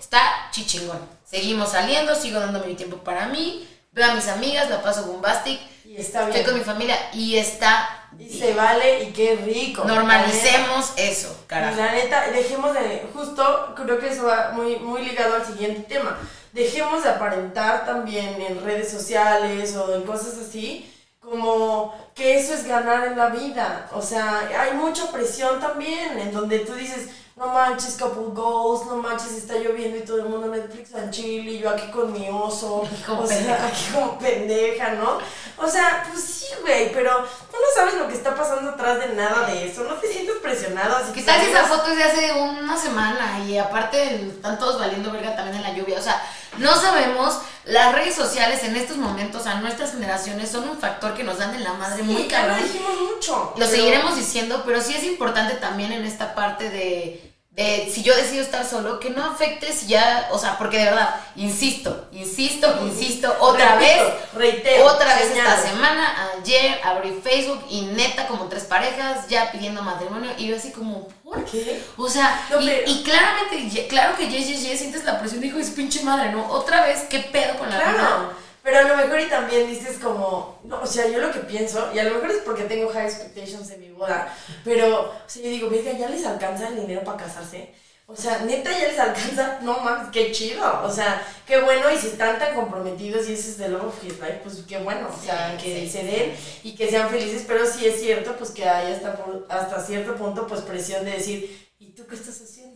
está 0.00 0.20
chichingón. 0.50 0.98
Seguimos 1.24 1.70
saliendo, 1.72 2.14
sigo 2.14 2.38
dándome 2.40 2.66
mi 2.66 2.74
tiempo 2.74 2.98
para 2.98 3.26
mí, 3.26 3.68
veo 3.92 4.10
a 4.10 4.14
mis 4.14 4.28
amigas, 4.28 4.70
la 4.70 4.82
paso 4.82 5.04
bombastic, 5.06 5.60
Y 5.84 5.96
está 5.96 6.20
estoy 6.20 6.32
bien. 6.34 6.44
con 6.44 6.54
mi 6.58 6.64
familia 6.64 6.96
y 7.12 7.36
está 7.36 8.00
Y 8.18 8.28
se 8.38 8.54
vale 8.54 9.02
y 9.04 9.12
qué 9.12 9.34
rico. 9.44 9.82
Normalicemos 9.84 10.92
eso, 10.96 11.36
Y 11.44 11.46
carajo. 11.48 11.76
la 11.76 11.92
neta, 11.92 12.30
dejemos 12.30 12.72
de, 12.74 13.06
justo 13.12 13.74
creo 13.76 13.98
que 13.98 14.08
eso 14.08 14.24
va 14.26 14.50
muy, 14.52 14.76
muy 14.76 15.02
ligado 15.04 15.34
al 15.36 15.44
siguiente 15.46 15.80
tema. 15.82 16.16
Dejemos 16.52 17.02
de 17.02 17.10
aparentar 17.10 17.84
también 17.84 18.40
en 18.40 18.64
redes 18.64 18.90
sociales 18.92 19.74
o 19.74 19.92
en 19.96 20.02
cosas 20.02 20.34
así, 20.38 20.88
como 21.24 21.94
que 22.14 22.38
eso 22.38 22.54
es 22.54 22.66
ganar 22.66 23.06
en 23.06 23.18
la 23.18 23.28
vida. 23.30 23.88
O 23.92 24.02
sea, 24.02 24.48
hay 24.58 24.74
mucha 24.74 25.10
presión 25.10 25.58
también, 25.60 26.18
en 26.18 26.32
donde 26.32 26.60
tú 26.60 26.74
dices, 26.74 27.08
no 27.36 27.48
manches, 27.48 27.96
couple 27.98 28.32
goals, 28.32 28.86
no 28.86 28.96
manches, 28.96 29.32
está 29.32 29.54
lloviendo 29.54 29.96
y 29.96 30.02
todo 30.02 30.18
el 30.18 30.26
mundo 30.26 30.46
Netflix 30.46 30.94
and 30.94 31.10
chill 31.10 31.48
y 31.48 31.58
yo 31.58 31.70
aquí 31.70 31.90
con 31.90 32.12
mi 32.12 32.28
oso, 32.30 32.86
Como 33.06 33.22
o 33.22 33.26
sea, 33.26 33.66
aquí 33.66 33.90
como 33.92 34.18
pendeja, 34.18 34.92
¿no? 34.92 35.18
O 35.56 35.68
sea, 35.68 36.06
pues 36.08 36.22
sí, 36.22 36.46
güey, 36.62 36.92
pero 36.92 37.10
tú 37.50 37.56
no 37.56 37.66
sabes 37.74 37.94
lo 37.94 38.06
que 38.06 38.14
está 38.14 38.36
pasando 38.36 38.70
atrás 38.70 39.00
de 39.00 39.14
nada 39.14 39.46
de 39.48 39.66
eso, 39.68 39.82
no 39.82 39.94
te 39.94 40.06
sientes 40.54 40.72
presionado, 40.72 40.96
así 40.96 41.12
¿Qué 41.12 41.20
que 41.20 41.26
tal 41.26 41.40
si 41.40 41.50
esa 41.50 41.64
foto 41.64 41.90
es 41.90 41.96
de 41.96 42.04
hace 42.04 42.32
una 42.32 42.76
semana? 42.76 43.40
Y 43.46 43.58
aparte 43.58 44.26
están 44.26 44.58
todos 44.58 44.78
valiendo 44.78 45.10
verga 45.10 45.34
también 45.36 45.56
en 45.56 45.62
la 45.62 45.74
lluvia. 45.74 45.98
O 45.98 46.02
sea, 46.02 46.20
no 46.58 46.74
sabemos. 46.76 47.38
Las 47.64 47.94
redes 47.94 48.14
sociales 48.14 48.62
en 48.64 48.76
estos 48.76 48.98
momentos 48.98 49.46
a 49.46 49.54
nuestras 49.54 49.92
generaciones 49.92 50.50
son 50.50 50.68
un 50.68 50.78
factor 50.78 51.14
que 51.14 51.24
nos 51.24 51.38
dan 51.38 51.54
en 51.54 51.64
la 51.64 51.72
madre 51.72 52.02
muy 52.02 52.28
ya 52.28 52.46
lo 52.46 52.56
dijimos 52.56 52.90
mucho. 53.14 53.34
Lo 53.34 53.52
pero- 53.54 53.68
seguiremos 53.68 54.16
diciendo, 54.16 54.62
pero 54.66 54.80
sí 54.82 54.94
es 54.94 55.04
importante 55.04 55.54
también 55.54 55.92
en 55.92 56.04
esta 56.04 56.34
parte 56.34 56.68
de, 56.68 57.33
de 57.54 57.88
si 57.94 58.02
yo 58.02 58.16
decido 58.16 58.42
estar 58.42 58.66
solo, 58.68 58.98
que 58.98 59.10
no 59.10 59.24
afecte 59.24 59.72
si 59.72 59.86
ya, 59.86 60.28
o 60.32 60.38
sea, 60.40 60.58
porque 60.58 60.76
de 60.78 60.86
verdad, 60.86 61.14
insisto, 61.36 62.08
insisto, 62.10 62.66
insisto, 62.82 63.32
otra 63.38 63.76
Repito, 63.76 64.04
vez, 64.04 64.14
reitero, 64.34 64.86
otra 64.86 65.14
vez 65.14 65.28
señalo. 65.28 65.50
esta 65.50 65.68
semana, 65.70 66.30
ayer 66.36 66.80
abrí 66.82 67.20
Facebook 67.22 67.64
y 67.70 67.82
neta 67.82 68.26
como 68.26 68.46
tres 68.48 68.64
parejas 68.64 69.28
ya 69.28 69.52
pidiendo 69.52 69.82
matrimonio 69.82 70.32
y 70.36 70.48
yo 70.48 70.56
así 70.56 70.72
como, 70.72 71.06
¿por 71.22 71.44
qué? 71.44 71.80
O 71.96 72.08
sea, 72.10 72.44
No, 72.50 72.60
y, 72.60 72.66
pero- 72.66 72.90
y 72.90 73.02
claramente, 73.04 73.86
claro 73.86 74.16
que 74.16 74.28
yes, 74.28 74.48
yes, 74.48 74.62
yes, 74.62 74.78
sientes 74.80 75.04
la 75.04 75.20
presión 75.20 75.40
de 75.40 75.64
su 75.64 75.74
pinche 75.74 76.02
madre, 76.02 76.32
¿no? 76.32 76.44
Otra 76.50 76.84
vez, 76.84 77.02
¿qué 77.08 77.20
pedo 77.20 77.56
con 77.56 77.70
la 77.70 77.76
vida? 77.78 78.28
Pero 78.64 78.78
a 78.78 78.82
lo 78.82 78.96
mejor 78.96 79.20
y 79.20 79.28
también 79.28 79.68
dices 79.68 79.98
como, 79.98 80.58
no, 80.64 80.80
o 80.82 80.86
sea, 80.86 81.06
yo 81.08 81.18
lo 81.20 81.30
que 81.30 81.40
pienso, 81.40 81.90
y 81.94 81.98
a 82.00 82.04
lo 82.04 82.14
mejor 82.14 82.30
es 82.32 82.38
porque 82.38 82.64
tengo 82.64 82.88
high 82.90 83.04
expectations 83.06 83.70
en 83.70 83.80
mi 83.80 83.90
boda, 83.90 84.34
pero, 84.64 85.02
o 85.02 85.12
sea, 85.28 85.42
yo 85.44 85.50
digo, 85.50 85.68
verga, 85.70 85.92
¿ya 85.92 86.08
les 86.08 86.24
alcanza 86.26 86.68
el 86.68 86.76
dinero 86.80 87.04
para 87.04 87.18
casarse? 87.18 87.74
O 88.06 88.16
sea, 88.16 88.40
neta, 88.40 88.70
ya 88.70 88.88
les 88.88 88.98
alcanza, 88.98 89.58
no 89.62 89.78
mames, 89.80 90.08
qué 90.12 90.32
chido, 90.32 90.62
o 90.82 90.90
sea, 90.90 91.22
qué 91.46 91.60
bueno, 91.60 91.90
y 91.90 91.98
si 91.98 92.08
están 92.08 92.38
tan 92.38 92.54
comprometidos 92.54 93.28
y 93.28 93.34
ese 93.34 93.50
es 93.50 93.56
the 93.58 93.68
love 93.68 93.84
of 93.86 94.02
his 94.04 94.14
life, 94.18 94.40
pues 94.42 94.56
qué 94.68 94.78
bueno, 94.78 95.08
o 95.14 95.24
sea, 95.24 95.58
Sí, 95.58 95.64
que 95.64 95.80
sí, 95.86 95.90
se 95.90 96.04
den 96.04 96.34
sí. 96.36 96.60
y 96.64 96.74
que 96.74 96.88
sean 96.90 97.08
felices, 97.10 97.44
pero 97.46 97.66
sí 97.66 97.86
es 97.86 98.00
cierto, 98.00 98.34
pues 98.36 98.50
que 98.50 98.68
hay 98.68 98.92
hasta, 98.94 99.14
por- 99.16 99.46
hasta 99.50 99.80
cierto 99.84 100.16
punto, 100.16 100.46
pues 100.46 100.62
presión 100.62 101.04
de 101.04 101.12
decir, 101.12 101.70
¿y 101.78 101.92
tú 101.94 102.06
qué 102.06 102.14
estás 102.16 102.40
haciendo? 102.42 102.73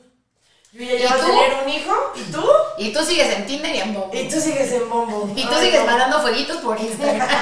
Yo 0.78 0.84
ya 0.84 0.92
¿Y 0.94 0.98
llevo 0.98 1.14
a 1.14 1.16
tener 1.26 1.54
un 1.64 1.68
hijo, 1.68 2.12
¿y 2.14 2.22
tú? 2.30 2.44
Y 2.78 2.92
tú 2.92 3.04
sigues 3.04 3.36
en 3.36 3.46
Tinder 3.46 3.74
y 3.74 3.78
en 3.80 3.94
Bumble. 3.94 4.22
Y 4.22 4.28
tú 4.28 4.40
sigues 4.40 4.70
en 4.72 4.88
bombo. 4.88 5.28
Y 5.34 5.42
tú 5.42 5.52
Ay, 5.54 5.64
sigues 5.66 5.80
no. 5.80 5.86
mandando 5.86 6.20
fueguitos 6.20 6.56
por 6.58 6.78
Instagram. 6.80 7.28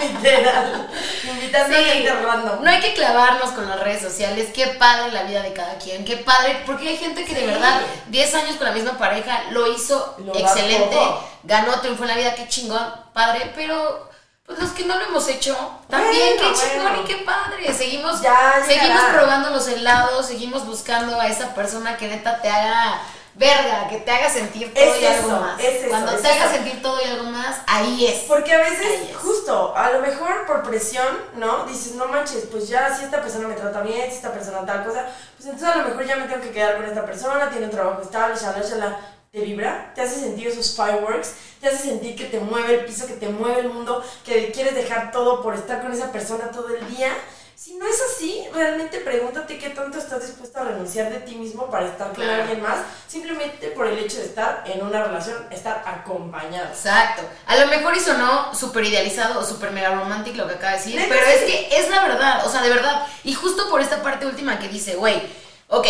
Literal. 0.00 0.88
Invitando 1.24 1.74
a 1.74 1.78
Sí. 1.78 1.84
gente 1.84 2.12
random. 2.12 2.62
No 2.62 2.70
hay 2.70 2.80
que 2.80 2.94
clavarnos 2.94 3.50
con 3.52 3.66
las 3.68 3.80
redes 3.80 4.02
sociales. 4.02 4.50
Qué 4.54 4.66
padre 4.68 5.10
la 5.10 5.22
vida 5.24 5.42
de 5.42 5.52
cada 5.54 5.78
quien. 5.78 6.04
Qué 6.04 6.18
padre. 6.18 6.62
Porque 6.66 6.88
hay 6.90 6.96
gente 6.98 7.24
que 7.24 7.34
de 7.34 7.46
verdad, 7.46 7.80
10 8.08 8.34
años 8.34 8.56
con 8.56 8.66
la 8.66 8.72
misma 8.72 8.98
pareja, 8.98 9.44
lo 9.50 9.72
hizo 9.72 10.14
Lo 10.18 10.36
excelente. 10.36 10.96
Ganó, 11.44 11.80
triunfó 11.80 12.02
en 12.04 12.08
la 12.10 12.16
vida. 12.16 12.34
Qué 12.34 12.46
chingón, 12.48 12.86
padre. 13.14 13.52
Pero. 13.56 14.06
Pues 14.46 14.58
los 14.60 14.70
que 14.70 14.84
no 14.84 14.96
lo 14.96 15.04
hemos 15.06 15.26
hecho, 15.28 15.56
también, 15.90 16.36
Bueno, 16.38 16.52
qué 16.54 16.60
chingón 16.68 16.82
bueno. 16.92 17.02
y 17.02 17.04
qué 17.04 17.16
padre. 17.24 17.74
Seguimos, 17.74 18.20
Ya 18.22 18.62
seguimos 18.64 19.02
probando 19.12 19.50
los 19.50 19.66
helados, 19.66 20.26
seguimos 20.26 20.64
buscando 20.66 21.20
a 21.20 21.26
esa 21.26 21.52
persona 21.54 21.96
que 21.96 22.06
neta 22.06 22.40
te 22.40 22.48
haga 22.48 23.00
verga, 23.34 23.88
que 23.90 23.98
te 23.98 24.10
haga 24.10 24.30
sentir 24.30 24.72
todo 24.72 24.82
Es 24.84 25.02
y 25.02 25.04
algo 25.06 25.28
eso, 25.28 25.40
más. 25.40 25.60
es 25.60 25.74
eso, 25.80 25.88
Cuando 25.90 26.12
es 26.12 26.22
te 26.22 26.28
haga 26.28 26.44
eso. 26.44 26.54
sentir 26.54 26.80
todo 26.80 26.98
y 27.04 27.08
algo 27.08 27.24
más, 27.24 27.56
ahí 27.66 28.06
es. 28.06 28.20
Porque 28.28 28.54
a 28.54 28.58
veces, 28.58 29.14
justo, 29.20 29.74
a 29.76 29.90
lo 29.90 30.00
mejor 30.00 30.46
por 30.46 30.62
presión, 30.62 31.06
¿no? 31.34 31.64
Dices, 31.66 31.96
no 31.96 32.06
manches, 32.06 32.44
pues 32.50 32.68
ya 32.68 32.96
si 32.96 33.04
esta 33.04 33.20
persona 33.20 33.48
me 33.48 33.54
trata 33.54 33.80
bien, 33.80 34.08
si 34.10 34.16
esta 34.16 34.32
persona 34.32 34.64
tal 34.64 34.84
cosa, 34.84 35.06
pues 35.36 35.48
entonces 35.50 35.68
a 35.68 35.78
lo 35.82 35.88
mejor 35.88 36.06
ya 36.06 36.16
me 36.16 36.26
tengo 36.28 36.40
que 36.40 36.50
quedar 36.52 36.76
con 36.76 36.84
esta 36.86 37.04
persona, 37.04 37.50
tiene 37.50 37.66
un 37.66 37.72
trabajo 37.72 38.00
estable, 38.00 38.36
shala, 38.40 38.60
shala. 38.62 39.00
¿Te 39.32 39.40
vibra? 39.42 39.92
¿Te 39.94 40.00
hace 40.00 40.14
sentir 40.18 40.46
esos 40.48 40.74
fireworks? 40.74 41.32
¿Te 41.66 41.74
hace 41.74 41.88
sentir 41.88 42.14
que 42.14 42.26
te 42.26 42.38
mueve 42.38 42.74
el 42.74 42.84
piso, 42.84 43.08
que 43.08 43.14
te 43.14 43.28
mueve 43.28 43.62
el 43.62 43.70
mundo, 43.70 44.00
que 44.24 44.52
quieres 44.52 44.76
dejar 44.76 45.10
todo 45.10 45.42
por 45.42 45.52
estar 45.56 45.82
con 45.82 45.90
esa 45.92 46.12
persona 46.12 46.52
todo 46.52 46.68
el 46.68 46.94
día? 46.94 47.10
Si 47.56 47.74
no 47.74 47.88
es 47.88 48.00
así, 48.00 48.44
realmente 48.54 49.00
pregúntate 49.00 49.58
qué 49.58 49.70
tanto 49.70 49.98
estás 49.98 50.24
dispuesto 50.24 50.60
a 50.60 50.62
renunciar 50.62 51.10
de 51.10 51.18
ti 51.18 51.34
mismo 51.34 51.68
para 51.68 51.88
estar 51.88 52.12
con 52.12 52.22
Claro. 52.22 52.42
alguien 52.42 52.62
más, 52.62 52.78
simplemente 53.08 53.66
por 53.70 53.88
el 53.88 53.98
hecho 53.98 54.18
de 54.18 54.26
estar 54.26 54.62
en 54.64 54.80
una 54.86 55.02
relación, 55.02 55.44
estar 55.50 55.82
acompañado. 55.84 56.68
Exacto. 56.68 57.22
A 57.48 57.56
lo 57.56 57.66
mejor 57.66 57.96
y 57.96 58.00
sonó 58.00 58.54
súper 58.54 58.84
idealizado 58.84 59.40
o 59.40 59.44
súper 59.44 59.72
mega 59.72 59.92
romántico 59.92 60.36
lo 60.36 60.46
que 60.46 60.54
acaba 60.54 60.74
de 60.74 60.78
decir, 60.78 61.04
pero 61.08 61.26
es 61.26 61.40
que 61.42 61.68
es 61.80 61.90
la 61.90 62.04
verdad, 62.06 62.46
o 62.46 62.48
sea, 62.48 62.62
de 62.62 62.68
verdad. 62.68 63.04
Y 63.24 63.34
justo 63.34 63.68
por 63.70 63.80
esta 63.80 64.04
parte 64.04 64.24
última 64.24 64.60
que 64.60 64.68
dice, 64.68 64.94
güey, 64.94 65.20
ok, 65.66 65.86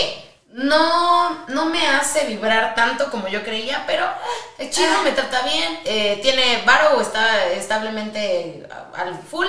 no, 0.56 1.44
no 1.48 1.66
me 1.66 1.86
hace 1.86 2.24
vibrar 2.26 2.74
tanto 2.74 3.10
como 3.10 3.28
yo 3.28 3.42
creía, 3.44 3.84
pero 3.86 4.06
es 4.56 4.70
chido, 4.70 4.88
Ah. 4.98 5.02
me 5.04 5.12
trata 5.12 5.42
bien, 5.42 5.80
eh, 5.84 6.18
tiene 6.22 6.62
varo, 6.64 6.98
está 7.00 7.44
establemente 7.52 8.66
al 8.94 9.18
full, 9.18 9.46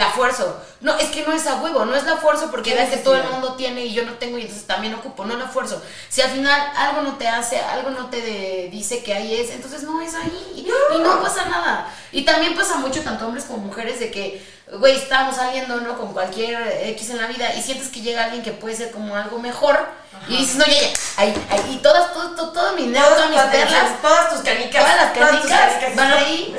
la 0.00 0.10
fuerzo. 0.10 0.60
No, 0.80 0.96
es 0.98 1.10
que 1.10 1.22
no 1.26 1.32
es 1.32 1.46
a 1.46 1.56
huevo, 1.56 1.84
no 1.84 1.94
es 1.94 2.04
la 2.04 2.16
fuerzo 2.16 2.50
porque 2.50 2.70
¿Qué 2.70 2.76
vea 2.76 2.88
que 2.90 2.96
todo 2.96 3.14
el 3.16 3.24
mundo 3.24 3.52
tiene 3.54 3.84
y 3.84 3.92
yo 3.92 4.04
no 4.04 4.14
tengo 4.14 4.38
y 4.38 4.42
entonces 4.42 4.66
también 4.66 4.94
ocupo, 4.94 5.26
no 5.26 5.36
la 5.36 5.46
fuerzo. 5.46 5.80
Si 6.08 6.22
al 6.22 6.30
final 6.30 6.58
algo 6.74 7.02
no 7.02 7.16
te 7.16 7.28
hace, 7.28 7.58
algo 7.60 7.90
no 7.90 8.06
te 8.06 8.20
de- 8.22 8.68
dice 8.72 9.02
que 9.04 9.12
ahí 9.14 9.34
es, 9.34 9.50
entonces 9.50 9.82
no 9.82 10.00
es 10.00 10.14
ahí 10.14 10.52
y 10.56 10.62
no 11.02 11.20
pasa 11.22 11.44
nada. 11.44 11.86
Y 12.12 12.22
también 12.24 12.56
pasa 12.56 12.76
mucho 12.76 13.02
tanto 13.02 13.26
hombres 13.26 13.44
como 13.44 13.58
mujeres 13.58 14.00
de 14.00 14.10
que, 14.10 14.42
güey, 14.78 14.96
estamos 14.96 15.36
saliendo, 15.36 15.80
¿no? 15.82 15.98
Con 15.98 16.12
cualquier 16.14 16.56
X 16.96 17.10
en 17.10 17.18
la 17.18 17.26
vida 17.26 17.54
y 17.54 17.62
sientes 17.62 17.88
que 17.88 18.00
llega 18.00 18.24
alguien 18.24 18.42
que 18.42 18.52
puede 18.52 18.74
ser 18.74 18.90
como 18.90 19.14
algo 19.14 19.38
mejor 19.38 19.78
y 20.28 20.36
dices, 20.38 20.56
no, 20.56 20.64
ya, 20.64 20.72
ya, 20.80 20.88
ahí, 21.18 21.46
ahí, 21.50 21.74
y 21.74 21.76
todas, 21.82 22.12
todo, 22.14 22.30
todo, 22.34 22.52
todo 22.52 22.72
mi 22.72 22.90
todas 22.92 23.28
mis 23.30 23.40
perlas, 23.40 24.00
todas 24.00 24.30
tus 24.30 24.40
canicas. 24.40 24.82
Todas 24.82 24.96
las 24.96 25.12
todas 25.14 25.40
tus 25.42 25.50
canicas 25.50 25.96
van 25.96 26.12
ahí. 26.12 26.56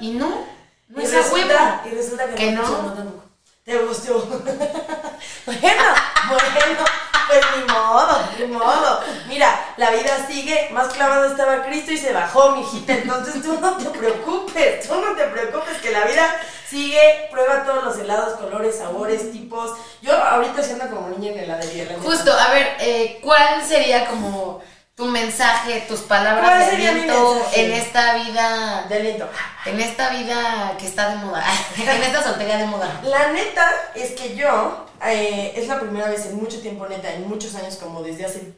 Y 0.00 0.10
no, 0.12 0.59
no 0.90 1.00
y, 1.00 1.04
es 1.04 1.12
a 1.14 1.16
huevo. 1.16 1.34
resulta, 1.36 1.82
y 1.86 1.94
resulta 1.94 2.26
que, 2.26 2.34
Que 2.34 2.50
no. 2.52 2.62
no. 2.62 2.66
funcionó 2.68 2.94
tampoco. 2.94 3.24
Te 3.64 3.78
gustó. 3.78 4.14
bueno, 5.46 5.84
bueno, 6.28 6.84
pues 7.28 7.40
ni 7.56 7.72
modo, 7.72 8.18
ni 8.38 8.46
modo. 8.46 9.00
Mira, 9.28 9.74
la 9.76 9.90
vida 9.90 10.26
sigue, 10.26 10.68
más 10.72 10.88
clavado 10.88 11.26
estaba 11.26 11.62
Cristo 11.64 11.92
y 11.92 11.98
se 11.98 12.12
bajó, 12.12 12.56
mijita. 12.56 12.94
Entonces 12.94 13.40
tú 13.42 13.58
no 13.60 13.76
te 13.76 13.90
preocupes, 13.90 14.88
tú 14.88 14.94
no 15.00 15.14
te 15.14 15.24
preocupes, 15.26 15.78
que 15.78 15.92
la 15.92 16.04
vida 16.04 16.36
sigue, 16.68 17.28
prueba 17.30 17.64
todos 17.64 17.84
los 17.84 17.98
helados, 17.98 18.38
colores, 18.40 18.78
sabores, 18.78 19.30
tipos. 19.30 19.78
Yo 20.02 20.12
ahorita 20.16 20.62
siendo 20.62 20.88
como 20.88 21.08
niña 21.10 21.32
en 21.32 21.38
heladería. 21.40 21.86
Justo, 22.02 22.32
a 22.32 22.50
ver, 22.50 22.76
eh, 22.80 23.20
¿cuál 23.22 23.64
sería 23.64 24.06
como 24.06 24.60
tu 25.00 25.06
mensaje, 25.06 25.86
tus 25.88 26.00
palabras 26.00 26.66
¿Cuál 26.66 26.78
de 26.78 26.86
aliento 26.88 27.42
en 27.54 27.72
esta 27.72 28.16
vida, 28.16 28.84
De 28.86 28.96
aliento. 28.96 29.30
en 29.64 29.80
esta 29.80 30.10
vida 30.10 30.76
que 30.78 30.86
está 30.86 31.08
de 31.08 31.16
moda, 31.24 31.42
en 31.78 32.02
esta 32.02 32.22
soltería 32.22 32.58
de 32.58 32.66
moda? 32.66 33.00
La 33.02 33.32
neta 33.32 33.66
es 33.94 34.10
que 34.10 34.36
yo, 34.36 34.86
eh, 35.06 35.54
es 35.56 35.68
la 35.68 35.80
primera 35.80 36.10
vez 36.10 36.26
en 36.26 36.36
mucho 36.36 36.60
tiempo, 36.60 36.86
neta, 36.86 37.14
en 37.14 37.26
muchos 37.26 37.54
años, 37.54 37.76
como 37.76 38.02
desde 38.02 38.26
hace 38.26 38.52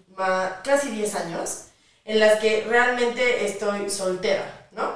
casi 0.65 0.89
10 0.89 1.15
años, 1.15 1.67
en 2.05 2.19
las 2.19 2.41
que 2.41 2.67
realmente 2.69 3.47
estoy 3.47 3.89
soltera, 3.89 4.67
¿no? 4.73 4.95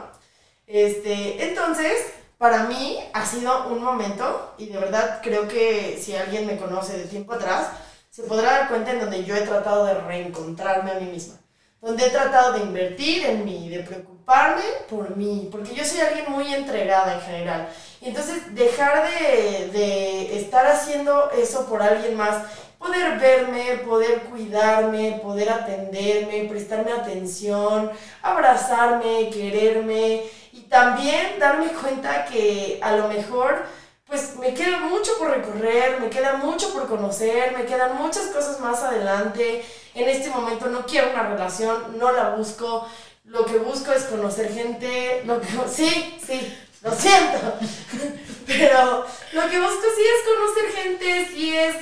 Este, 0.66 1.48
entonces, 1.48 2.06
para 2.38 2.64
mí 2.64 2.98
ha 3.12 3.24
sido 3.24 3.68
un 3.68 3.84
momento, 3.84 4.54
y 4.58 4.66
de 4.66 4.80
verdad 4.80 5.20
creo 5.22 5.46
que 5.46 5.96
si 6.02 6.16
alguien 6.16 6.44
me 6.44 6.56
conoce 6.56 6.98
de 6.98 7.04
tiempo 7.04 7.34
atrás, 7.34 7.68
se 8.16 8.22
podrá 8.22 8.50
dar 8.50 8.68
cuenta 8.68 8.92
en 8.92 9.00
donde 9.00 9.24
yo 9.24 9.36
he 9.36 9.42
tratado 9.42 9.84
de 9.84 9.92
reencontrarme 9.92 10.90
a 10.90 10.94
mí 10.94 11.10
misma, 11.10 11.34
donde 11.82 12.06
he 12.06 12.08
tratado 12.08 12.54
de 12.54 12.60
invertir 12.60 13.26
en 13.26 13.44
mí, 13.44 13.68
de 13.68 13.80
preocuparme 13.80 14.62
por 14.88 15.14
mí, 15.14 15.50
porque 15.52 15.74
yo 15.74 15.84
soy 15.84 16.00
alguien 16.00 16.24
muy 16.30 16.54
entregada 16.54 17.16
en 17.16 17.20
general. 17.20 17.68
Y 18.00 18.08
entonces 18.08 18.54
dejar 18.54 19.06
de, 19.06 19.68
de 19.68 20.38
estar 20.38 20.66
haciendo 20.66 21.30
eso 21.32 21.66
por 21.66 21.82
alguien 21.82 22.16
más, 22.16 22.44
poder 22.78 23.18
verme, 23.18 23.82
poder 23.86 24.22
cuidarme, 24.22 25.20
poder 25.22 25.50
atenderme, 25.50 26.48
prestarme 26.48 26.92
atención, 26.92 27.90
abrazarme, 28.22 29.28
quererme 29.28 30.22
y 30.54 30.62
también 30.62 31.38
darme 31.38 31.66
cuenta 31.66 32.24
que 32.24 32.80
a 32.82 32.92
lo 32.92 33.08
mejor 33.08 33.66
pues 34.06 34.36
me 34.36 34.54
queda 34.54 34.78
mucho 34.78 35.18
por 35.18 35.30
recorrer, 35.30 36.00
me 36.00 36.08
queda 36.08 36.34
mucho 36.34 36.72
por 36.72 36.86
conocer, 36.86 37.56
me 37.56 37.66
quedan 37.66 37.96
muchas 37.96 38.26
cosas 38.26 38.60
más 38.60 38.82
adelante. 38.82 39.64
En 39.94 40.08
este 40.08 40.30
momento 40.30 40.68
no 40.68 40.86
quiero 40.86 41.10
una 41.10 41.28
relación, 41.28 41.98
no 41.98 42.12
la 42.12 42.30
busco. 42.30 42.86
Lo 43.24 43.44
que 43.44 43.58
busco 43.58 43.92
es 43.92 44.04
conocer 44.04 44.52
gente, 44.52 45.22
lo 45.24 45.40
que 45.40 45.48
sí, 45.68 46.18
sí, 46.24 46.56
lo 46.82 46.92
siento. 46.92 47.38
Pero 48.46 49.04
lo 49.32 49.50
que 49.50 49.60
busco 49.60 49.82
sí 49.96 50.02
es 50.02 50.34
conocer 50.34 50.84
gente, 50.84 51.28
sí 51.34 51.56
es, 51.56 51.74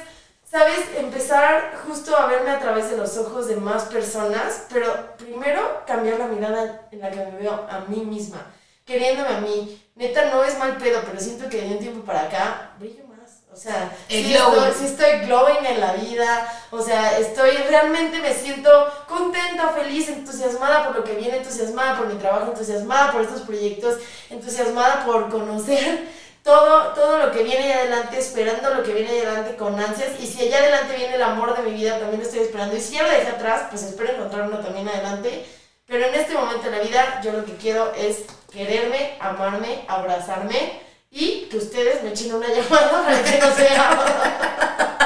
sabes, 0.50 0.80
empezar 0.96 1.74
justo 1.86 2.16
a 2.16 2.26
verme 2.26 2.52
a 2.52 2.58
través 2.58 2.88
de 2.90 2.96
los 2.96 3.18
ojos 3.18 3.48
de 3.48 3.56
más 3.56 3.84
personas, 3.84 4.64
pero 4.72 5.14
primero 5.18 5.82
cambiar 5.86 6.18
la 6.18 6.26
mirada 6.26 6.88
en 6.90 7.00
la 7.00 7.10
que 7.10 7.18
me 7.18 7.32
veo 7.32 7.66
a 7.68 7.80
mí 7.80 8.02
misma 8.02 8.46
queriéndome 8.84 9.28
a 9.28 9.40
mí. 9.40 9.80
Neta, 9.94 10.26
no 10.26 10.42
es 10.42 10.58
mal 10.58 10.76
pedo, 10.76 11.02
pero 11.06 11.20
siento 11.20 11.48
que 11.48 11.60
de 11.60 11.68
un 11.68 11.78
tiempo 11.78 12.04
para 12.04 12.22
acá 12.22 12.72
brillo 12.78 13.04
más. 13.06 13.42
O 13.52 13.56
sea, 13.56 13.96
sí 14.08 14.34
estoy, 14.34 14.72
sí 14.76 14.86
estoy 14.86 15.26
glowing 15.26 15.64
en 15.64 15.80
la 15.80 15.92
vida. 15.92 16.52
O 16.72 16.82
sea, 16.82 17.18
estoy 17.18 17.56
realmente 17.68 18.18
me 18.18 18.34
siento 18.34 18.70
contenta, 19.06 19.68
feliz, 19.68 20.08
entusiasmada 20.08 20.86
por 20.86 20.96
lo 20.96 21.04
que 21.04 21.14
viene, 21.14 21.36
entusiasmada 21.36 21.96
por 21.96 22.12
mi 22.12 22.18
trabajo, 22.18 22.50
entusiasmada 22.50 23.12
por 23.12 23.22
estos 23.22 23.42
proyectos, 23.42 23.98
entusiasmada 24.30 25.04
por 25.06 25.30
conocer 25.30 26.08
todo, 26.42 26.92
todo 26.94 27.18
lo 27.18 27.30
que 27.32 27.44
viene 27.44 27.64
ahí 27.64 27.72
adelante, 27.72 28.18
esperando 28.18 28.74
lo 28.74 28.82
que 28.82 28.92
viene 28.92 29.10
ahí 29.10 29.20
adelante 29.20 29.56
con 29.56 29.78
ansias. 29.78 30.20
Y 30.20 30.26
si 30.26 30.42
allá 30.42 30.58
adelante 30.58 30.96
viene 30.96 31.14
el 31.14 31.22
amor 31.22 31.56
de 31.56 31.62
mi 31.62 31.76
vida, 31.76 31.98
también 31.98 32.20
lo 32.20 32.26
estoy 32.26 32.40
esperando. 32.40 32.76
Y 32.76 32.80
si 32.80 32.94
ya 32.94 33.04
lo 33.04 33.08
dejé 33.08 33.28
atrás, 33.28 33.68
pues 33.70 33.84
espero 33.84 34.12
encontrarlo 34.12 34.58
también 34.58 34.88
adelante. 34.88 35.46
Pero 35.86 36.06
en 36.06 36.14
este 36.14 36.34
momento 36.34 36.70
de 36.70 36.76
la 36.78 36.82
vida, 36.82 37.20
yo 37.22 37.32
lo 37.32 37.44
que 37.44 37.56
quiero 37.56 37.92
es 37.94 38.18
quererme, 38.52 39.16
amarme, 39.20 39.84
abrazarme 39.88 40.80
y 41.10 41.42
que 41.50 41.58
ustedes 41.58 42.02
me 42.02 42.10
echen 42.10 42.34
una 42.34 42.48
llamada 42.54 43.04
para 43.04 43.22
que 43.22 43.38
no 43.38 43.54
sea. 43.54 45.04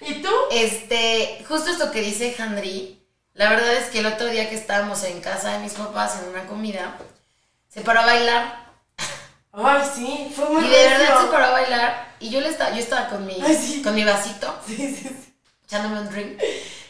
¿Y 0.00 0.14
tú? 0.22 0.30
Este, 0.50 1.44
justo 1.48 1.70
esto 1.70 1.90
que 1.90 2.00
dice 2.00 2.34
Handri, 2.38 3.02
la 3.34 3.50
verdad 3.50 3.74
es 3.74 3.86
que 3.90 3.98
el 4.00 4.06
otro 4.06 4.26
día 4.28 4.48
que 4.48 4.54
estábamos 4.56 5.02
en 5.04 5.20
casa 5.20 5.52
de 5.52 5.58
mis 5.58 5.72
papás 5.74 6.18
en 6.22 6.28
una 6.30 6.46
comida, 6.46 6.96
se 7.68 7.80
paró 7.82 8.00
a 8.00 8.06
bailar 8.06 8.66
Ay, 9.52 9.82
sí, 9.94 10.32
fue 10.34 10.48
muy 10.50 10.64
y 10.64 10.68
de 10.68 10.88
verdad 10.88 11.20
se 11.22 11.26
paró 11.28 11.44
a 11.46 11.50
bailar 11.50 12.14
y 12.20 12.30
yo 12.30 12.40
le 12.40 12.48
estaba, 12.50 12.70
yo 12.72 12.78
estaba 12.78 13.08
con 13.08 13.26
mi, 13.26 13.38
Ay, 13.42 13.54
sí. 13.56 13.82
con 13.82 13.94
mi 13.94 14.04
vasito, 14.04 14.54
Sí, 14.66 14.76
sí, 14.76 14.96
sí. 15.08 15.34
echándome 15.66 16.00
un 16.00 16.08
drink 16.10 16.40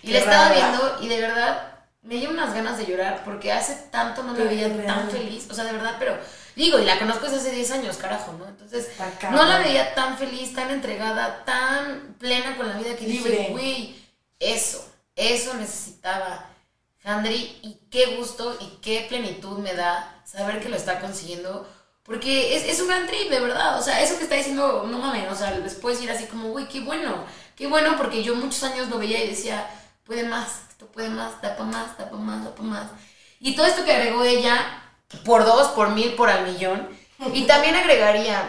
y 0.06 0.12
le 0.12 0.18
estaba 0.18 0.52
viendo 0.52 0.98
y 1.00 1.08
de 1.08 1.20
verdad 1.20 1.72
me 2.02 2.16
dio 2.16 2.30
unas 2.30 2.54
ganas 2.54 2.78
de 2.78 2.86
llorar 2.86 3.22
porque 3.24 3.50
hace 3.50 3.74
tanto 3.90 4.22
no 4.22 4.32
la 4.32 4.44
veía 4.44 4.68
real. 4.68 4.86
tan 4.86 5.10
feliz, 5.10 5.48
o 5.50 5.54
sea, 5.54 5.64
de 5.64 5.72
verdad, 5.72 5.96
pero 5.98 6.16
digo, 6.54 6.78
y 6.78 6.84
la 6.84 6.98
conozco 6.98 7.24
desde 7.24 7.38
hace 7.38 7.50
10 7.50 7.70
años, 7.72 7.96
carajo, 7.96 8.32
¿no? 8.38 8.46
Entonces, 8.46 8.88
no 9.32 9.44
la 9.44 9.58
veía 9.58 9.94
tan 9.94 10.16
feliz, 10.16 10.54
tan 10.54 10.70
entregada, 10.70 11.44
tan 11.44 12.14
plena 12.18 12.56
con 12.56 12.68
la 12.68 12.78
vida 12.78 12.94
que 12.94 13.06
Libre. 13.06 13.30
dije, 13.30 13.48
güey, 13.50 13.96
eso, 14.38 14.88
eso 15.16 15.54
necesitaba 15.54 16.46
Handry 17.02 17.58
y 17.62 17.80
qué 17.90 18.16
gusto 18.16 18.56
y 18.60 18.78
qué 18.80 19.06
plenitud 19.08 19.58
me 19.58 19.74
da 19.74 20.22
saber 20.24 20.60
que 20.60 20.68
lo 20.68 20.76
está 20.76 21.00
consiguiendo. 21.00 21.68
Porque 22.04 22.56
es, 22.56 22.62
es 22.64 22.80
un 22.80 22.86
gran 22.86 23.08
trip, 23.08 23.28
de 23.30 23.40
verdad. 23.40 23.78
O 23.80 23.82
sea, 23.82 24.00
eso 24.00 24.16
que 24.16 24.22
está 24.24 24.36
diciendo, 24.36 24.86
no 24.88 24.98
mames, 24.98 25.30
o 25.30 25.34
sea, 25.34 25.50
les 25.50 25.74
puedes 25.74 26.00
ir 26.00 26.10
así 26.10 26.26
como, 26.26 26.50
güey, 26.50 26.68
qué 26.68 26.80
bueno. 26.80 27.24
Qué 27.56 27.66
bueno, 27.66 27.96
porque 27.96 28.22
yo 28.22 28.36
muchos 28.36 28.62
años 28.62 28.88
lo 28.88 28.98
veía 28.98 29.24
y 29.24 29.30
decía, 29.30 29.66
puede 30.06 30.24
más, 30.24 30.48
esto 30.70 30.86
puede 30.86 31.08
más, 31.10 31.40
da 31.42 31.56
pa' 31.56 31.64
más, 31.64 31.96
da 31.98 32.08
pa' 32.10 32.16
más, 32.16 32.44
da 32.44 32.54
pa' 32.54 32.62
más. 32.62 32.86
Y 33.40 33.54
todo 33.56 33.66
esto 33.66 33.84
que 33.84 33.92
agregó 33.92 34.24
ella, 34.24 34.82
por 35.24 35.44
dos, 35.44 35.68
por 35.68 35.90
mil, 35.90 36.14
por 36.14 36.30
al 36.30 36.46
millón. 36.46 36.88
Y 37.34 37.42
también 37.46 37.74
agregaría, 37.74 38.48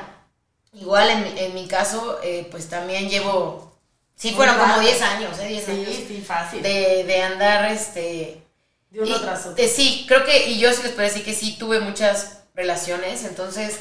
igual 0.74 1.10
en, 1.10 1.24
mi- 1.24 1.40
en 1.40 1.54
mi 1.54 1.68
caso, 1.68 2.20
eh, 2.24 2.48
pues 2.52 2.70
también 2.70 3.10
llevo, 3.10 3.78
sí 4.16 4.32
fueron 4.34 4.56
como 4.56 4.68
rato. 4.68 4.82
10 4.82 5.02
años, 5.02 5.40
¿eh? 5.40 5.48
10 5.48 5.70
años 5.70 5.86
Sí, 5.88 6.06
sí, 6.08 6.22
fácil. 6.26 6.62
De, 6.62 6.70
de, 6.70 7.04
de 7.06 7.22
andar, 7.24 7.72
este... 7.72 8.42
uno 8.92 9.06
y- 9.06 9.20
tras 9.22 9.42
otro. 9.42 9.54
de- 9.56 9.68
sí, 9.68 10.06
creo 10.08 10.26
que, 10.26 10.50
y 10.50 10.60
yo 10.60 10.72
sí 10.74 10.84
les 10.84 10.92
puedo 10.94 11.08
decir 11.08 11.24
que 11.26 11.34
sí 11.34 11.58
tuve 11.58 11.80
muchas 11.80 12.44
relaciones, 12.56 13.24
entonces 13.24 13.80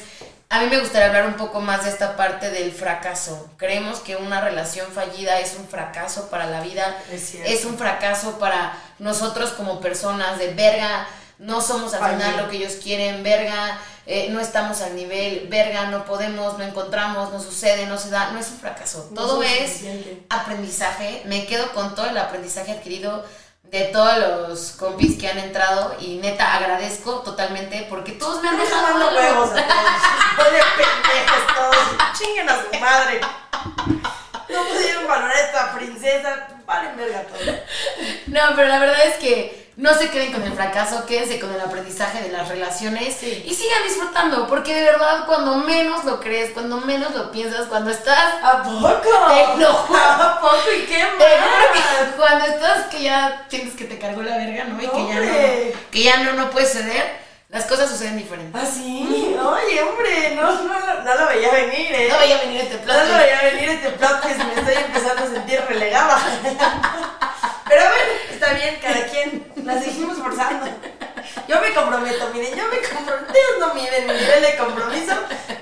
a 0.49 0.61
mí 0.61 0.67
me 0.69 0.79
gustaría 0.79 1.07
hablar 1.07 1.27
un 1.27 1.33
poco 1.33 1.59
más 1.59 1.83
de 1.83 1.89
esta 1.89 2.15
parte 2.15 2.49
del 2.49 2.71
fracaso. 2.71 3.49
Creemos 3.57 3.99
que 3.99 4.15
una 4.15 4.39
relación 4.39 4.87
fallida 4.91 5.39
es 5.39 5.55
un 5.59 5.67
fracaso 5.67 6.29
para 6.29 6.47
la 6.47 6.61
vida, 6.61 6.97
Es 7.11 7.35
es 7.35 7.65
un 7.65 7.77
fracaso 7.77 8.39
para 8.39 8.77
nosotros 8.97 9.51
como 9.51 9.81
personas, 9.81 10.39
de 10.39 10.53
verga, 10.53 11.05
no 11.37 11.61
somos 11.61 11.93
al 11.93 12.13
final 12.13 12.37
lo 12.37 12.49
que 12.49 12.57
ellos 12.57 12.77
quieren, 12.81 13.23
verga, 13.23 13.77
eh, 14.05 14.29
no 14.31 14.39
estamos 14.39 14.81
al 14.81 14.95
nivel, 14.95 15.47
verga, 15.49 15.87
no 15.87 16.05
podemos, 16.05 16.57
no 16.57 16.63
encontramos, 16.63 17.31
no 17.31 17.41
sucede, 17.41 17.85
no 17.85 17.97
se 17.97 18.09
da, 18.09 18.31
no 18.31 18.39
es 18.39 18.49
un 18.49 18.57
fracaso, 18.57 19.09
No 19.11 19.21
todo 19.21 19.43
es 19.43 19.81
aprendizaje, 20.29 21.23
me 21.25 21.45
quedo 21.45 21.73
con 21.73 21.93
todo 21.93 22.05
el 22.09 22.17
aprendizaje 22.17 22.71
adquirido 22.71 23.25
de 23.71 23.85
todos 23.85 24.17
los 24.17 24.71
compis 24.73 25.17
que 25.17 25.27
han 25.27 25.37
entrado 25.39 25.95
y 25.99 26.15
neta 26.17 26.55
agradezco 26.55 27.19
totalmente 27.19 27.85
porque 27.89 28.13
todos 28.13 28.41
me 28.41 28.49
han 28.49 28.57
dejado 28.57 28.87
algo. 28.87 29.17
huevos 29.17 29.49
a 29.49 29.53
todos. 29.53 30.47
Oye, 30.47 30.61
pendejos 30.77 31.55
todos. 31.55 32.17
Chinguen 32.17 32.49
a 32.49 32.61
su 32.61 32.79
madre. 32.79 33.21
No 34.49 34.63
pudieron 34.63 35.07
valorar 35.07 35.35
a 35.35 35.39
esta 35.41 35.75
princesa. 35.75 36.47
Valen 36.65 36.97
verga 36.97 37.23
todo. 37.23 37.55
No, 38.27 38.41
pero 38.55 38.67
la 38.67 38.79
verdad 38.79 39.05
es 39.05 39.15
que 39.15 39.66
No 39.77 39.93
se 39.93 40.09
queden 40.09 40.33
con 40.33 40.41
el 40.41 40.53
fracaso, 40.53 41.05
quédense 41.05 41.39
con 41.39 41.53
el 41.53 41.61
aprendizaje 41.61 42.23
de 42.23 42.29
las 42.31 42.47
relaciones 42.49 43.21
y 43.21 43.53
sigan 43.53 43.83
disfrutando, 43.83 44.47
porque 44.47 44.73
de 44.73 44.81
verdad 44.83 45.27
cuando 45.27 45.57
menos 45.57 46.03
lo 46.03 46.19
crees, 46.19 46.49
cuando 46.49 46.77
menos 46.81 47.13
lo 47.13 47.29
piensas, 47.31 47.67
cuando 47.67 47.91
estás... 47.91 48.33
¿A 48.41 48.63
poco? 48.63 48.97
Te 49.03 49.61
lo 49.61 49.71
juro. 49.73 49.99
¿A 49.99 50.39
poco? 50.41 50.55
¿Y 50.75 50.81
qué 50.87 50.95
que 50.95 51.03
más? 51.03 52.15
cuando 52.17 52.45
estás 52.47 52.85
que 52.87 53.03
ya 53.03 53.45
sientes 53.49 53.75
que 53.75 53.85
te 53.85 53.99
cargó 53.99 54.23
la 54.23 54.37
verga, 54.37 54.63
¿no? 54.63 54.81
Y 54.81 54.87
que 54.87 55.07
ya 55.07 55.19
no, 55.19 55.79
que 55.91 56.03
ya 56.03 56.17
no, 56.23 56.33
no 56.33 56.49
puedes 56.49 56.71
ceder, 56.71 57.19
las 57.49 57.65
cosas 57.65 57.87
suceden 57.87 58.17
diferentes. 58.17 58.59
¿Ah, 58.59 58.65
sí? 58.65 59.37
Oye, 59.39 59.83
hombre, 59.83 60.33
no, 60.35 60.53
no, 60.53 60.63
no, 60.63 61.03
no 61.03 61.15
lo 61.15 61.27
veía 61.27 61.51
venir, 61.51 61.93
¿eh? 61.93 62.07
No 62.11 62.17
veía 62.17 62.39
venir 62.39 62.61
este 62.61 62.77
No 62.77 62.81
plato. 62.81 63.05
lo 63.11 63.17
veía 63.19 63.41
venir 63.43 63.69
este 63.69 63.89
plot 63.91 64.21
twist, 64.23 64.39
me 64.39 64.53
estoy 64.59 64.83
empezando 64.85 65.23
a 65.23 65.27
sentir 65.27 65.61
relegada. 65.69 66.17
Pero 67.69 67.81
a 67.81 67.89
ver, 67.89 68.21
está 68.31 68.53
bien, 68.53 68.77
cada 68.81 69.05
quien, 69.07 69.51
la 69.63 69.81
seguimos 69.81 70.17
forzando. 70.17 70.65
Yo 71.47 71.61
me 71.61 71.73
comprometo, 71.73 72.29
miren, 72.33 72.55
yo 72.55 72.67
me 72.67 72.79
comprometo, 72.79 73.25
ustedes 73.27 73.59
no 73.59 73.73
miden 73.73 74.07
mi 74.07 74.13
nivel 74.13 74.41
de 74.41 74.55
compromiso 74.57 75.13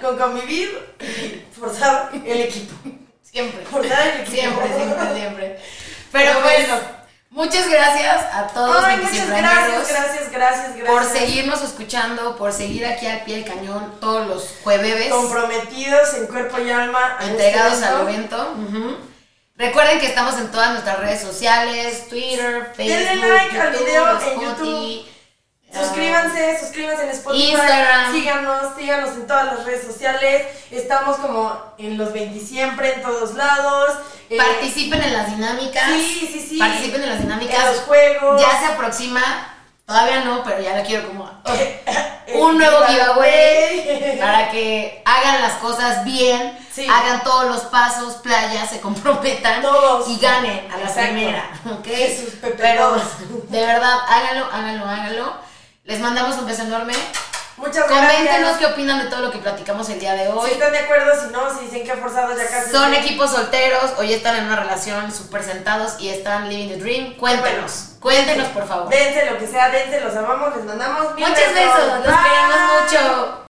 con 0.01 0.18
convivir 0.18 0.95
y 0.99 1.43
forzar 1.60 2.12
el 2.14 2.41
equipo. 2.41 2.74
Siempre. 3.22 3.66
Forzar 3.66 4.08
el 4.08 4.22
equipo. 4.22 4.32
Siempre, 4.36 4.68
siempre, 4.76 5.16
siempre. 5.16 5.60
Pero 6.12 6.32
Pero 6.32 6.41
pues, 6.41 6.68
bueno. 6.68 6.82
muchas 7.32 7.68
gracias 7.70 8.24
a 8.34 8.47
todos 8.47 8.84
Ay, 8.86 8.97
mis 8.97 9.12
muchas 9.12 9.28
gracias, 9.28 9.89
gracias, 9.89 10.32
gracias, 10.32 10.76
gracias. 10.78 10.88
por 10.88 11.03
seguirnos 11.03 11.62
escuchando, 11.62 12.36
por 12.38 12.53
seguir 12.53 12.86
aquí 12.86 13.08
al 13.08 13.22
pie 13.24 13.38
del 13.38 13.45
cañón 13.45 13.95
todos 13.99 14.28
los 14.28 14.56
jueves, 14.64 15.10
comprometidos 15.10 16.14
en 16.14 16.28
cuerpo 16.28 16.60
y 16.60 16.70
alma. 16.72 17.18
entregados 17.22 17.82
al 17.84 18.01
evento. 18.08 18.56
Ujú. 18.70 18.95
Recuerden 19.58 19.99
que 19.99 20.08
estamos 20.08 20.38
en 20.38 20.51
todas 20.51 20.72
nuestras 20.72 20.99
redes 20.99 21.22
sociales, 21.22 22.10
Twitter, 22.10 22.74
Facebook, 22.76 23.08
Denle 23.08 23.28
like 23.30 23.62
al 23.62 23.72
YouTube, 23.72 23.86
video 23.86 24.12
en 24.12 25.16
ah, 25.74 25.82
Suscríbanse, 25.82 26.60
suscríbanse 26.60 27.03
en 27.03 27.10
Spotify, 27.10 27.51
Instagram. 27.51 28.14
síganos, 28.14 28.76
síganos 28.78 29.10
en 29.12 29.28
todas 29.28 29.45
las 29.45 29.66
redes 29.66 29.86
sociales. 29.86 30.47
Estamos 30.72 31.18
como 31.18 31.74
en 31.78 31.97
los 31.97 32.12
20 32.12 32.38
siempre, 32.45 32.95
en 32.95 33.01
todos 33.01 33.34
lados. 33.36 33.91
Eh, 34.30 34.36
Participen 34.36 35.01
en 35.01 35.14
las 35.14 35.32
dinámicas. 35.32 35.86
Sí, 35.86 36.30
sí, 36.34 36.47
sí. 36.49 36.58
Participen 36.58 37.03
en 37.03 37.10
las 37.10 37.22
dinámicas. 37.22 37.58
En 37.58 37.66
los 37.66 37.80
juegos. 37.82 38.41
Ya 38.41 38.60
se 38.60 38.66
aproxima, 38.74 39.55
todavía 39.86 40.22
no, 40.22 40.44
pero 40.44 40.62
ya 40.62 40.78
lo 40.78 40.84
quiero 40.84 41.08
como 41.08 41.30
un 42.36 42.58
nuevo 42.58 42.78
giveaway. 42.88 44.18
para 44.20 44.50
que 44.50 45.02
hagan 45.06 45.42
las 45.42 45.54
cosas 45.54 46.04
bien, 46.04 46.58
Sí. 46.74 46.86
hagan 46.90 47.24
todos 47.24 47.46
los 47.46 47.62
pasos, 47.66 48.16
playas, 48.16 48.70
se 48.70 48.82
comprometan 48.82 49.62
Todos. 49.62 50.10
y 50.10 50.18
ganen 50.20 50.70
a 50.72 50.76
la 50.78 50.84
Exacto. 50.84 51.02
primera, 51.14 51.50
¿ok? 51.72 51.86
Jesús, 51.86 52.34
Pepe, 52.42 52.56
Pero 52.58 52.96
de 53.50 53.66
verdad, 53.66 53.98
háganlo, 54.10 54.46
háganlo, 54.52 54.86
háganlo. 54.86 55.34
Les 55.86 56.00
mandamos 56.02 56.36
un 56.38 56.46
beso 56.46 56.64
enorme. 56.64 56.94
Muchas 57.58 57.86
Coméntenos 57.86 58.28
gracias. 58.39 58.58
qué 58.58 58.66
opinan 58.66 58.99
de 59.03 59.10
todo 59.10 59.22
lo 59.22 59.32
que 59.32 59.38
platicamos 59.38 59.88
el 59.89 59.99
día 59.99 60.14
de 60.14 60.28
hoy. 60.28 60.45
Si 60.47 60.53
están 60.56 60.72
de 60.74 60.80
acuerdo, 60.80 61.12
si 61.20 61.32
no, 61.32 61.49
si 61.58 61.66
dicen 61.66 61.86
que 61.86 61.93
forzados 61.95 62.38
ya 62.38 62.47
casi. 62.49 62.70
Son 62.72 62.93
equipos 62.93 63.32
solteros, 63.32 63.93
hoy 63.97 64.14
están 64.14 64.36
en 64.36 64.45
una 64.45 64.58
relación 64.58 65.12
súper 65.12 65.41
sentados 65.43 65.95
y 65.99 66.10
están 66.10 66.49
living 66.49 66.68
the 66.70 66.78
dream. 66.78 67.14
Cuéntenos, 67.16 67.91
cuéntenos 68.01 68.47
por 68.49 68.68
favor. 68.68 68.89
Dense 68.89 69.26
lo 69.32 69.38
que 69.38 69.47
sea, 69.47 69.70
dense, 69.70 70.01
los 70.01 70.16
amamos, 70.16 70.56
les 70.56 70.66
mandamos 70.66 71.14
Muchos 71.18 71.36
besos, 71.36 71.88
los 72.03 72.06
Bye. 72.06 72.16
queremos 72.24 72.82
mucho. 72.91 73.45